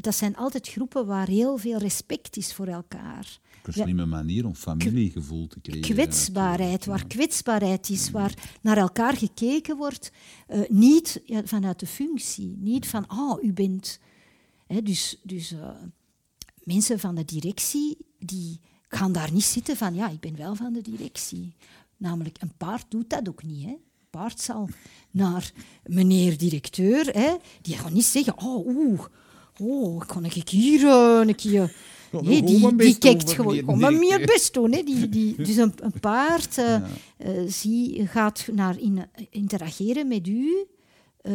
Dat 0.02 0.16
zijn 0.16 0.36
altijd 0.36 0.68
groepen 0.68 1.06
waar 1.06 1.28
heel 1.28 1.58
veel 1.58 1.78
respect 1.78 2.38
is 2.38 2.54
voor 2.54 2.68
elkaar. 2.68 3.40
Een 3.64 3.74
slimme 3.74 4.06
manier 4.06 4.46
om 4.46 4.56
familiegevoel 4.56 5.48
te 5.48 5.62
creëren. 5.62 5.90
Kwetsbaarheid, 5.90 6.86
waar 6.86 7.08
kwetsbaarheid 7.08 7.90
is, 7.90 8.12
waar 8.12 8.34
naar 8.62 8.78
elkaar 8.78 9.18
gekeken 9.18 9.78
wordt, 9.78 10.12
eh, 10.48 10.60
niet 10.70 11.22
ja, 11.26 11.42
vanuit 11.46 11.80
de 11.80 11.88
functie, 11.88 12.56
niet 12.60 12.88
van, 12.88 13.06
oh, 13.12 13.44
u 13.44 13.54
bent. 13.54 14.00
Hè, 14.68 14.82
dus 14.82 15.20
dus 15.24 15.52
eh, 15.52 15.70
mensen 16.64 17.00
van 17.00 17.16
de 17.16 17.26
directie, 17.26 17.98
die 18.20 18.60
gaan 18.88 19.12
daar 19.12 19.32
niet 19.32 19.44
zitten 19.44 19.78
van, 19.78 19.94
ja, 19.94 20.10
ik 20.10 20.20
ben 20.20 20.36
wel 20.36 20.56
van 20.56 20.74
de 20.74 20.82
directie. 20.82 21.56
Namelijk, 21.98 22.42
een 22.42 22.54
paard 22.58 22.86
doet 22.90 23.10
dat 23.10 23.30
ook 23.30 23.44
niet. 23.44 23.64
Hè. 23.64 23.72
Een 23.72 23.80
paard 24.10 24.42
zal 24.42 24.70
naar 25.12 25.52
meneer 25.84 26.38
directeur, 26.38 27.06
hè, 27.06 27.36
die 27.62 27.78
gaat 27.78 27.92
niet 27.92 28.06
zeggen, 28.06 28.38
oh, 28.38 28.68
oeh, 28.68 29.06
oh, 29.60 30.06
kan 30.06 30.26
ik 30.26 30.50
hier 30.50 30.88
eh, 30.88 31.28
een 31.28 31.36
keer... 31.36 31.76
Nee, 32.22 32.44
die, 32.44 32.76
die 32.76 32.98
kijkt 32.98 33.32
gewoon, 33.32 33.68
oh, 33.68 33.78
maar 33.78 33.94
meer 33.94 34.26
best 34.26 34.54
doen. 34.54 34.72
Hè. 34.72 34.84
Die, 34.84 35.10
die, 35.10 35.36
dus 35.48 35.56
een, 35.56 35.74
een 35.76 36.00
paard 36.00 36.58
eh, 36.58 36.76
eh, 36.76 37.48
zie, 37.48 38.08
gaat 38.08 38.48
naar 38.52 38.80
in, 38.80 39.06
interageren 39.30 40.08
met 40.08 40.28
u 40.28 40.66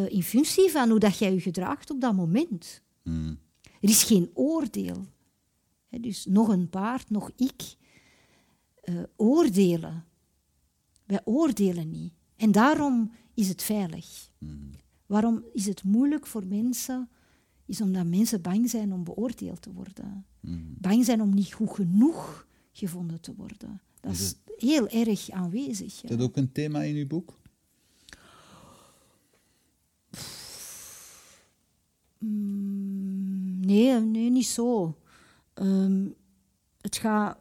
in 0.09 0.22
functie 0.22 0.70
van 0.70 0.91
hoe 0.91 0.99
dat 0.99 1.18
jij 1.18 1.33
je 1.33 1.41
gedraagt 1.41 1.91
op 1.91 2.01
dat 2.01 2.14
moment. 2.14 2.83
Hmm. 3.03 3.39
Er 3.81 3.89
is 3.89 4.03
geen 4.03 4.31
oordeel. 4.35 5.07
Hè, 5.89 6.01
dus 6.01 6.27
nog 6.29 6.49
een 6.49 6.68
paard, 6.68 7.11
nog 7.11 7.31
ik. 7.37 7.62
oordelen. 9.16 10.05
Wij 11.07 11.20
oordelen 11.25 11.91
niet. 11.91 12.12
En 12.37 12.53
daarom 12.53 13.12
is 13.35 13.49
het 13.49 13.62
veilig. 13.62 14.31
Waarom 15.07 15.45
is 15.53 15.66
het 15.66 15.83
moeilijk 15.83 16.27
voor 16.27 16.47
mensen? 16.47 17.09
Is 17.67 17.81
omdat 17.81 18.07
mensen 18.07 18.43
bang 18.43 18.71
zijn 18.71 18.93
om 18.93 19.05
beoordeeld 19.05 19.62
te 19.62 19.73
worden. 19.73 20.27
Bang 20.79 21.05
zijn 21.05 21.23
om 21.23 21.35
niet 21.35 21.53
goed 21.53 21.71
genoeg 21.71 22.47
gevonden 22.73 23.21
te 23.21 23.35
worden. 23.35 23.81
Dat 24.01 24.12
Is 24.12 24.21
is 24.21 24.35
heel 24.57 24.89
erg 24.89 25.31
aanwezig. 25.31 25.87
Is 25.87 26.01
ja. 26.01 26.09
dat 26.09 26.21
ook 26.21 26.37
een 26.37 26.53
thema 26.53 26.83
in 26.83 26.97
uw 26.97 27.07
boek? 27.07 27.39
Nee, 33.61 34.01
nee, 34.01 34.31
niet 34.31 34.47
zo. 34.47 34.99
Ehm, 35.55 36.07
het 36.81 36.97
gaat... 36.97 37.39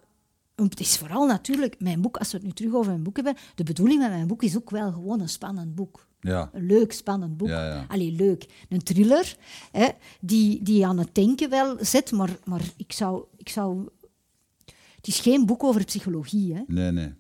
Het 0.56 0.80
is 0.80 0.98
vooral 0.98 1.28
natuurlijk 1.28 1.80
mijn 1.80 2.02
boek, 2.02 2.18
als 2.18 2.32
we 2.32 2.38
het 2.38 2.46
nu 2.46 2.52
terug 2.52 2.74
over 2.74 2.92
mijn 2.92 3.04
boek 3.04 3.16
hebben, 3.16 3.36
de 3.56 3.64
bedoeling 3.64 4.00
met 4.02 4.10
mijn 4.10 4.28
boek 4.28 4.44
is 4.44 4.58
ook 4.58 4.70
wel 4.70 4.92
gewoon 4.92 5.20
een 5.20 5.30
spannend 5.30 5.76
boek. 5.76 6.08
Ja. 6.24 6.50
Een 6.54 6.66
leuk, 6.66 6.92
spannend 6.92 7.38
boek. 7.38 7.48
Ja, 7.48 7.68
ja. 7.68 7.86
Allee, 7.88 8.12
leuk. 8.12 8.46
Een 8.70 8.84
thriller, 8.84 9.36
hè, 9.72 9.88
die, 10.22 10.64
die 10.64 10.86
aan 10.86 10.98
het 10.98 11.16
denken 11.16 11.50
wel 11.50 11.76
zet, 11.80 12.12
maar, 12.12 12.38
maar 12.44 12.62
ik, 12.78 12.92
zou, 12.94 13.24
ik 13.38 13.50
zou... 13.50 13.90
Het 14.96 15.08
is 15.08 15.20
geen 15.20 15.46
boek 15.46 15.64
over 15.64 15.84
psychologie, 15.86 16.54
hè. 16.54 16.62
Nee, 16.68 16.92
nee. 16.92 17.14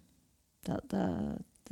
Dat, 0.61 0.83
dat, 0.87 1.11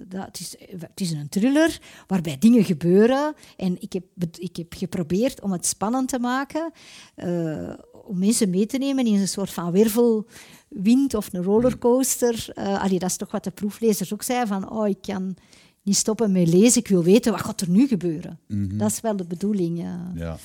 dat, 0.08 0.26
het, 0.26 0.40
is, 0.40 0.56
het 0.80 1.02
is 1.02 1.12
een 1.12 1.30
thriller 1.30 1.80
waarbij 2.08 2.38
dingen 2.38 2.64
gebeuren. 2.64 3.34
En 3.58 3.82
ik 3.82 3.94
heb, 3.94 4.04
ik 4.38 4.56
heb 4.56 4.74
geprobeerd 4.74 5.42
om 5.42 5.52
het 5.52 5.66
spannend 5.66 6.10
te 6.10 6.20
maken. 6.20 6.72
eh, 7.16 7.74
om 8.06 8.20
mensen 8.20 8.50
mee 8.50 8.66
te 8.66 8.78
nemen 8.78 9.06
in 9.06 9.20
een 9.20 9.28
soort 9.28 9.50
van 9.50 9.72
wervelwind 9.72 11.14
of 11.14 11.34
een 11.34 11.44
rollercoaster. 11.44 12.50
Eh 12.54 12.84
allee, 12.84 13.00
dat 13.00 13.10
is 13.10 13.18
toch 13.18 13.32
wat 13.32 13.44
de 13.44 13.52
proeflezers 13.52 14.14
ook 14.14 14.24
zeiden. 14.24 14.48
Van, 14.48 14.72
oh, 14.72 14.88
ik 14.88 15.02
kan 15.02 15.36
niet 15.82 15.96
stoppen 15.96 16.32
met 16.32 16.48
lezen. 16.48 16.82
Ik 16.82 16.88
wil 16.88 17.04
weten, 17.04 17.32
wat 17.32 17.42
gaat 17.42 17.62
er 17.62 17.70
nu 17.70 17.88
gebeuren? 17.88 18.40
Dat 18.78 18.92
is 18.92 19.00
wel 19.02 19.16
de 19.16 19.26
bedoeling, 19.26 19.78
ja. 19.80 20.12
Ja. 20.16 20.38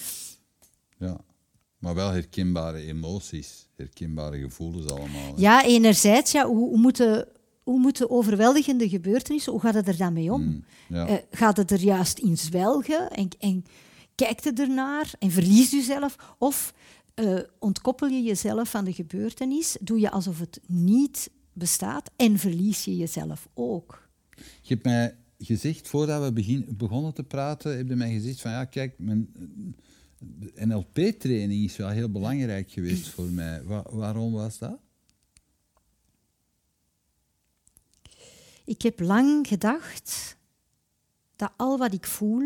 ja. 0.99 1.21
Maar 1.79 1.95
wel 1.95 2.11
herkenbare 2.11 2.79
emoties, 2.81 3.69
herkenbare 3.77 4.39
gevoelens 4.39 4.91
allemaal. 4.91 5.35
hè. 5.35 5.41
Ja, 5.41 5.65
enerzijds, 5.65 6.33
ja, 6.33 6.47
hoe, 6.47 6.57
hoe, 6.69 6.79
moeten, 6.79 7.29
hoe 7.63 7.79
moeten 7.81 8.11
overweldigende 8.11 8.89
gebeurtenissen, 8.89 9.53
hoe 9.53 9.61
gaat 9.61 9.75
het 9.75 9.89
er 9.89 9.97
dan 9.97 10.13
mee 10.13 10.33
om? 10.33 10.65
ja. 10.89 11.07
Eh, 11.07 11.17
gaat 11.31 11.57
het 11.57 11.71
er 11.71 11.81
juist 11.81 12.19
in 12.19 12.39
zwelgen 12.39 13.11
en, 13.11 13.29
en 13.39 13.65
kijkt 14.15 14.45
het 14.45 14.61
ernaar 14.61 15.13
en 15.19 15.31
verliest 15.31 15.73
je 15.73 15.83
zelf? 15.83 16.17
Of 16.39 16.75
eh, 17.15 17.39
ontkoppel 17.59 18.09
je 18.09 18.23
jezelf 18.23 18.71
van 18.71 18.85
de 18.85 18.93
gebeurtenis, 18.93 19.77
doe 19.81 20.01
je 20.01 20.11
alsof 20.11 20.39
het 20.39 20.61
niet 20.67 21.31
bestaat 21.53 22.11
en 22.17 22.39
verlies 22.39 22.85
je 22.85 22.97
jezelf 22.97 23.49
ook? 23.55 24.09
Je 24.37 24.75
hebt 24.75 24.85
mij 24.85 25.15
gezegd, 25.39 25.89
voordat 25.89 26.23
we 26.23 26.33
begin, 26.33 26.67
begonnen 26.77 27.15
te 27.15 27.23
praten, 27.25 27.77
heb 27.77 27.89
je 27.89 27.97
mij 27.97 28.13
gezegd 28.13 28.41
van 28.41 28.51
ja, 28.51 28.65
kijk, 28.65 28.99
mijn 28.99 29.29
de 30.19 30.53
NLP-training 30.67 31.65
is 31.65 31.77
wel 31.77 31.89
heel 31.89 32.11
belangrijk 32.11 32.71
geweest 32.71 33.09
voor 33.09 33.25
mij. 33.27 33.65
Wa- 33.65 33.87
waarom 33.91 34.33
was 34.33 34.59
dat? 34.59 34.79
Ik 38.65 38.83
heb 38.83 39.01
lang 39.01 39.49
gedacht 39.49 40.37
dat 41.37 41.53
al 41.57 41.79
wat 41.79 41.93
ik 41.93 42.07
voel, 42.07 42.43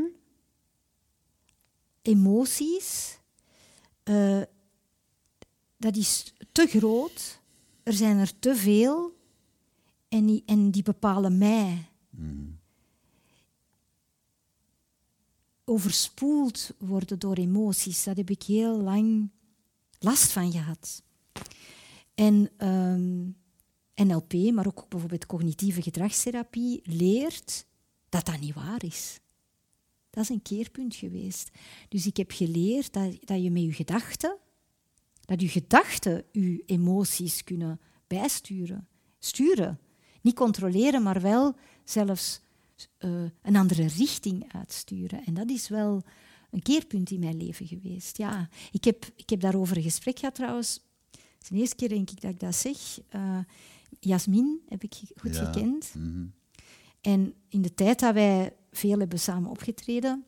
emoties, 2.03 3.19
eh, 4.03 4.43
dat 5.77 5.97
is 5.97 6.35
te 6.53 6.67
groot. 6.67 7.41
Er 7.83 7.93
zijn 7.93 8.19
er 8.19 8.39
te 8.39 8.57
veel 8.57 9.17
en 10.09 10.27
die, 10.27 10.43
en 10.47 10.71
die 10.71 10.83
bepalen 10.83 11.39
mij. 11.39 11.89
Overspoeld 15.71 16.71
worden 16.79 17.19
door 17.19 17.37
emoties, 17.37 18.05
daar 18.05 18.15
heb 18.15 18.31
ik 18.31 18.43
heel 18.43 18.81
lang 18.81 19.31
last 19.99 20.33
van 20.33 20.53
gehad. 20.53 21.03
En 22.15 22.51
ehm, 22.57 23.29
NLP, 24.09 24.53
maar 24.53 24.67
ook 24.67 24.89
bijvoorbeeld 24.89 25.27
cognitieve 25.27 25.83
gedragstherapie, 25.83 26.81
leert 26.85 27.67
dat 28.09 28.27
dat 28.27 28.41
niet 28.41 28.55
waar 28.55 28.85
is. 28.85 29.21
Dat 30.11 30.23
is 30.23 30.29
een 30.29 30.43
keerpunt 30.43 30.95
geweest. 30.95 31.51
Dus 31.89 32.07
ik 32.07 32.17
heb 32.17 32.31
geleerd 32.31 32.93
dat, 32.93 33.17
dat 33.21 33.43
je 33.43 33.51
met 33.51 33.63
je 33.63 33.73
gedachten, 33.73 34.37
dat 35.21 35.41
je 35.41 35.49
gedachten 35.49 36.25
je 36.33 36.63
emoties 36.67 37.45
kunnen 37.45 37.81
bijsturen 38.07 38.89
sturen. 39.19 39.79
Niet 40.21 40.35
controleren, 40.35 41.03
maar 41.03 41.21
wel 41.21 41.55
zelfs 41.85 42.41
uh, 42.99 43.31
een 43.43 43.57
andere 43.57 43.87
richting 43.87 44.53
uitsturen. 44.53 45.25
En 45.25 45.35
dat 45.35 45.51
is 45.51 45.69
wel 45.69 46.03
een 46.51 46.63
keerpunt 46.63 47.11
in 47.11 47.21
mijn 47.21 47.37
leven 47.37 47.67
geweest. 47.67 48.17
Ja, 48.17 48.49
ik 48.73 48.85
heb, 48.85 49.07
ik 49.17 49.31
heb 49.31 49.41
daarover 49.41 49.77
een 49.77 49.83
gesprek 49.83 50.19
gehad 50.19 50.35
trouwens. 50.35 50.81
Het 51.11 51.43
is 51.43 51.49
de 51.49 51.57
eerste 51.57 51.77
keer 51.77 51.89
denk 51.89 52.11
ik 52.11 52.21
dat 52.21 52.31
ik 52.31 52.41
dat 52.41 52.55
zeg. 52.55 52.99
Uh, 53.15 53.39
Jasmin 54.01 54.61
heb 54.69 54.83
ik 54.83 54.95
goed 55.17 55.37
gekend. 55.37 55.95
Mhm. 55.95 56.27
En 57.01 57.35
in 57.49 57.63
de 57.63 57.75
tijd 57.75 58.01
dat 58.01 58.15
wij 58.15 58.53
veel 58.71 58.99
hebben 58.99 59.19
samen 59.19 59.51
opgetreden, 59.51 60.25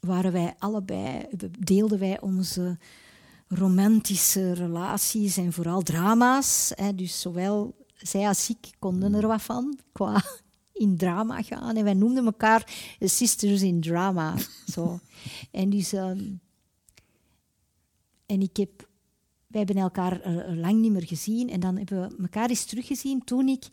waren 0.00 0.32
wij 0.32 0.54
allebei, 0.58 1.26
deelden 1.58 1.98
wij 1.98 2.20
onze 2.20 2.78
romantische 3.48 4.52
relaties 4.52 5.36
en 5.36 5.52
vooral 5.52 5.82
drama's. 5.82 6.72
Hè, 6.74 6.94
dus 6.94 7.20
zowel 7.20 7.86
zij 7.96 8.28
als 8.28 8.48
ik 8.48 8.70
konden 8.78 9.14
er 9.14 9.26
wat 9.26 9.42
van 9.42 9.78
qua 9.92 10.22
in 10.78 10.96
drama 10.96 11.42
gaan. 11.42 11.76
En 11.76 11.84
wij 11.84 11.94
noemden 11.94 12.24
elkaar 12.24 12.72
sisters 13.00 13.62
in 13.62 13.80
drama. 13.80 14.34
Zo. 14.74 15.00
En 15.50 15.70
dus... 15.70 15.92
Ehm, 15.92 16.20
en 18.26 18.40
ik 18.40 18.56
heb... 18.56 18.86
Wij 19.46 19.62
hebben 19.64 19.82
elkaar 19.82 20.30
lang 20.54 20.80
niet 20.80 20.92
meer 20.92 21.06
gezien. 21.06 21.50
En 21.50 21.60
dan 21.60 21.76
hebben 21.76 22.08
we 22.08 22.22
elkaar 22.22 22.48
eens 22.48 22.64
teruggezien 22.64 23.24
toen 23.24 23.48
ik 23.48 23.66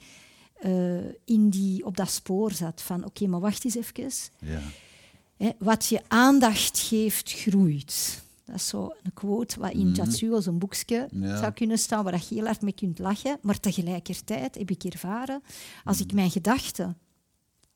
uh, 0.64 1.06
in 1.26 1.50
die, 1.50 1.86
op 1.86 1.98
dat 1.98 2.10
spoor 2.10 2.52
zat. 2.52 2.82
Van, 2.82 3.06
oké, 3.06 3.28
maar 3.28 3.40
wacht 3.40 3.66
eens 3.66 3.76
even. 3.76 4.12
Ja. 4.40 4.62
Hè, 5.38 5.50
wat 5.60 5.86
je 5.86 6.02
aandacht 6.08 6.80
geeft, 6.80 7.32
groeit. 7.32 8.24
Dat 8.46 8.56
is 8.56 8.68
zo 8.68 8.92
een 9.04 9.14
quote 9.14 9.60
wat 9.60 9.72
in 9.72 9.92
Jatsuo, 9.92 10.42
zo'n 10.42 10.58
boekje, 10.58 11.08
zou 11.12 11.52
kunnen 11.52 11.78
staan 11.78 12.04
waar 12.04 12.14
je 12.14 12.36
heel 12.36 12.46
hard 12.46 12.62
mee 12.62 12.74
kunt 12.74 13.00
lachen. 13.00 13.38
Maar 13.42 13.60
tegelijkertijd 13.60 14.56
heb 14.56 14.70
ik 14.70 14.84
ervaren, 14.84 15.42
als 15.84 16.00
ik 16.00 16.14
mijn 16.14 16.32
gedachten 16.32 16.98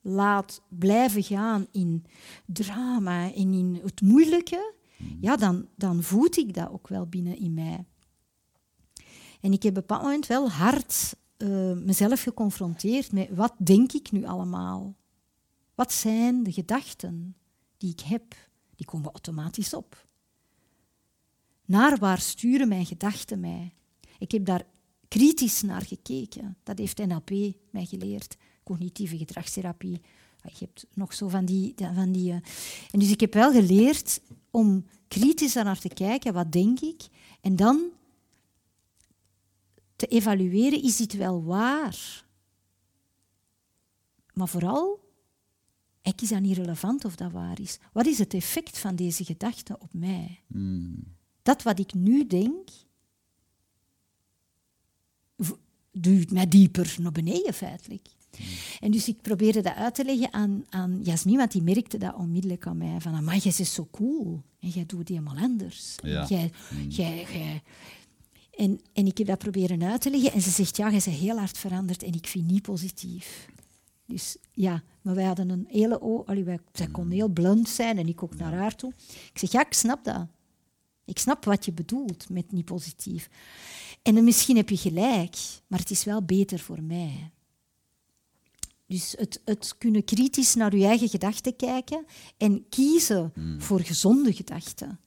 laat 0.00 0.62
blijven 0.68 1.22
gaan 1.22 1.66
in 1.72 2.04
drama 2.46 3.32
en 3.32 3.52
in 3.52 3.80
het 3.82 4.00
moeilijke, 4.00 4.74
ja, 5.20 5.36
dan, 5.36 5.68
dan 5.76 6.02
voed 6.02 6.36
ik 6.36 6.54
dat 6.54 6.70
ook 6.70 6.88
wel 6.88 7.06
binnen 7.06 7.38
in 7.38 7.54
mij. 7.54 7.84
En 9.40 9.52
ik 9.52 9.62
heb 9.62 9.72
op 9.72 9.76
een 9.76 9.86
bepaald 9.86 10.02
moment 10.02 10.26
wel 10.26 10.50
hard 10.50 11.16
uh, 11.38 11.72
mezelf 11.72 12.22
geconfronteerd 12.22 13.12
met 13.12 13.28
wat 13.30 13.54
denk 13.58 13.92
ik 13.92 14.12
nu 14.12 14.24
allemaal? 14.26 14.96
Wat 15.74 15.92
zijn 15.92 16.42
de 16.42 16.52
gedachten 16.52 17.36
die 17.76 17.90
ik 17.90 18.00
heb? 18.00 18.34
Die 18.76 18.86
komen 18.86 19.10
automatisch 19.10 19.74
op. 19.74 20.08
Naar 21.70 21.98
waar 21.98 22.20
sturen 22.20 22.68
mijn 22.68 22.86
gedachten 22.86 23.40
mij? 23.40 23.74
Ik 24.18 24.30
heb 24.30 24.44
daar 24.44 24.66
kritisch 25.08 25.62
naar 25.62 25.82
gekeken. 25.82 26.56
Dat 26.62 26.78
heeft 26.78 27.06
NLP 27.06 27.30
mij 27.70 27.84
geleerd 27.84 28.36
cognitieve 28.62 29.18
gedragstherapie. 29.18 30.00
Ah, 30.40 30.52
je 30.52 30.64
hebt 30.64 30.86
nog 30.94 31.14
zo 31.14 31.28
van 31.28 31.44
die... 31.44 31.74
Van 31.76 32.12
die 32.12 32.32
eh, 32.32 32.38
en 32.90 32.98
dus 32.98 33.10
ik 33.10 33.20
heb 33.20 33.34
wel 33.34 33.52
geleerd 33.52 34.20
om 34.50 34.86
kritisch 35.08 35.54
naar 35.54 35.78
te 35.78 35.88
kijken, 35.88 36.32
wat 36.32 36.52
denk 36.52 36.80
ik, 36.80 37.02
en 37.40 37.56
dan 37.56 37.90
te 39.96 40.06
evalueren, 40.06 40.82
is 40.82 40.96
dit 40.96 41.12
wel 41.16 41.44
waar? 41.44 42.26
Maar 44.32 44.48
vooral, 44.48 45.00
is 46.02 46.28
dat 46.28 46.40
niet 46.40 46.56
relevant 46.56 47.04
of 47.04 47.16
dat 47.16 47.32
waar 47.32 47.60
is. 47.60 47.78
Wat 47.92 48.06
is 48.06 48.18
het 48.18 48.34
effect 48.34 48.78
van 48.78 48.96
deze 48.96 49.24
gedachte 49.24 49.76
op 49.78 49.92
mij? 49.92 50.40
Hmm. 50.46 51.18
Dat 51.42 51.62
wat 51.62 51.78
ik 51.78 51.94
nu 51.94 52.26
denk, 52.26 52.68
duwt 55.92 56.30
mij 56.30 56.48
dieper 56.48 56.96
naar 57.00 57.12
beneden 57.12 57.54
feitelijk. 57.54 58.08
En 58.80 58.90
dus 58.90 59.08
ik 59.08 59.22
probeerde 59.22 59.60
dat 59.60 59.74
uit 59.74 59.94
te 59.94 60.04
leggen 60.04 60.32
aan, 60.32 60.64
aan 60.68 61.00
Jasmin, 61.02 61.36
want 61.36 61.52
die 61.52 61.62
merkte 61.62 61.98
dat 61.98 62.14
onmiddellijk 62.14 62.66
aan 62.66 62.76
mij. 62.76 63.00
Van, 63.00 63.24
maar 63.24 63.36
jij 63.36 63.52
is 63.56 63.74
zo 63.74 63.88
cool. 63.90 64.42
En 64.60 64.68
jij 64.68 64.86
doet 64.86 64.98
het 64.98 65.08
helemaal 65.08 65.36
anders. 65.36 65.94
Ja. 66.02 66.26
Jij, 66.26 66.52
mm. 66.70 66.90
jij, 66.90 67.26
jij, 67.32 67.62
en, 68.56 68.80
en 68.92 69.06
ik 69.06 69.18
heb 69.18 69.26
dat 69.26 69.38
proberen 69.38 69.82
uit 69.82 70.00
te 70.00 70.10
leggen. 70.10 70.32
En 70.32 70.40
ze 70.40 70.50
zegt, 70.50 70.76
ja, 70.76 70.90
jij 70.90 71.00
bent 71.04 71.16
heel 71.16 71.38
hard 71.38 71.58
veranderd 71.58 72.02
en 72.02 72.12
ik 72.12 72.26
vind 72.26 72.46
niet 72.46 72.62
positief. 72.62 73.48
Dus 74.06 74.36
ja, 74.52 74.82
maar 75.02 75.14
wij 75.14 75.24
hadden 75.24 75.50
een 75.50 75.66
hele... 75.68 75.98
Allee, 75.98 76.44
wij, 76.44 76.58
zij 76.72 76.88
kon 76.88 77.04
mm. 77.04 77.10
heel 77.10 77.28
blunt 77.28 77.68
zijn 77.68 77.98
en 77.98 78.08
ik 78.08 78.22
ook 78.22 78.36
naar 78.36 78.54
haar 78.54 78.74
toe. 78.74 78.92
Ik 79.32 79.38
zeg, 79.38 79.52
ja, 79.52 79.66
ik 79.66 79.72
snap 79.72 80.04
dat. 80.04 80.26
Ik 81.10 81.18
snap 81.18 81.44
wat 81.44 81.64
je 81.64 81.72
bedoelt 81.72 82.28
met 82.28 82.52
niet 82.52 82.64
positief. 82.64 83.30
En 84.02 84.24
misschien 84.24 84.56
heb 84.56 84.68
je 84.68 84.76
gelijk, 84.76 85.36
maar 85.66 85.78
het 85.78 85.90
is 85.90 86.04
wel 86.04 86.22
beter 86.22 86.58
voor 86.58 86.82
mij. 86.82 87.30
Dus 88.86 89.14
het, 89.18 89.40
het, 89.44 89.78
kunnen 89.78 90.04
kritisch 90.04 90.54
naar 90.54 90.76
je 90.76 90.86
eigen 90.86 91.08
gedachten 91.08 91.56
kijken 91.56 92.04
en 92.36 92.68
kiezen 92.68 93.30
hmm. 93.34 93.60
voor 93.60 93.80
gezonde 93.80 94.32
gedachten. 94.32 95.00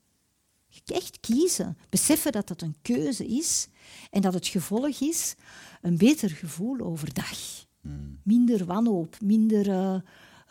Echt 0.84 1.20
kiezen. 1.20 1.78
Beseffen 1.88 2.32
dat 2.32 2.48
dat 2.48 2.62
een 2.62 2.76
keuze 2.82 3.26
is 3.26 3.68
en 4.10 4.20
dat 4.20 4.34
het 4.34 4.46
gevolg 4.46 5.00
is 5.00 5.34
een 5.80 5.96
beter 5.96 6.30
gevoel 6.30 6.80
overdag. 6.80 7.66
Hmm. 7.80 8.20
Minder 8.22 8.64
wanhoop, 8.64 9.20
minder 9.20 9.68
uh, 9.68 10.00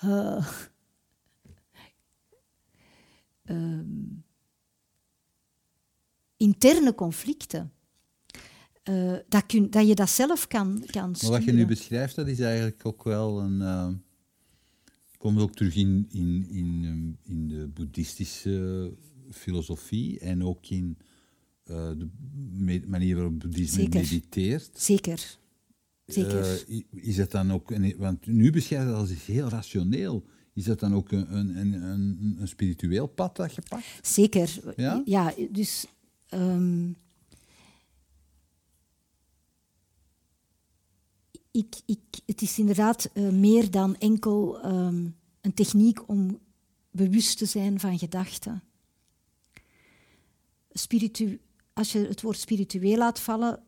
uh, 0.04 0.48
interne 6.44 6.96
conflicten. 6.96 7.72
Uh, 8.90 9.16
dat, 9.30 9.46
kun, 9.46 9.70
dat, 9.70 9.88
je 9.88 9.96
dat 9.96 10.10
zelf 10.10 10.48
kan, 10.48 10.84
kan 10.92 11.16
sturen. 11.16 11.32
Maar 11.32 11.40
wat 11.40 11.50
je 11.50 11.56
nu 11.56 11.66
beschrijft, 11.66 12.16
dat 12.16 12.28
is 12.28 12.40
eigenlijk 12.40 12.86
ook 12.86 13.04
wel 13.04 13.40
een... 13.40 13.60
Uh, 13.60 13.88
komt 15.18 15.40
ook 15.40 15.56
terug 15.56 15.76
in, 15.76 16.08
in, 16.12 16.46
in, 16.50 16.82
ehm, 16.86 17.32
in 17.34 17.48
de 17.48 17.68
boeddhistische 17.68 18.94
filosofie 19.32 20.20
en 20.20 20.44
ook 20.44 20.66
in 20.66 20.98
uh, 21.66 21.90
de 21.98 22.84
manier 22.88 23.16
waarop 23.16 23.40
boeddhisme 23.40 23.82
Zeker. 23.82 24.02
mediteert. 24.02 24.70
Zeker. 24.74 25.38
Zeker. 26.06 26.66
is 26.92 27.16
dat 27.16 27.32
dan 27.32 27.52
ook... 27.52 27.74
Want 27.98 28.26
nu 28.26 28.52
beschrijf 28.52 28.82
je 28.82 28.88
dat 28.88 28.98
als 28.98 29.26
heel 29.26 29.50
rationeel. 29.50 30.26
Is 30.54 30.64
dat 30.64 30.80
dan 30.80 30.94
ook 30.94 31.12
een, 31.12 31.38
een, 31.38 31.74
een, 31.74 32.36
een 32.40 32.48
spiritueel 32.48 33.08
pad 33.08 33.36
dat 33.36 33.56
je 33.56 33.62
pakt? 33.70 33.86
Zeker. 34.02 34.74
Ja, 34.76 35.02
ja 35.06 35.34
dus... 35.52 35.86
Um, 36.34 36.96
ik, 41.52 41.76
ik, 41.86 42.00
het 42.26 42.42
is 42.42 42.60
inderdaad 42.60 43.10
uh, 43.14 43.30
meer 43.30 43.72
dan 43.72 43.96
enkel 43.96 44.66
um, 44.66 45.16
een 45.42 45.54
techniek 45.54 46.10
om 46.10 46.40
bewust 46.92 47.38
te 47.38 47.46
zijn 47.46 47.80
van 47.80 48.00
gedachten. 48.00 48.64
Spiritu 50.72 51.40
als 51.74 51.92
je 51.92 52.00
het 52.00 52.22
woord 52.22 52.38
spiritueel 52.38 52.98
laat 52.98 53.20
vallen, 53.20 53.64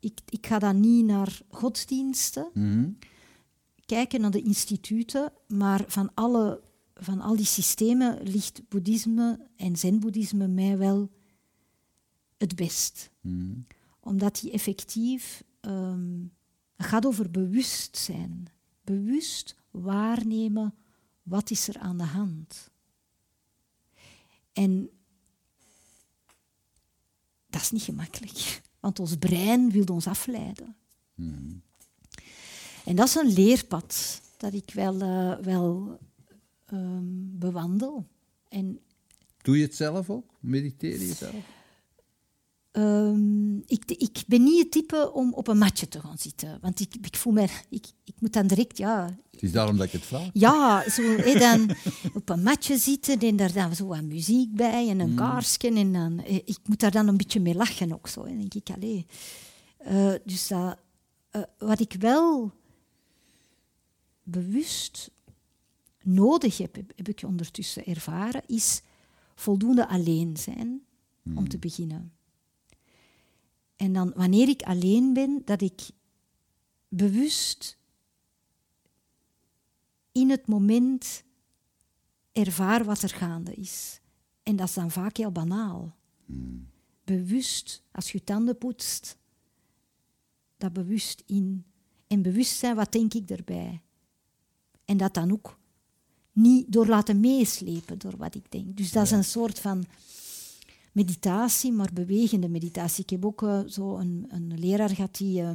ik, 0.00 0.18
ik 0.28 0.46
ga 0.46 0.58
dan 0.58 0.80
niet 0.80 1.04
naar 1.04 1.40
godsdiensten, 1.48 2.50
mm 2.54 2.98
kijken 3.88 4.20
naar 4.20 4.30
de 4.30 4.42
instituten, 4.42 5.32
maar 5.46 5.84
van, 5.86 6.10
alle, 6.14 6.60
van 6.94 7.20
al 7.20 7.36
die 7.36 7.44
systemen 7.44 8.22
ligt 8.22 8.62
boeddhisme 8.68 9.46
en 9.56 9.76
zen-boeddhisme 9.76 10.48
mij 10.48 10.78
wel 10.78 11.10
het 12.38 12.56
best. 12.56 13.10
Mm 13.20 13.66
Omdat 14.00 14.40
die 14.40 14.50
effectief 14.52 15.44
um, 15.60 16.32
gaat 16.76 17.06
over 17.06 17.30
bewustzijn. 17.30 18.48
Bewust 18.84 19.56
waarnemen 19.70 20.74
wat 21.22 21.50
is 21.50 21.68
er 21.68 21.78
aan 21.78 21.98
de 21.98 22.04
hand. 22.04 22.70
En 24.52 24.90
dat 27.46 27.60
is 27.60 27.70
niet 27.70 27.82
gemakkelijk, 27.82 28.62
want 28.80 28.98
ons 28.98 29.16
brein 29.16 29.70
wil 29.70 29.84
ons 29.84 30.06
afleiden. 30.06 30.76
Hmm. 31.14 31.62
En 32.84 32.96
dat 32.96 33.08
is 33.08 33.14
een 33.14 33.32
leerpad 33.32 34.20
dat 34.36 34.52
ik 34.52 34.70
wel, 34.70 34.94
uh, 35.02 35.38
wel 35.38 35.98
um, 36.72 37.38
bewandel. 37.38 38.06
En 38.48 38.80
Doe 39.42 39.56
je 39.56 39.62
het 39.62 39.74
zelf 39.74 40.10
ook? 40.10 40.34
Mediteer 40.40 41.00
je 41.00 41.14
zelf? 41.14 41.34
Um, 42.72 43.62
ik, 43.66 43.84
ik, 43.86 44.22
ben 44.26 44.42
niet 44.42 44.62
het 44.62 44.70
type 44.70 45.12
om 45.12 45.32
op 45.32 45.48
een 45.48 45.58
matje 45.58 45.88
te 45.88 46.00
gaan 46.00 46.18
zitten. 46.18 46.58
Want 46.60 46.80
ik, 46.80 46.94
ik 47.00 47.16
voel 47.16 47.32
me... 47.32 47.48
Ik, 47.68 47.86
ik 48.04 48.14
moet 48.18 48.32
dan 48.32 48.46
direct... 48.46 48.78
Ja, 48.78 49.18
het 49.30 49.42
is 49.42 49.52
daarom 49.52 49.76
dat 49.76 49.86
ik 49.86 49.92
het 49.92 50.04
vraag. 50.04 50.28
Ja, 50.32 50.90
zo, 50.90 51.16
dan 51.38 51.70
op 52.14 52.28
een 52.28 52.42
matje 52.42 52.76
zitten 52.76 53.18
en 53.18 53.36
daar 53.36 53.52
dan 53.52 53.74
zo 53.74 53.86
wat 53.86 54.02
muziek 54.02 54.54
bij 54.54 54.88
en 54.88 55.00
een 55.00 55.10
mm. 55.10 55.16
kaarsje. 55.16 55.68
En 55.68 55.92
dan, 55.92 56.20
ik 56.24 56.58
moet 56.64 56.80
daar 56.80 56.90
dan 56.90 57.08
een 57.08 57.16
beetje 57.16 57.40
mee 57.40 57.54
lachen 57.54 57.92
ook. 57.92 58.08
Zo. 58.08 58.22
En 58.22 58.38
denk 58.38 58.54
ik, 58.54 58.70
allee. 58.76 59.06
Uh, 59.90 60.12
dus 60.24 60.48
dat, 60.48 60.78
uh, 61.32 61.42
wat 61.58 61.80
ik 61.80 61.94
wel 61.98 62.52
bewust 64.22 65.10
nodig 66.02 66.58
heb, 66.58 66.76
heb 66.96 67.08
ik 67.08 67.22
ondertussen 67.26 67.84
ervaren, 67.84 68.42
is 68.46 68.82
voldoende 69.34 69.88
alleen 69.88 70.36
zijn 70.36 70.82
om 71.34 71.48
te 71.48 71.56
mm. 71.56 71.60
beginnen. 71.60 72.12
En 73.78 73.92
dan 73.92 74.12
wanneer 74.16 74.48
ik 74.48 74.62
alleen 74.62 75.12
ben, 75.12 75.42
dat 75.44 75.60
ik 75.60 75.90
bewust 76.88 77.78
in 80.12 80.30
het 80.30 80.46
moment 80.46 81.22
ervaar 82.32 82.84
wat 82.84 83.02
er 83.02 83.08
gaande 83.08 83.54
is. 83.54 84.00
En 84.42 84.56
dat 84.56 84.68
is 84.68 84.74
dan 84.74 84.90
vaak 84.90 85.16
heel 85.16 85.32
banaal. 85.32 85.96
Bewust, 87.04 87.82
als 87.92 88.12
je 88.12 88.24
tanden 88.24 88.58
poetst, 88.58 89.18
dat 90.56 90.72
bewust 90.72 91.22
in. 91.26 91.64
En 92.06 92.22
bewust 92.22 92.58
zijn, 92.58 92.76
wat 92.76 92.92
denk 92.92 93.14
ik 93.14 93.30
erbij? 93.30 93.82
En 94.84 94.96
dat 94.96 95.14
dan 95.14 95.32
ook 95.32 95.58
niet 96.32 96.72
door 96.72 96.86
laten 96.86 97.20
meeslepen 97.20 97.98
door 97.98 98.16
wat 98.16 98.34
ik 98.34 98.50
denk. 98.50 98.76
Dus 98.76 98.92
dat 98.92 99.04
is 99.04 99.10
een 99.10 99.24
soort 99.24 99.58
van 99.58 99.84
meditatie, 100.98 101.72
maar 101.72 101.90
bewegende 101.92 102.48
meditatie. 102.48 103.02
Ik 103.02 103.10
heb 103.10 103.24
ook 103.24 103.42
uh, 103.42 103.60
zo 103.66 103.96
een, 103.96 104.26
een, 104.28 104.58
leraar 104.58 104.88
gehad 104.88 105.16
die 105.16 105.42
uh, 105.42 105.50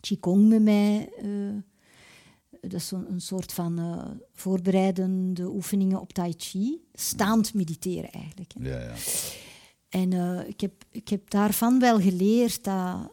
Qigong 0.00 0.48
met 0.48 0.62
mij... 0.62 1.12
Uh, 1.22 1.56
dat 2.60 2.72
is 2.80 2.90
een, 2.90 3.10
een 3.10 3.20
soort 3.20 3.52
van 3.52 3.80
uh, 3.80 4.04
voorbereidende 4.32 5.48
oefeningen 5.48 6.00
op 6.00 6.12
Tai 6.12 6.34
Chi. 6.36 6.80
Staand 6.92 7.54
mediteren 7.54 8.10
eigenlijk. 8.10 8.52
Hè. 8.58 8.68
Ja, 8.68 8.80
ja. 8.80 8.94
En 9.88 10.12
ik, 10.46 10.60
heb, 10.60 10.84
ik 10.90 11.08
heb 11.08 11.30
daarvan 11.30 11.78
wel 11.78 12.00
geleerd 12.00 12.64
dat. 12.64 13.10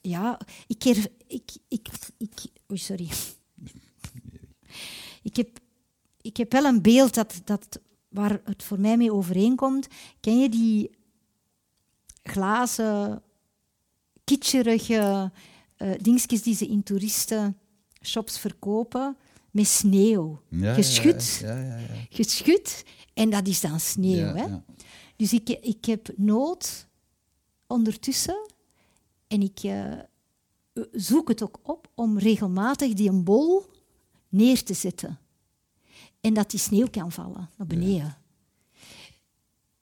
Ja, 0.00 0.40
ik, 0.66 0.84
er, 0.84 1.10
ik, 1.26 1.50
ik, 1.68 1.88
ik. 2.18 2.32
Oei, 2.70 2.78
sorry. 2.78 3.08
ik, 5.28 5.36
heb, 5.36 5.60
ik 6.28 6.36
heb 6.36 6.52
wel 6.52 6.64
een 6.64 6.82
beeld 6.82 7.14
dat, 7.14 7.40
dat, 7.44 7.80
waar 8.08 8.40
het 8.44 8.62
voor 8.62 8.80
mij 8.80 8.96
mee 8.96 9.12
overeenkomt. 9.12 9.86
Ken 10.20 10.38
je 10.38 10.48
die 10.48 10.90
glazen 12.22 13.22
kitscherige 14.24 15.32
uh, 15.78 15.90
dingetjes 16.00 16.42
die 16.42 16.54
ze 16.54 16.66
in 16.66 16.82
toeristenshops 16.82 18.38
verkopen 18.38 19.16
met 19.50 19.66
sneeuw. 19.66 20.40
Ja, 20.48 20.74
geschud. 20.74 21.38
Ja, 21.42 21.58
ja, 21.58 21.76
ja, 21.76 21.86
Geschud 22.10 22.84
en 23.14 23.30
dat 23.30 23.46
is 23.46 23.60
dan 23.60 23.80
sneeuw. 23.80 24.34
hè? 24.34 24.46
Dus 25.16 25.32
ik, 25.32 25.48
ik 25.48 25.84
heb 25.84 26.08
nood 26.16 26.86
ondertussen 27.66 28.50
en 29.28 29.42
ik 29.42 29.62
uh, 29.62 29.98
zoek 30.92 31.28
het 31.28 31.42
ook 31.42 31.58
op 31.62 31.88
om 31.94 32.18
regelmatig 32.18 32.92
die 32.92 33.08
een 33.08 33.24
bol 33.24 33.66
neer 34.28 34.62
te 34.62 34.74
zetten. 34.74 35.18
En 36.20 36.34
dat 36.34 36.50
die 36.50 36.60
sneeuw 36.60 36.88
kan 36.90 37.12
vallen 37.12 37.50
naar 37.56 37.66
beneden. 37.66 38.16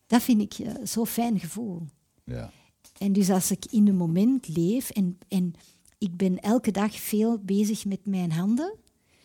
Dat 0.07 0.23
vind 0.23 0.41
ik 0.41 0.59
uh, 0.59 0.75
zo'n 0.85 1.07
fijn 1.07 1.41
gevoel. 1.41 1.83
Ja. 2.25 2.51
En 2.99 3.13
dus 3.13 3.31
als 3.31 3.51
ik 3.51 3.65
in 3.65 3.87
het 3.87 3.97
moment 3.97 4.49
leef 4.49 4.91
en, 4.91 5.19
en 5.29 5.55
ik 5.99 6.17
ben 6.17 6.41
elke 6.41 6.71
dag 6.71 7.01
veel 7.01 7.39
bezig 7.39 7.85
met 7.85 8.07
mijn 8.07 8.33
handen. 8.33 8.75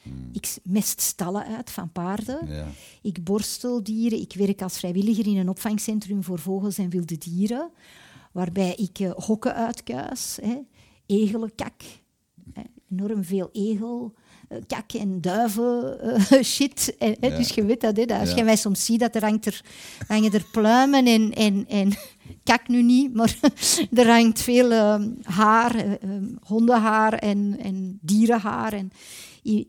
Hmm. 0.01 0.29
Ik 0.31 0.57
mest 0.63 1.01
stallen 1.01 1.45
uit 1.45 1.69
van 1.69 1.91
paarden. 1.91 2.47
Ja. 2.47 2.67
Ik 3.01 3.23
borstel 3.23 3.83
dieren. 3.83 4.21
Ik 4.21 4.33
werk 4.33 4.61
als 4.61 4.77
vrijwilliger 4.77 5.27
in 5.27 5.37
een 5.37 5.49
opvangcentrum 5.49 6.23
voor 6.23 6.39
vogels 6.39 6.77
en 6.77 6.89
wilde 6.89 7.17
dieren. 7.17 7.71
Waarbij 8.31 8.75
ik 8.75 8.99
uh, 8.99 9.11
hokken 9.11 9.55
uitkuis. 9.55 10.37
Hè. 10.41 10.57
Egelen, 11.05 11.55
kak. 11.55 11.81
Hè. 12.53 12.61
Enorm 12.89 13.23
veel 13.23 13.49
egel, 13.51 14.13
kak 14.67 14.91
en 14.93 15.21
duiven, 15.21 15.97
uh, 16.03 16.43
shit. 16.53 16.95
En, 16.97 17.15
Ja. 17.19 17.37
Dus 17.37 17.49
je 17.49 17.65
weet 17.65 17.81
dat, 17.81 17.97
hè, 17.97 18.05
dat 18.05 18.19
als 18.19 18.33
je 18.33 18.43
mij 18.43 18.55
soms 18.55 18.85
ziet, 18.85 18.99
dat 18.99 19.15
er, 19.15 19.23
hangt 19.23 19.45
er 19.45 19.61
hangen 20.07 20.33
er 20.33 20.45
pluimen 20.51 21.05
en, 21.05 21.31
en, 21.33 21.67
en 21.67 21.91
kak 22.43 22.67
nu 22.67 22.83
niet, 22.83 23.13
maar 23.13 23.37
er 23.93 24.07
hangt 24.07 24.41
veel 24.41 24.71
ehm, 24.71 25.09
haar, 25.23 25.75
eh, 25.75 26.03
ehm, 26.03 26.25
hondenhaar 26.41 27.13
en, 27.13 27.57
en 27.59 27.99
dierenhaar. 28.01 28.73
En, 28.73 28.91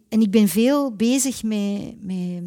en 0.09 0.21
ik 0.21 0.31
ben 0.31 0.49
veel 0.49 0.97
bezig 0.97 1.43
met, 1.43 1.95
met, 2.01 2.43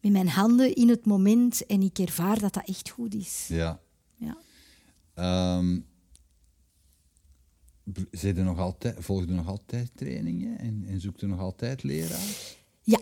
met 0.00 0.12
mijn 0.12 0.28
handen 0.28 0.74
in 0.74 0.88
het 0.88 1.06
moment 1.06 1.66
en 1.66 1.82
ik 1.82 1.98
ervaar 1.98 2.38
dat 2.38 2.54
dat 2.54 2.68
echt 2.68 2.90
goed 2.90 3.14
is. 3.14 3.44
ja. 3.48 3.82
Ja. 4.16 4.36
Ehm, 5.14 5.78
er 8.36 8.44
nog 8.44 8.58
altijd, 8.58 8.96
volg 8.98 9.20
je 9.20 9.30
nog 9.30 9.48
altijd 9.48 9.90
trainingen 9.94 10.58
en, 10.58 10.84
en 10.86 11.28
nog 11.28 11.40
altijd 11.40 11.82
leraars? 11.82 12.56
Ja, 12.82 12.98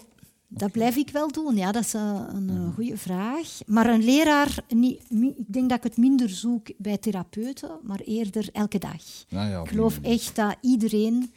dat 0.49 0.73
blijf 0.73 0.97
ik 0.97 1.11
wel 1.11 1.33
doen. 1.33 1.57
Ja, 1.57 1.73
dat 1.73 1.85
is 1.85 1.95
eh, 1.95 2.25
een 2.29 2.51
eh, 2.51 2.75
goede 2.75 2.97
vraag. 2.97 3.59
Maar 3.67 3.87
een 3.87 4.05
leraar, 4.05 4.65
niet, 4.69 5.03
ik 5.37 5.53
denk 5.53 5.69
dat 5.69 5.79
ik 5.79 5.85
het 5.85 5.97
minder 5.97 6.29
zoek 6.29 6.67
bij 6.79 6.99
therapeuten, 6.99 7.79
maar 7.83 8.01
eerder 8.01 8.49
elke 8.53 8.79
dag. 8.79 9.03
Nou 9.29 9.51
ja, 9.51 9.61
Ik 9.61 9.69
geloof 9.69 9.99
echt 10.03 10.37
dat 10.37 10.57
iedereen 10.61 11.33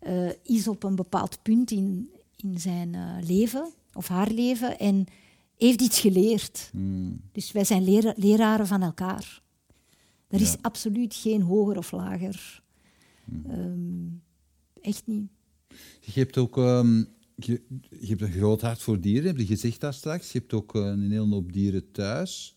eh, 0.00 0.28
is 0.42 0.68
op 0.68 0.82
een 0.82 0.96
bepaald 0.96 1.42
punt 1.42 1.70
in, 1.70 2.10
in 2.36 2.58
zijn 2.58 2.96
leven 3.26 3.72
of 3.92 4.08
haar 4.08 4.30
leven 4.30 4.78
en 4.78 5.06
heeft 5.56 5.80
iets 5.80 6.00
geleerd. 6.00 6.68
Hmm. 6.72 7.20
Dus 7.32 7.52
wij 7.52 7.64
zijn 7.64 7.84
lera- 7.84 8.14
leraren 8.16 8.66
van 8.66 8.82
elkaar. 8.82 9.42
Er 10.28 10.40
is 10.40 10.56
absoluut 10.60 11.14
geen 11.14 11.42
hoger 11.42 11.78
of 11.78 11.92
lager. 11.92 12.62
Ehm, 13.48 14.06
echt 14.80 15.02
niet. 15.06 15.28
Je 16.00 16.20
hebt 16.20 16.38
ook 16.38 16.56
ehm, 16.58 16.98
je, 17.36 17.62
je 18.00 18.06
hebt 18.06 18.20
een 18.20 18.32
groot 18.32 18.60
hart 18.60 18.82
voor 18.82 19.00
dieren, 19.00 19.26
heb 19.26 19.38
je 19.38 19.46
gezegd 19.46 19.80
daar 19.80 19.94
straks. 19.94 20.32
Je 20.32 20.38
hebt 20.38 20.52
ook 20.52 20.74
eh, 20.74 20.82
een 20.82 21.10
hele 21.10 21.34
hoop 21.34 21.52
dieren 21.52 21.90
thuis. 21.92 22.56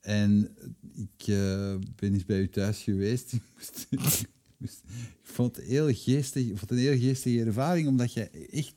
En 0.00 0.56
ik 0.94 1.26
eh, 1.26 1.74
ben 1.96 2.12
eens 2.12 2.24
bij 2.24 2.40
u 2.40 2.48
thuis 2.48 2.78
geweest. 2.82 3.32
Ik, 3.32 3.40
moest- 3.54 3.86
ik 3.90 3.98
moest- 4.58 4.82
ik 5.22 5.28
vond 5.38 5.56
het 5.56 5.64
heel 5.64 5.94
geestig, 5.94 6.42
ik 6.42 6.58
vond 6.58 6.70
het 6.70 6.78
een 6.78 6.84
heel 6.84 6.98
geestige 6.98 7.44
ervaring, 7.44 7.88
omdat 7.88 8.12
je 8.12 8.30
echt... 8.30 8.74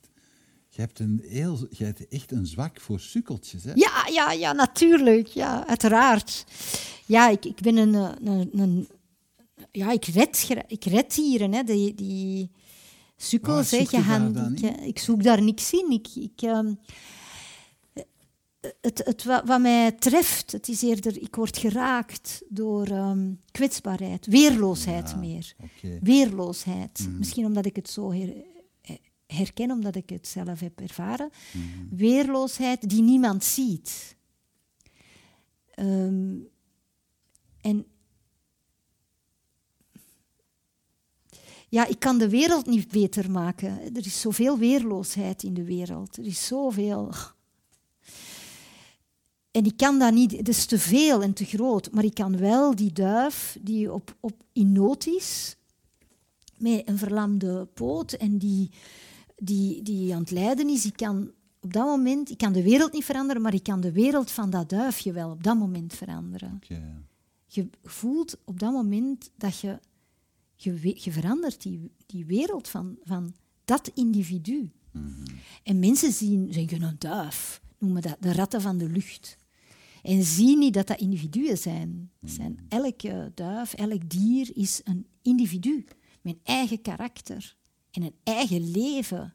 Je 0.68 0.82
hebt, 0.82 0.98
een 0.98 1.20
heel, 1.26 1.58
je 1.70 1.84
hebt 1.84 2.08
echt 2.08 2.32
een 2.32 2.46
zwak 2.46 2.80
voor 2.80 3.00
sukkeltjes. 3.00 3.64
Hè? 3.64 3.72
Ja, 3.74 4.08
ja, 4.12 4.32
ja, 4.32 4.52
natuurlijk. 4.52 5.26
Ja, 5.26 5.66
uiteraard. 5.66 6.44
Ja, 7.06 7.28
ik, 7.30 7.44
ik 7.44 7.60
ben 7.60 7.76
een, 7.76 7.94
eh, 7.94 8.12
een, 8.24 8.58
een- 8.60 8.88
ja, 9.72 9.90
ik 9.92 10.04
red, 10.04 10.48
ik 10.66 10.84
red 10.84 11.14
dieren. 11.14 11.52
Hè. 11.52 11.62
Die, 11.62 11.94
die 11.94 12.50
sukkels, 13.16 13.70
hè. 13.70 13.78
zoek 13.78 13.90
je 13.90 14.04
dan 14.32 14.54
ik, 14.54 14.80
ik 14.80 14.98
zoek 14.98 15.22
daar 15.22 15.42
niks 15.42 15.72
in. 15.72 15.90
Ik, 15.90 16.08
ik, 16.14 16.42
ehm, 16.42 16.74
het, 18.80 19.02
het, 19.04 19.24
wat, 19.24 19.46
wat 19.46 19.60
mij 19.60 19.92
treft, 19.92 20.52
het 20.52 20.68
is 20.68 20.82
eerder, 20.82 21.22
ik 21.22 21.34
word 21.36 21.58
geraakt 21.58 22.42
door 22.48 22.86
ehm, 22.86 23.32
kwetsbaarheid, 23.50 24.26
weerloosheid 24.26 25.10
Ja, 25.10 25.16
meer. 25.16 25.54
Weerloosheid. 26.02 27.08
Misschien 27.18 27.44
omdat 27.44 27.66
ik 27.66 27.76
het 27.76 27.90
zo 27.90 28.12
her- 28.12 28.44
eh, 28.80 28.96
herken, 29.26 29.70
omdat 29.70 29.94
ik 29.96 30.08
het 30.10 30.28
zelf 30.28 30.60
heb 30.60 30.80
ervaren. 30.80 31.30
Weerloosheid 31.90 32.88
die 32.88 33.02
niemand 33.02 33.44
ziet. 33.44 34.16
Ehm, 35.70 36.34
en 37.60 37.86
ja, 41.68 41.86
ik 41.86 41.98
kan 41.98 42.18
de 42.18 42.28
wereld 42.28 42.66
niet 42.66 42.88
beter 42.88 43.30
maken. 43.30 43.96
Er 43.96 44.06
is 44.06 44.20
zoveel 44.20 44.58
weerloosheid 44.58 45.42
in 45.42 45.54
de 45.54 45.64
wereld. 45.64 46.16
Er 46.16 46.26
is 46.26 46.46
zoveel. 46.46 47.12
En 49.50 49.64
ik 49.64 49.76
kan 49.76 49.98
dat 49.98 50.12
niet, 50.12 50.36
het 50.36 50.48
is 50.48 50.66
te 50.66 50.78
veel 50.78 51.22
en 51.22 51.32
te 51.32 51.44
groot, 51.44 51.90
maar 51.92 52.04
ik 52.04 52.14
kan 52.14 52.36
wel 52.36 52.74
die 52.74 52.92
duif 52.92 53.58
die 53.60 53.92
op, 53.92 54.16
op 54.20 54.44
in 54.52 54.72
nood 54.72 55.06
is, 55.06 55.56
met 56.58 56.88
een 56.88 56.98
verlamde 56.98 57.66
poot 57.74 58.12
en 58.12 58.38
die, 58.38 58.70
die, 59.36 59.82
die 59.82 60.14
aan 60.14 60.20
het 60.20 60.30
lijden 60.30 60.68
is, 60.68 60.86
ik 60.86 60.96
kan 60.96 61.30
op 61.60 61.72
dat 61.72 61.86
moment, 61.86 62.30
ik 62.30 62.38
kan 62.38 62.52
de 62.52 62.62
wereld 62.62 62.92
niet 62.92 63.04
veranderen, 63.04 63.42
maar 63.42 63.54
ik 63.54 63.62
kan 63.62 63.80
de 63.80 63.92
wereld 63.92 64.30
van 64.30 64.50
dat 64.50 64.68
duifje 64.68 65.12
wel 65.12 65.30
op 65.30 65.42
dat 65.42 65.56
moment 65.56 65.94
veranderen. 65.94 66.60
Je 67.46 67.68
voelt 67.82 68.36
op 68.44 68.58
dat 68.58 68.72
moment 68.72 69.30
dat 69.36 69.60
je, 69.60 69.78
je, 70.56 70.92
je 70.94 71.12
verandert 71.12 71.62
die, 71.62 71.90
die 72.06 72.24
wereld 72.24 72.68
van, 72.68 72.96
van 73.02 73.34
dat 73.64 73.90
individu. 73.94 74.70
En 75.62 75.78
mensen 75.78 76.12
zien, 76.12 76.52
zeggen 76.52 76.82
een 76.82 76.98
duif, 76.98 77.60
noemen 77.78 78.02
dat 78.02 78.16
de 78.20 78.32
ratten 78.32 78.60
van 78.60 78.78
de 78.78 78.88
lucht. 78.88 79.36
En 80.02 80.22
zien 80.22 80.58
niet 80.58 80.74
dat 80.74 80.86
dat 80.86 81.00
individuen 81.00 81.58
zijn. 81.58 82.10
zijn. 82.24 82.66
Elke 82.68 83.32
duif, 83.34 83.74
elk 83.74 84.10
dier 84.10 84.56
is 84.56 84.80
een 84.84 85.06
individu 85.22 85.84
met 86.20 86.34
een 86.34 86.40
eigen 86.42 86.82
karakter 86.82 87.56
en 87.90 88.02
een 88.02 88.14
eigen 88.22 88.70
leven. 88.70 89.34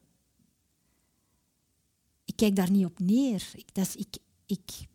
Ik 2.24 2.36
kijk 2.36 2.56
daar 2.56 2.70
niet 2.70 2.84
op 2.84 2.98
neer. 2.98 3.50
Ik, 3.54 3.74
dat 3.74 3.86
is, 3.86 3.96
ik, 3.96 4.16
ik 4.46 4.86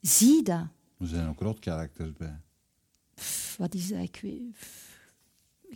zie 0.00 0.42
dat. 0.42 0.66
Er 0.98 1.06
zijn 1.06 1.28
ook 1.28 1.40
rotkarakters 1.40 2.12
bij. 2.12 2.40
Pff, 3.14 3.56
wat 3.56 3.74
is 3.74 3.88
dat? 3.88 4.02
Ik 4.02 4.18
weet, 4.22 4.56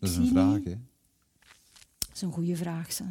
Dat 0.02 0.10
is 0.10 0.16
een 0.16 0.26
vraag, 0.26 0.64
hè? 0.64 0.74
Dat 1.98 2.10
is 2.14 2.22
een 2.22 2.32
goede 2.32 2.56
vraag. 2.56 2.92
Zo. 2.92 3.04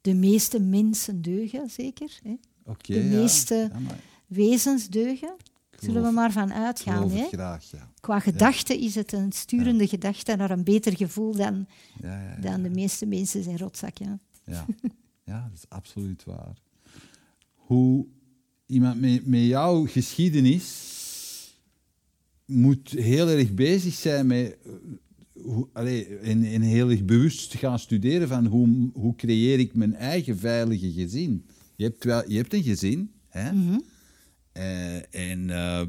De 0.00 0.14
meeste 0.14 0.60
mensen 0.60 1.22
deugen, 1.22 1.70
zeker. 1.70 2.18
Hè? 2.22 2.34
De 2.82 3.00
meeste- 3.02 3.70
Ja, 3.72 3.96
Wezens 4.26 4.88
deugen. 4.88 5.36
Zullen 5.80 6.02
we 6.02 6.10
maar 6.10 6.32
van 6.32 6.52
uitgaan. 6.52 7.10
Hè? 7.10 7.26
graag, 7.26 7.70
ja. 7.70 7.90
Qua 8.00 8.20
gedachte 8.20 8.78
is 8.80 8.94
het 8.94 9.12
een 9.12 9.32
sturende 9.32 9.88
gedachte 9.88 10.36
naar 10.36 10.50
een 10.50 10.64
beter 10.64 10.96
gevoel 10.96 11.32
dan, 11.36 11.66
Ja, 12.02 12.22
ja, 12.22 12.30
ja. 12.34 12.40
dan 12.40 12.62
de 12.62 12.70
meeste 12.70 13.06
mensen 13.06 13.42
zijn 13.42 13.58
rotzak. 13.58 13.98
Ja. 13.98 14.18
Ja. 14.44 14.66
ja, 15.24 15.42
dat 15.48 15.58
is 15.58 15.68
absoluut 15.68 16.24
waar. 16.24 16.56
Hoe 17.54 18.06
iemand 18.66 19.00
met, 19.00 19.26
met 19.26 19.40
jouw 19.44 19.86
geschiedenis 19.86 20.94
moet 22.44 22.90
heel 22.90 23.28
erg 23.28 23.54
bezig 23.54 23.94
zijn 23.94 24.26
met... 24.26 24.56
Hoe, 25.46 25.68
allee, 25.72 26.18
en, 26.18 26.44
en 26.44 26.60
heel 26.62 26.90
erg 26.90 27.04
bewust 27.04 27.54
gaan 27.54 27.78
studeren 27.78 28.28
van 28.28 28.46
hoe, 28.46 28.90
hoe 28.92 29.14
creëer 29.14 29.58
ik 29.58 29.74
mijn 29.74 29.94
eigen 29.94 30.38
veilige 30.38 30.92
gezin. 30.92 31.46
Je 31.76 31.84
hebt, 31.84 32.04
wel, 32.04 32.30
je 32.30 32.36
hebt 32.36 32.54
een 32.54 32.62
gezin, 32.62 33.12
hè? 33.28 33.50
Eh, 34.52 35.14
en 35.30 35.50
eh, 35.50 35.82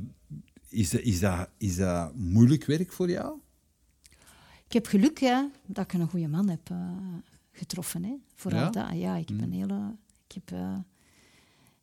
is, 0.70 0.90
dat, 0.90 1.02
is, 1.02 1.20
dat, 1.20 1.50
is 1.58 1.76
dat 1.76 2.16
moeilijk 2.16 2.66
werk 2.66 2.92
voor 2.92 3.10
jou? 3.10 3.40
Ik 4.68 4.74
heb 4.74 4.86
geluk 4.86 5.20
ja, 5.20 5.50
dat 5.66 5.84
ik 5.84 5.94
een 5.94 6.08
goede 6.10 6.28
man 6.28 6.50
heb 6.50 6.70
eh, 6.70 6.90
getroffen. 7.52 8.04
Hè. 8.04 8.14
Vooral 8.36 8.60
Ja? 8.60 8.70
dat. 8.70 8.92
Ja, 8.94 9.16
ik 9.16 9.30
heb, 9.30 9.42
een 9.42 9.52
hele, 9.52 9.96
ik, 10.28 10.34
heb, 10.34 10.60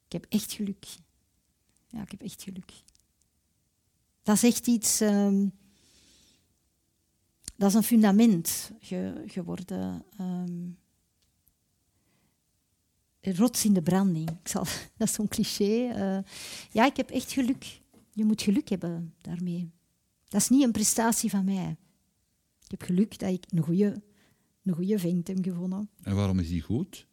ik 0.06 0.12
heb 0.12 0.26
echt 0.28 0.52
geluk. 0.52 0.84
Ja, 1.88 2.02
ik 2.02 2.10
heb 2.10 2.22
echt 2.22 2.42
geluk. 2.42 2.72
Dat 4.22 4.36
is 4.36 4.42
echt 4.42 4.66
iets... 4.66 5.00
ehm, 5.00 5.46
dat 7.56 7.68
is 7.68 7.74
een 7.74 7.82
fundament 7.82 8.70
ge- 8.80 9.22
geworden. 9.26 10.04
een 10.16 10.78
rots 13.36 13.64
in 13.64 13.72
de 13.72 13.82
branding. 13.82 14.30
Ik 14.30 14.48
zal, 14.48 14.64
dat 14.96 15.08
is 15.08 15.14
zo'n 15.14 15.28
cliché. 15.28 15.88
eh. 15.88 16.18
ja, 16.72 16.84
ik 16.86 16.96
heb 16.96 17.10
echt 17.10 17.32
geluk. 17.32 17.80
Je 18.12 18.24
moet 18.24 18.42
geluk 18.42 18.68
hebben 18.68 19.14
daarmee. 19.20 19.70
Dat 20.28 20.40
is 20.40 20.48
niet 20.48 20.62
een 20.62 20.72
prestatie 20.72 21.30
van 21.30 21.44
mij. 21.44 21.76
Ik 22.64 22.70
heb 22.70 22.82
geluk 22.82 23.18
dat 23.18 23.30
ik 23.30 23.44
een 23.48 23.62
goede, 23.62 24.02
een 24.64 24.74
goede 24.74 24.98
vent 24.98 25.28
heb 25.28 25.38
gevonden. 25.44 25.88
En 26.02 26.14
waarom 26.14 26.38
is 26.38 26.48
die 26.48 26.60
goed? 26.62 27.06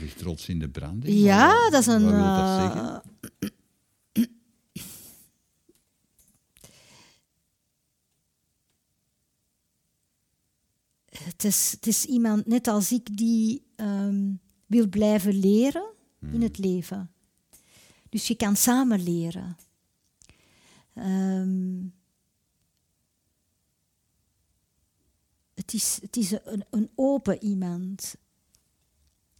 Ligt 0.00 0.20
rots 0.20 0.48
in 0.48 0.58
de 0.58 0.68
branding. 0.68 1.18
Ja, 1.18 1.70
dat 1.70 1.80
is 1.80 1.86
een. 1.86 2.02
Wat 2.04 2.10
wil 2.12 2.20
dat 2.24 2.60
zeggen? 2.60 3.02
Het, 11.30 11.44
is, 11.44 11.70
het 11.70 11.86
is 11.86 12.04
iemand 12.04 12.46
net 12.46 12.68
als 12.68 12.92
ik 12.92 13.16
die 13.16 13.62
ehm, 13.76 14.32
wil 14.66 14.88
blijven 14.88 15.38
leren 15.38 15.92
in 16.32 16.42
het 16.42 16.58
leven. 16.58 17.10
Dus 18.08 18.28
je 18.28 18.34
kan 18.34 18.56
samen 18.56 19.02
leren. 19.02 19.56
Ehm, 20.94 21.86
het 25.54 25.74
is, 25.74 25.98
het 26.02 26.16
is 26.16 26.32
een, 26.32 26.64
een 26.70 26.90
open 26.94 27.44
iemand 27.44 28.14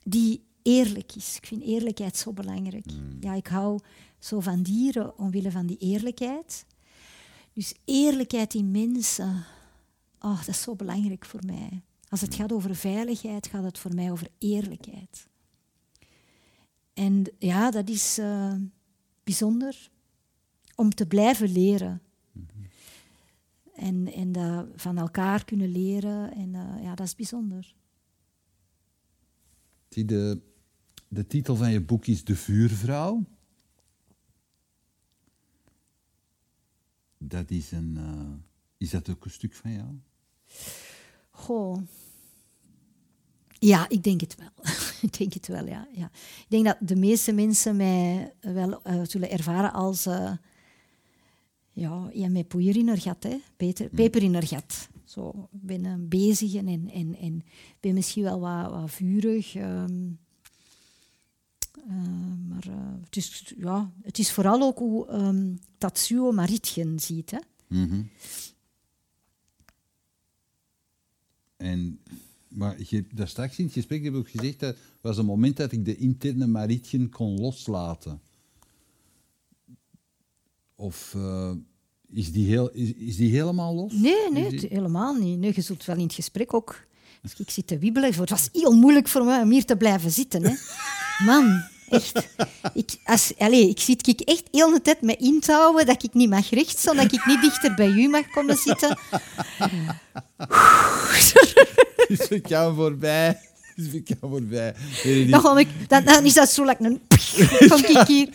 die 0.05 0.45
eerlijk 0.62 1.14
is. 1.14 1.36
Ik 1.36 1.47
vind 1.47 1.62
eerlijkheid 1.62 2.16
zo 2.16 2.32
belangrijk. 2.32 2.86
Ja, 3.20 3.34
ik 3.34 3.47
hou 3.47 3.80
zo 4.18 4.41
van 4.41 4.62
dieren 4.62 5.18
omwille 5.18 5.51
van 5.51 5.66
die 5.66 5.78
eerlijkheid. 5.78 6.64
Dus 7.53 7.74
eerlijkheid 7.84 8.55
in 8.55 8.70
mensen, 8.70 9.45
oh, 10.21 10.39
dat 10.39 10.49
is 10.49 10.62
zo 10.62 10.75
belangrijk 10.75 11.25
voor 11.25 11.45
mij. 11.47 11.83
Als 12.09 12.21
het 12.21 12.35
gaat 12.35 12.53
over 12.53 12.77
veiligheid, 12.77 13.47
gaat 13.47 13.64
het 13.64 13.79
voor 13.79 13.95
mij 13.95 14.11
over 14.11 14.29
eerlijkheid. 14.39 15.29
En 16.93 17.33
ja, 17.39 17.71
dat 17.71 17.89
is 17.89 18.18
eh, 18.18 18.55
bijzonder 19.25 19.91
om 20.75 20.91
te 20.91 21.07
blijven 21.07 21.53
leren. 21.53 22.03
En, 23.75 24.12
en 24.12 24.33
dat 24.33 24.68
van 24.77 24.99
elkaar 24.99 25.45
kunnen 25.45 25.68
leren. 25.68 26.33
En 26.33 26.55
eh, 26.55 26.83
ja, 26.83 26.95
dat 26.95 27.07
is 27.07 27.14
bijzonder. 27.14 27.75
Zie, 29.89 30.05
de, 30.05 30.41
de 31.09 31.27
titel 31.27 31.57
van 31.57 31.71
je 31.71 31.81
boek 31.81 32.07
is 32.07 32.25
De 32.25 32.37
Vuurvrouw. 32.37 33.25
Dat 37.18 37.51
is 37.51 37.71
een... 37.71 37.97
eh, 37.97 38.33
is 38.77 38.91
dat 38.91 39.09
ook 39.09 39.25
een 39.25 39.31
stuk 39.31 39.55
van 39.55 39.73
jou? 39.73 40.01
Goh. 41.30 41.76
Ja, 43.59 43.88
ik 43.88 44.03
denk 44.03 44.20
het 44.20 44.36
wel. 44.38 44.72
ik 45.11 45.18
denk 45.18 45.32
het 45.32 45.46
wel, 45.46 45.66
ja, 45.66 45.88
ja. 45.92 46.11
Ik 46.14 46.46
denk 46.48 46.64
dat 46.64 46.76
de 46.80 46.96
meeste 46.96 47.32
mensen 47.32 47.76
mij 47.76 48.32
wel 48.40 48.82
eh, 48.82 49.01
zullen 49.03 49.30
ervaren 49.30 49.72
als... 49.72 50.07
eh, 50.07 50.32
ja, 51.72 52.11
ja, 52.12 52.28
met 52.28 52.48
poeier 52.48 52.76
in 52.76 52.88
haar 52.88 53.01
gat, 53.01 53.22
hè. 53.22 53.36
Peter, 53.57 53.88
peper 53.88 54.22
in 54.22 54.32
haar 54.34 54.46
gat. 54.46 54.88
Zo, 55.05 55.48
ik 55.53 55.62
ben 55.62 55.84
eh, 55.84 55.94
bezig 55.98 56.55
en, 56.55 56.68
en, 56.68 56.90
en, 56.90 57.16
en 57.16 57.44
ben 57.80 57.94
misschien 57.94 58.22
wel 58.22 58.40
wat, 58.40 58.70
wat 58.70 58.90
vurig. 58.90 59.55
ehm, 59.55 60.07
eh, 61.88 62.48
maar 62.48 62.64
het, 63.05 63.16
is, 63.16 63.53
ja, 63.59 63.92
het 64.03 64.18
is 64.18 64.32
vooral 64.32 64.62
ook 64.62 64.78
hoe 64.78 65.07
ehm 65.07 65.55
Tatsuo 65.78 66.32
Maritjen 66.32 66.98
ziet. 67.01 67.30
Hè. 67.30 67.38
Mhm. 67.66 68.03
En, 71.61 72.00
maar 72.48 72.76
je, 72.86 73.04
daar 73.14 73.28
straks 73.28 73.58
in 73.58 73.64
het 73.64 73.72
gesprek 73.72 74.04
heb 74.04 74.12
ik 74.12 74.18
ook 74.18 74.30
gezegd 74.30 74.61
dat 74.61 74.76
was 75.00 75.18
een 75.18 75.24
moment 75.24 75.56
dat 75.56 75.72
ik 75.72 75.84
de 75.84 75.96
interne 75.96 76.46
Maritjen 76.46 77.11
kon 77.11 77.40
loslaten. 77.40 78.20
Of 80.74 81.14
eh, 81.16 81.52
is, 82.11 82.32
die 82.32 82.46
heel, 82.46 82.70
is, 82.70 82.92
is 82.92 83.16
die 83.16 83.30
helemaal 83.30 83.74
los? 83.74 83.92
Nee, 83.92 84.30
nee, 84.32 84.50
die- 84.50 84.68
helemaal 84.68 85.14
niet. 85.14 85.38
Nee, 85.38 85.52
je 85.54 85.61
zult 85.61 85.84
wel 85.84 85.96
in 85.96 86.02
het 86.02 86.14
gesprek 86.14 86.54
ook... 86.54 86.88
Als 87.22 87.34
ik 87.36 87.50
zit 87.50 87.66
te 87.66 87.78
wiebelen, 87.78 88.14
het 88.14 88.30
was 88.30 88.48
heel 88.52 88.72
moeilijk 88.76 89.08
voor 89.08 89.24
mij 89.24 89.42
om 89.42 89.50
hier 89.50 89.64
te 89.64 89.76
blijven 89.76 90.11
zitten. 90.11 90.42
Hè. 90.44 90.54
Man, 91.26 91.62
echt. 91.91 92.28
Ik, 92.74 92.97
als, 93.05 93.32
allez, 93.38 93.68
ik 93.68 93.80
zit 93.80 94.07
ik 94.07 94.20
echt 94.20 94.43
heel 94.51 94.70
de 94.72 94.82
tijd 94.82 95.01
met 95.01 95.18
te 95.18 95.53
houden 95.53 95.86
dat 95.86 96.03
ik 96.03 96.14
niet 96.14 96.28
mag 96.30 96.51
rechtstaan, 96.51 96.97
dat 96.97 97.12
ik 97.12 97.26
niet 97.26 97.41
dichter 97.41 97.74
bij 97.74 97.88
u 97.88 98.09
mag 98.09 98.30
komen 98.30 98.57
zitten. 98.57 98.99
is 102.09 102.28
ik 102.28 102.49
jou 102.49 102.74
voorbij. 102.74 103.41
Is 103.76 103.93
ik 103.93 104.09
jou 104.09 104.18
voorbij. 104.20 104.74
Dan, 105.30 105.43
kom 105.43 105.59
ik, 105.59 105.68
dan, 105.88 106.05
dan 106.05 106.24
is 106.24 106.34
dat 106.34 106.51
zo 106.51 106.64
like 106.64 106.84
een... 106.84 107.01
Kom 107.68 107.84
ik 107.84 108.07
hier. 108.07 108.28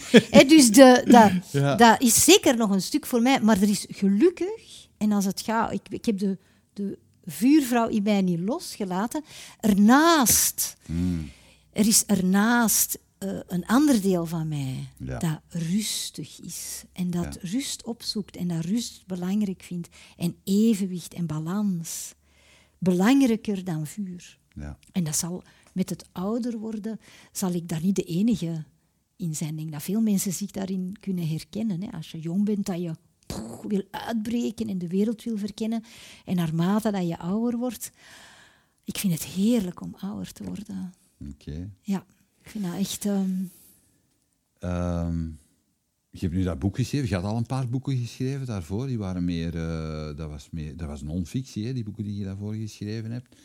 Dus 0.47 0.71
de, 0.71 1.03
dat, 1.05 1.31
Ja. 1.51 1.75
dat 1.75 2.01
is 2.01 2.23
zeker 2.23 2.57
nog 2.57 2.69
een 2.69 2.81
stuk 2.81 3.05
voor 3.05 3.21
mij. 3.21 3.39
Maar 3.41 3.61
er 3.61 3.69
is 3.69 3.85
gelukkig, 3.89 4.87
en 4.97 5.11
als 5.11 5.25
het 5.25 5.41
gaat... 5.41 5.71
Ik, 5.71 5.81
ik 5.89 6.05
heb 6.05 6.17
de, 6.19 6.37
de 6.73 6.97
vuurvrouw 7.25 7.87
in 7.87 8.03
mij 8.03 8.21
niet 8.21 8.39
losgelaten. 8.39 9.23
Ernaast... 9.59 10.75
Er 11.73 11.87
is 11.87 12.03
ernaast 12.05 12.97
eh, 13.17 13.39
een 13.47 13.65
ander 13.65 14.01
deel 14.01 14.25
van 14.25 14.47
mij 14.47 14.87
Ja. 14.97 15.19
dat 15.19 15.39
rustig 15.49 16.39
is. 16.41 16.83
En 16.93 17.11
dat 17.11 17.37
rust 17.41 17.83
opzoekt 17.83 18.35
en 18.35 18.47
dat 18.47 18.65
rust 18.65 19.03
belangrijk 19.05 19.63
vindt. 19.63 19.89
En 20.17 20.35
evenwicht 20.43 21.13
en 21.13 21.25
balans. 21.25 22.13
Belangrijker 22.77 23.63
dan 23.63 23.87
vuur. 23.87 24.39
Ja. 24.55 24.77
En 24.91 25.03
dat 25.03 25.15
zal 25.15 25.43
met 25.73 25.89
het 25.89 26.05
ouder 26.11 26.57
worden, 26.57 26.99
zal 27.31 27.51
ik 27.53 27.67
daar 27.67 27.81
niet 27.81 27.95
de 27.95 28.03
enige 28.03 28.63
in 29.15 29.35
zijn. 29.35 29.55
Denk 29.55 29.71
dat 29.71 29.83
veel 29.83 30.01
mensen 30.01 30.33
zich 30.33 30.51
daarin 30.51 30.95
kunnen 30.99 31.27
herkennen. 31.27 31.81
Hè. 31.83 31.91
Als 31.91 32.11
je 32.11 32.19
jong 32.19 32.45
bent, 32.45 32.65
dat 32.65 32.81
je 32.81 32.95
poeh, 33.25 33.65
wil 33.65 33.83
uitbreken 33.91 34.67
en 34.69 34.77
de 34.77 34.87
wereld 34.87 35.23
wil 35.23 35.37
verkennen. 35.37 35.83
En 36.25 36.35
naarmate 36.35 36.91
dat 36.91 37.07
je 37.07 37.17
ouder 37.17 37.59
wordt, 37.59 37.91
ik 38.83 38.97
vind 38.97 39.13
het 39.13 39.23
heerlijk 39.23 39.81
om 39.81 39.95
ouder 39.99 40.31
te 40.31 40.43
worden. 40.43 40.93
Oké. 41.29 41.69
Ja, 41.81 42.05
ik 42.45 42.51
vind 42.51 42.63
dat 42.63 42.73
echt... 42.73 43.05
ehm, 43.05 43.31
Ehm, 44.59 45.23
je 46.09 46.19
hebt 46.19 46.33
nu 46.33 46.43
dat 46.43 46.59
boek 46.59 46.75
geschreven. 46.75 47.07
Je 47.09 47.15
had 47.15 47.23
al 47.23 47.37
een 47.37 47.45
paar 47.45 47.69
boeken 47.69 47.97
geschreven 47.97 48.45
daarvoor. 48.45 48.87
Die 48.87 48.97
waren 48.97 49.25
meer, 49.25 49.55
eh, 49.55 50.17
dat 50.17 50.29
was, 50.29 50.47
meer, 50.51 50.77
dat 50.77 50.87
was 50.87 51.01
non-fictie, 51.01 51.65
hè, 51.65 51.73
die 51.73 51.83
boeken 51.83 52.03
die 52.03 52.17
je 52.17 52.23
daarvoor 52.23 52.53
geschreven 52.53 53.11
hebt. 53.11 53.35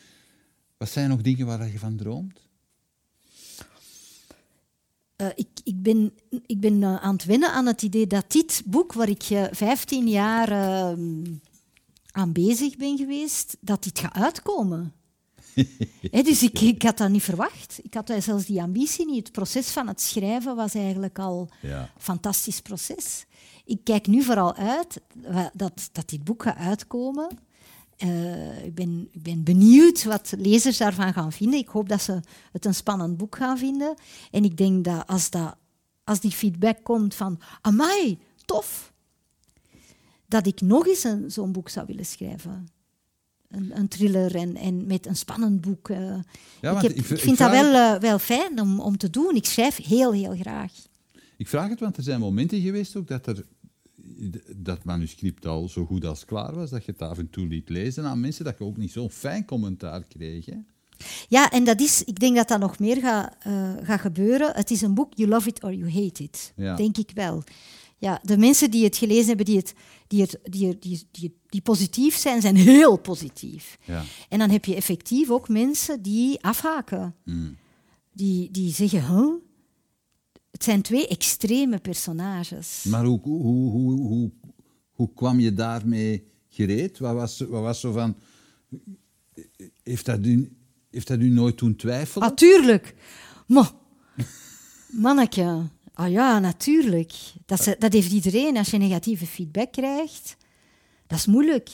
Wat 0.76 0.88
zijn 0.88 1.08
nog 1.08 1.22
dingen 1.22 1.46
waar 1.46 1.72
je 1.72 1.78
van 1.78 1.96
droomt? 1.96 2.48
Eh, 5.16 5.28
ik, 5.34 5.48
ik 5.64 5.82
ben, 5.82 6.12
ik 6.46 6.60
ben 6.60 6.82
eh, 6.82 6.96
aan 6.96 7.12
het 7.12 7.24
wennen 7.24 7.52
aan 7.52 7.66
het 7.66 7.82
idee 7.82 8.06
dat 8.06 8.32
dit 8.32 8.62
boek, 8.66 8.92
waar 8.92 9.08
ik 9.08 9.22
eh, 9.22 9.44
15 9.50 10.08
jaar 10.08 10.48
ehm, 10.48 11.24
aan 12.10 12.32
bezig 12.32 12.76
ben 12.76 12.96
geweest, 12.96 13.56
dat 13.60 13.82
dit 13.82 13.98
gaat 13.98 14.14
uitkomen. 14.14 14.92
Dus 16.24 16.42
ik, 16.42 16.60
ik 16.60 16.82
had 16.82 16.96
dat 16.98 17.08
niet 17.10 17.22
verwacht. 17.22 17.80
Ik 17.82 17.94
had 17.94 18.12
zelfs 18.18 18.44
die 18.46 18.62
ambitie 18.62 19.06
niet. 19.06 19.22
Het 19.22 19.32
proces 19.32 19.70
van 19.70 19.88
het 19.88 20.00
schrijven 20.00 20.56
was 20.56 20.74
eigenlijk 20.74 21.18
al 21.18 21.48
Ja. 21.62 21.80
een 21.80 21.88
fantastisch 22.00 22.60
proces. 22.60 23.24
Ik 23.64 23.84
kijk 23.84 24.06
nu 24.06 24.22
vooral 24.22 24.54
uit 24.54 25.00
dat, 25.52 25.88
dat 25.92 26.08
dit 26.08 26.24
boek 26.24 26.42
gaat 26.42 26.56
uitkomen. 26.56 27.28
Eh, 27.96 28.64
ik, 28.64 28.74
ben, 28.74 29.08
ik 29.12 29.22
ben 29.22 29.42
benieuwd 29.44 30.04
wat 30.04 30.32
lezers 30.38 30.76
daarvan 30.76 31.12
gaan 31.12 31.32
vinden. 31.32 31.58
Ik 31.58 31.68
hoop 31.68 31.88
dat 31.88 32.02
ze 32.02 32.20
het 32.52 32.64
een 32.64 32.74
spannend 32.74 33.16
boek 33.16 33.36
gaan 33.36 33.58
vinden. 33.58 33.94
En 34.30 34.44
ik 34.44 34.56
denk 34.56 34.84
dat 34.84 35.06
als 35.06 35.30
dat, 35.30 35.56
als 36.04 36.20
die 36.20 36.30
feedback 36.30 36.82
komt 36.82 37.14
van, 37.14 37.40
amai, 37.60 38.18
tof, 38.44 38.92
dat 40.26 40.46
ik 40.46 40.60
nog 40.60 40.86
eens 40.86 41.04
een- 41.04 41.30
zo'n 41.30 41.52
boek 41.52 41.68
zou 41.68 41.86
willen 41.86 42.06
schrijven. 42.06 42.68
Een, 43.50 43.70
een 43.78 43.88
thriller 43.88 44.34
en, 44.36 44.56
en 44.56 44.86
met 44.86 45.06
een 45.06 45.16
spannend 45.16 45.60
boek. 45.60 45.88
eh. 45.88 46.14
Ja, 46.60 46.80
ik, 46.80 46.82
heb- 46.82 47.04
vind 47.18 47.38
dat 47.38 47.50
wel, 47.50 47.74
eh, 47.94 48.00
wel 48.00 48.18
fijn 48.18 48.60
om, 48.60 48.80
om 48.80 48.96
te 48.96 49.10
doen. 49.10 49.34
Ik 49.34 49.44
schrijf 49.44 49.76
heel, 49.86 50.12
heel 50.12 50.36
graag. 50.36 50.72
Ik 51.36 51.48
vraag 51.48 51.68
het, 51.68 51.80
want 51.80 51.96
er 51.96 52.02
zijn 52.02 52.20
momenten 52.20 52.60
geweest 52.60 52.96
ook 52.96 53.08
dat 53.08 53.26
er 53.26 53.44
dat 54.56 54.84
manuscript 54.84 55.46
al 55.46 55.68
zo 55.68 55.84
goed 55.84 56.04
als 56.04 56.24
klaar 56.24 56.54
was, 56.54 56.70
dat 56.70 56.84
je 56.84 56.92
het 56.92 57.02
af 57.02 57.18
en 57.18 57.30
toe 57.30 57.46
liet 57.46 57.68
lezen 57.68 58.04
aan 58.04 58.20
mensen, 58.20 58.44
dat 58.44 58.58
je 58.58 58.64
ook 58.64 58.76
niet 58.76 58.92
zo'n 58.92 59.10
fijn 59.10 59.44
commentaar 59.44 60.04
kreeg. 60.08 60.46
Hè? 60.46 60.54
Ja, 61.28 61.50
en 61.50 61.64
dat 61.64 61.80
is, 61.80 62.04
ik 62.04 62.18
denk 62.20 62.36
dat 62.36 62.48
dat 62.48 62.60
nog 62.60 62.78
meer 62.78 62.96
gaat 62.96 63.36
gaat 63.82 64.00
gebeuren. 64.00 64.52
Het 64.54 64.70
is 64.70 64.80
een 64.82 64.94
boek, 64.94 65.12
You 65.14 65.28
Love 65.30 65.48
It 65.48 65.62
or 65.62 65.72
You 65.74 65.92
Hate 65.92 66.22
It. 66.22 66.52
Ja. 66.56 66.76
Denk 66.76 66.96
ik 66.98 67.10
wel. 67.14 67.42
Ja, 68.00 68.20
de 68.22 68.38
mensen 68.38 68.70
die 68.70 68.84
het 68.84 68.96
gelezen 68.96 69.26
hebben, 69.26 69.44
die, 69.44 69.56
het, 69.56 69.74
die, 70.06 70.20
het, 70.20 70.38
die, 70.42 70.78
die, 70.78 71.06
die, 71.10 71.36
die 71.46 71.60
positief 71.60 72.16
zijn, 72.16 72.40
zijn 72.40 72.56
heel 72.56 72.96
positief. 72.96 73.78
Ja. 73.84 74.02
En 74.28 74.38
dan 74.38 74.50
heb 74.50 74.64
je 74.64 74.74
effectief 74.74 75.30
ook 75.30 75.48
mensen 75.48 76.02
die 76.02 76.42
afhaken. 76.44 77.14
Mm. 77.24 77.56
Die, 78.12 78.50
die 78.50 78.72
zeggen, 78.72 79.06
huh? 79.06 79.32
Het 80.50 80.64
zijn 80.64 80.82
twee 80.82 81.08
extreme 81.08 81.78
personages. 81.78 82.84
Maar 82.84 83.04
hoe, 83.04 83.20
hoe, 83.22 83.70
hoe, 83.70 84.00
hoe, 84.00 84.30
hoe 84.90 85.12
kwam 85.14 85.40
je 85.40 85.54
daarmee 85.54 86.26
gereed? 86.48 86.98
Wat 86.98 87.14
was, 87.14 87.40
wat 87.40 87.62
was 87.62 87.80
zo 87.80 87.92
van... 87.92 88.16
Heeft 89.82 90.06
dat 90.06 90.26
u, 90.26 90.56
heeft 90.90 91.06
dat 91.06 91.20
u 91.20 91.28
nooit 91.28 91.58
doen 91.58 91.76
twijfelen? 91.76 92.28
Natuurlijk. 92.28 92.94
Maar, 93.46 93.72
manneke, 94.90 95.68
ah 96.00 96.10
ja, 96.10 96.38
natuurlijk. 96.38 97.12
Dat, 97.46 97.62
ze- 97.62 97.76
dat 97.78 97.92
heeft 97.92 98.12
iedereen. 98.12 98.56
Als 98.56 98.70
je 98.70 98.78
negatieve 98.78 99.26
feedback 99.26 99.72
krijgt, 99.72 100.36
dat 101.06 101.18
is 101.18 101.26
moeilijk. 101.26 101.70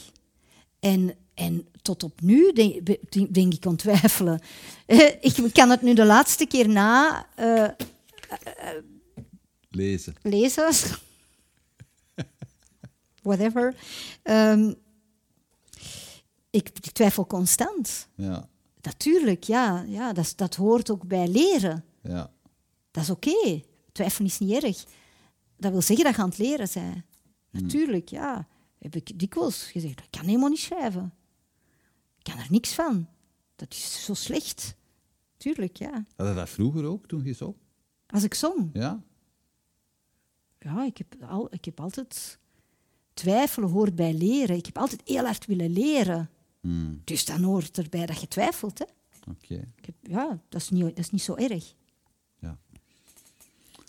En, 0.80 1.14
en 1.34 1.66
tot 1.82 2.02
op 2.02 2.20
nu 2.20 2.52
denk, 2.52 3.34
denk 3.34 3.54
ik 3.54 3.66
aan 3.66 3.76
twijfelen. 3.76 4.40
Eh, 4.86 5.06
ik 5.20 5.50
kan 5.52 5.70
het 5.70 5.82
nu 5.82 5.94
de 5.94 6.04
laatste 6.04 6.46
keer 6.46 6.68
na 6.68 7.26
eh, 7.34 7.68
Lezen. 9.70 10.14
lezen. 10.22 10.68
Whatever. 13.22 13.74
Ehm, 14.22 14.72
ik, 16.50 16.68
ik 16.68 16.90
twijfel 16.92 17.26
constant. 17.26 18.08
Ja, 18.14 18.48
Natuurlijk, 18.82 19.44
ja. 19.44 19.84
ja 19.88 20.12
dat, 20.12 20.32
dat 20.36 20.54
hoort 20.54 20.90
ook 20.90 21.06
bij 21.06 21.28
leren. 21.28 21.84
ja. 22.02 22.30
Dat 22.90 23.02
is 23.02 23.10
oké. 23.10 23.62
Twijfelen 23.96 24.28
is 24.28 24.38
niet 24.38 24.62
erg. 24.64 24.84
Dat 25.56 25.72
wil 25.72 25.82
zeggen 25.82 26.04
dat 26.04 26.14
je 26.16 26.22
aan 26.22 26.28
het 26.28 26.38
leren 26.38 26.68
bent. 26.74 27.04
Natuurlijk, 27.50 28.08
ja. 28.08 28.48
Heb 28.78 28.94
ik 28.96 29.18
dikwijls 29.18 29.62
gezegd, 29.70 29.98
ik 30.00 30.10
kan 30.10 30.24
helemaal 30.24 30.48
niet 30.48 30.58
schrijven. 30.58 31.14
Ik 32.18 32.22
kan 32.32 32.38
er 32.38 32.46
niks 32.50 32.74
van. 32.74 33.08
Dat 33.56 33.70
is 33.72 34.04
zo 34.04 34.14
slecht. 34.14 34.76
Tuurlijk, 35.36 35.76
ja. 35.76 36.04
Had 36.16 36.28
je 36.28 36.34
dat 36.34 36.48
vroeger 36.50 36.84
ook, 36.84 37.06
toen 37.06 37.24
je 37.24 37.32
zong? 37.32 37.54
Als 38.06 38.22
ik 38.22 38.34
zong, 38.34 38.70
Ja? 38.72 39.02
ja, 40.58 40.84
ik 40.84 40.98
heb, 40.98 41.14
al, 41.28 41.54
ik 41.54 41.64
heb 41.64 41.80
altijd... 41.80 42.38
Twijfelen 43.14 43.68
hoort 43.70 43.94
bij 43.94 44.14
leren. 44.14 44.56
Ik 44.56 44.66
heb 44.66 44.78
altijd 44.78 45.00
heel 45.04 45.24
hard 45.24 45.46
willen 45.46 45.70
leren. 45.70 46.30
Hmm, 46.60 47.00
Dus 47.04 47.24
dan 47.24 47.42
hoort 47.42 47.78
erbij 47.78 48.06
dat 48.06 48.20
je 48.20 48.28
twijfelt. 48.28 48.78
Hè. 48.78 48.84
Oké. 49.30 49.64
Ja, 50.02 50.40
dat 50.48 50.60
is, 50.60 50.70
niet, 50.70 50.82
dat 50.82 50.98
is 50.98 51.10
niet 51.10 51.22
zo 51.22 51.34
erg. 51.34 51.74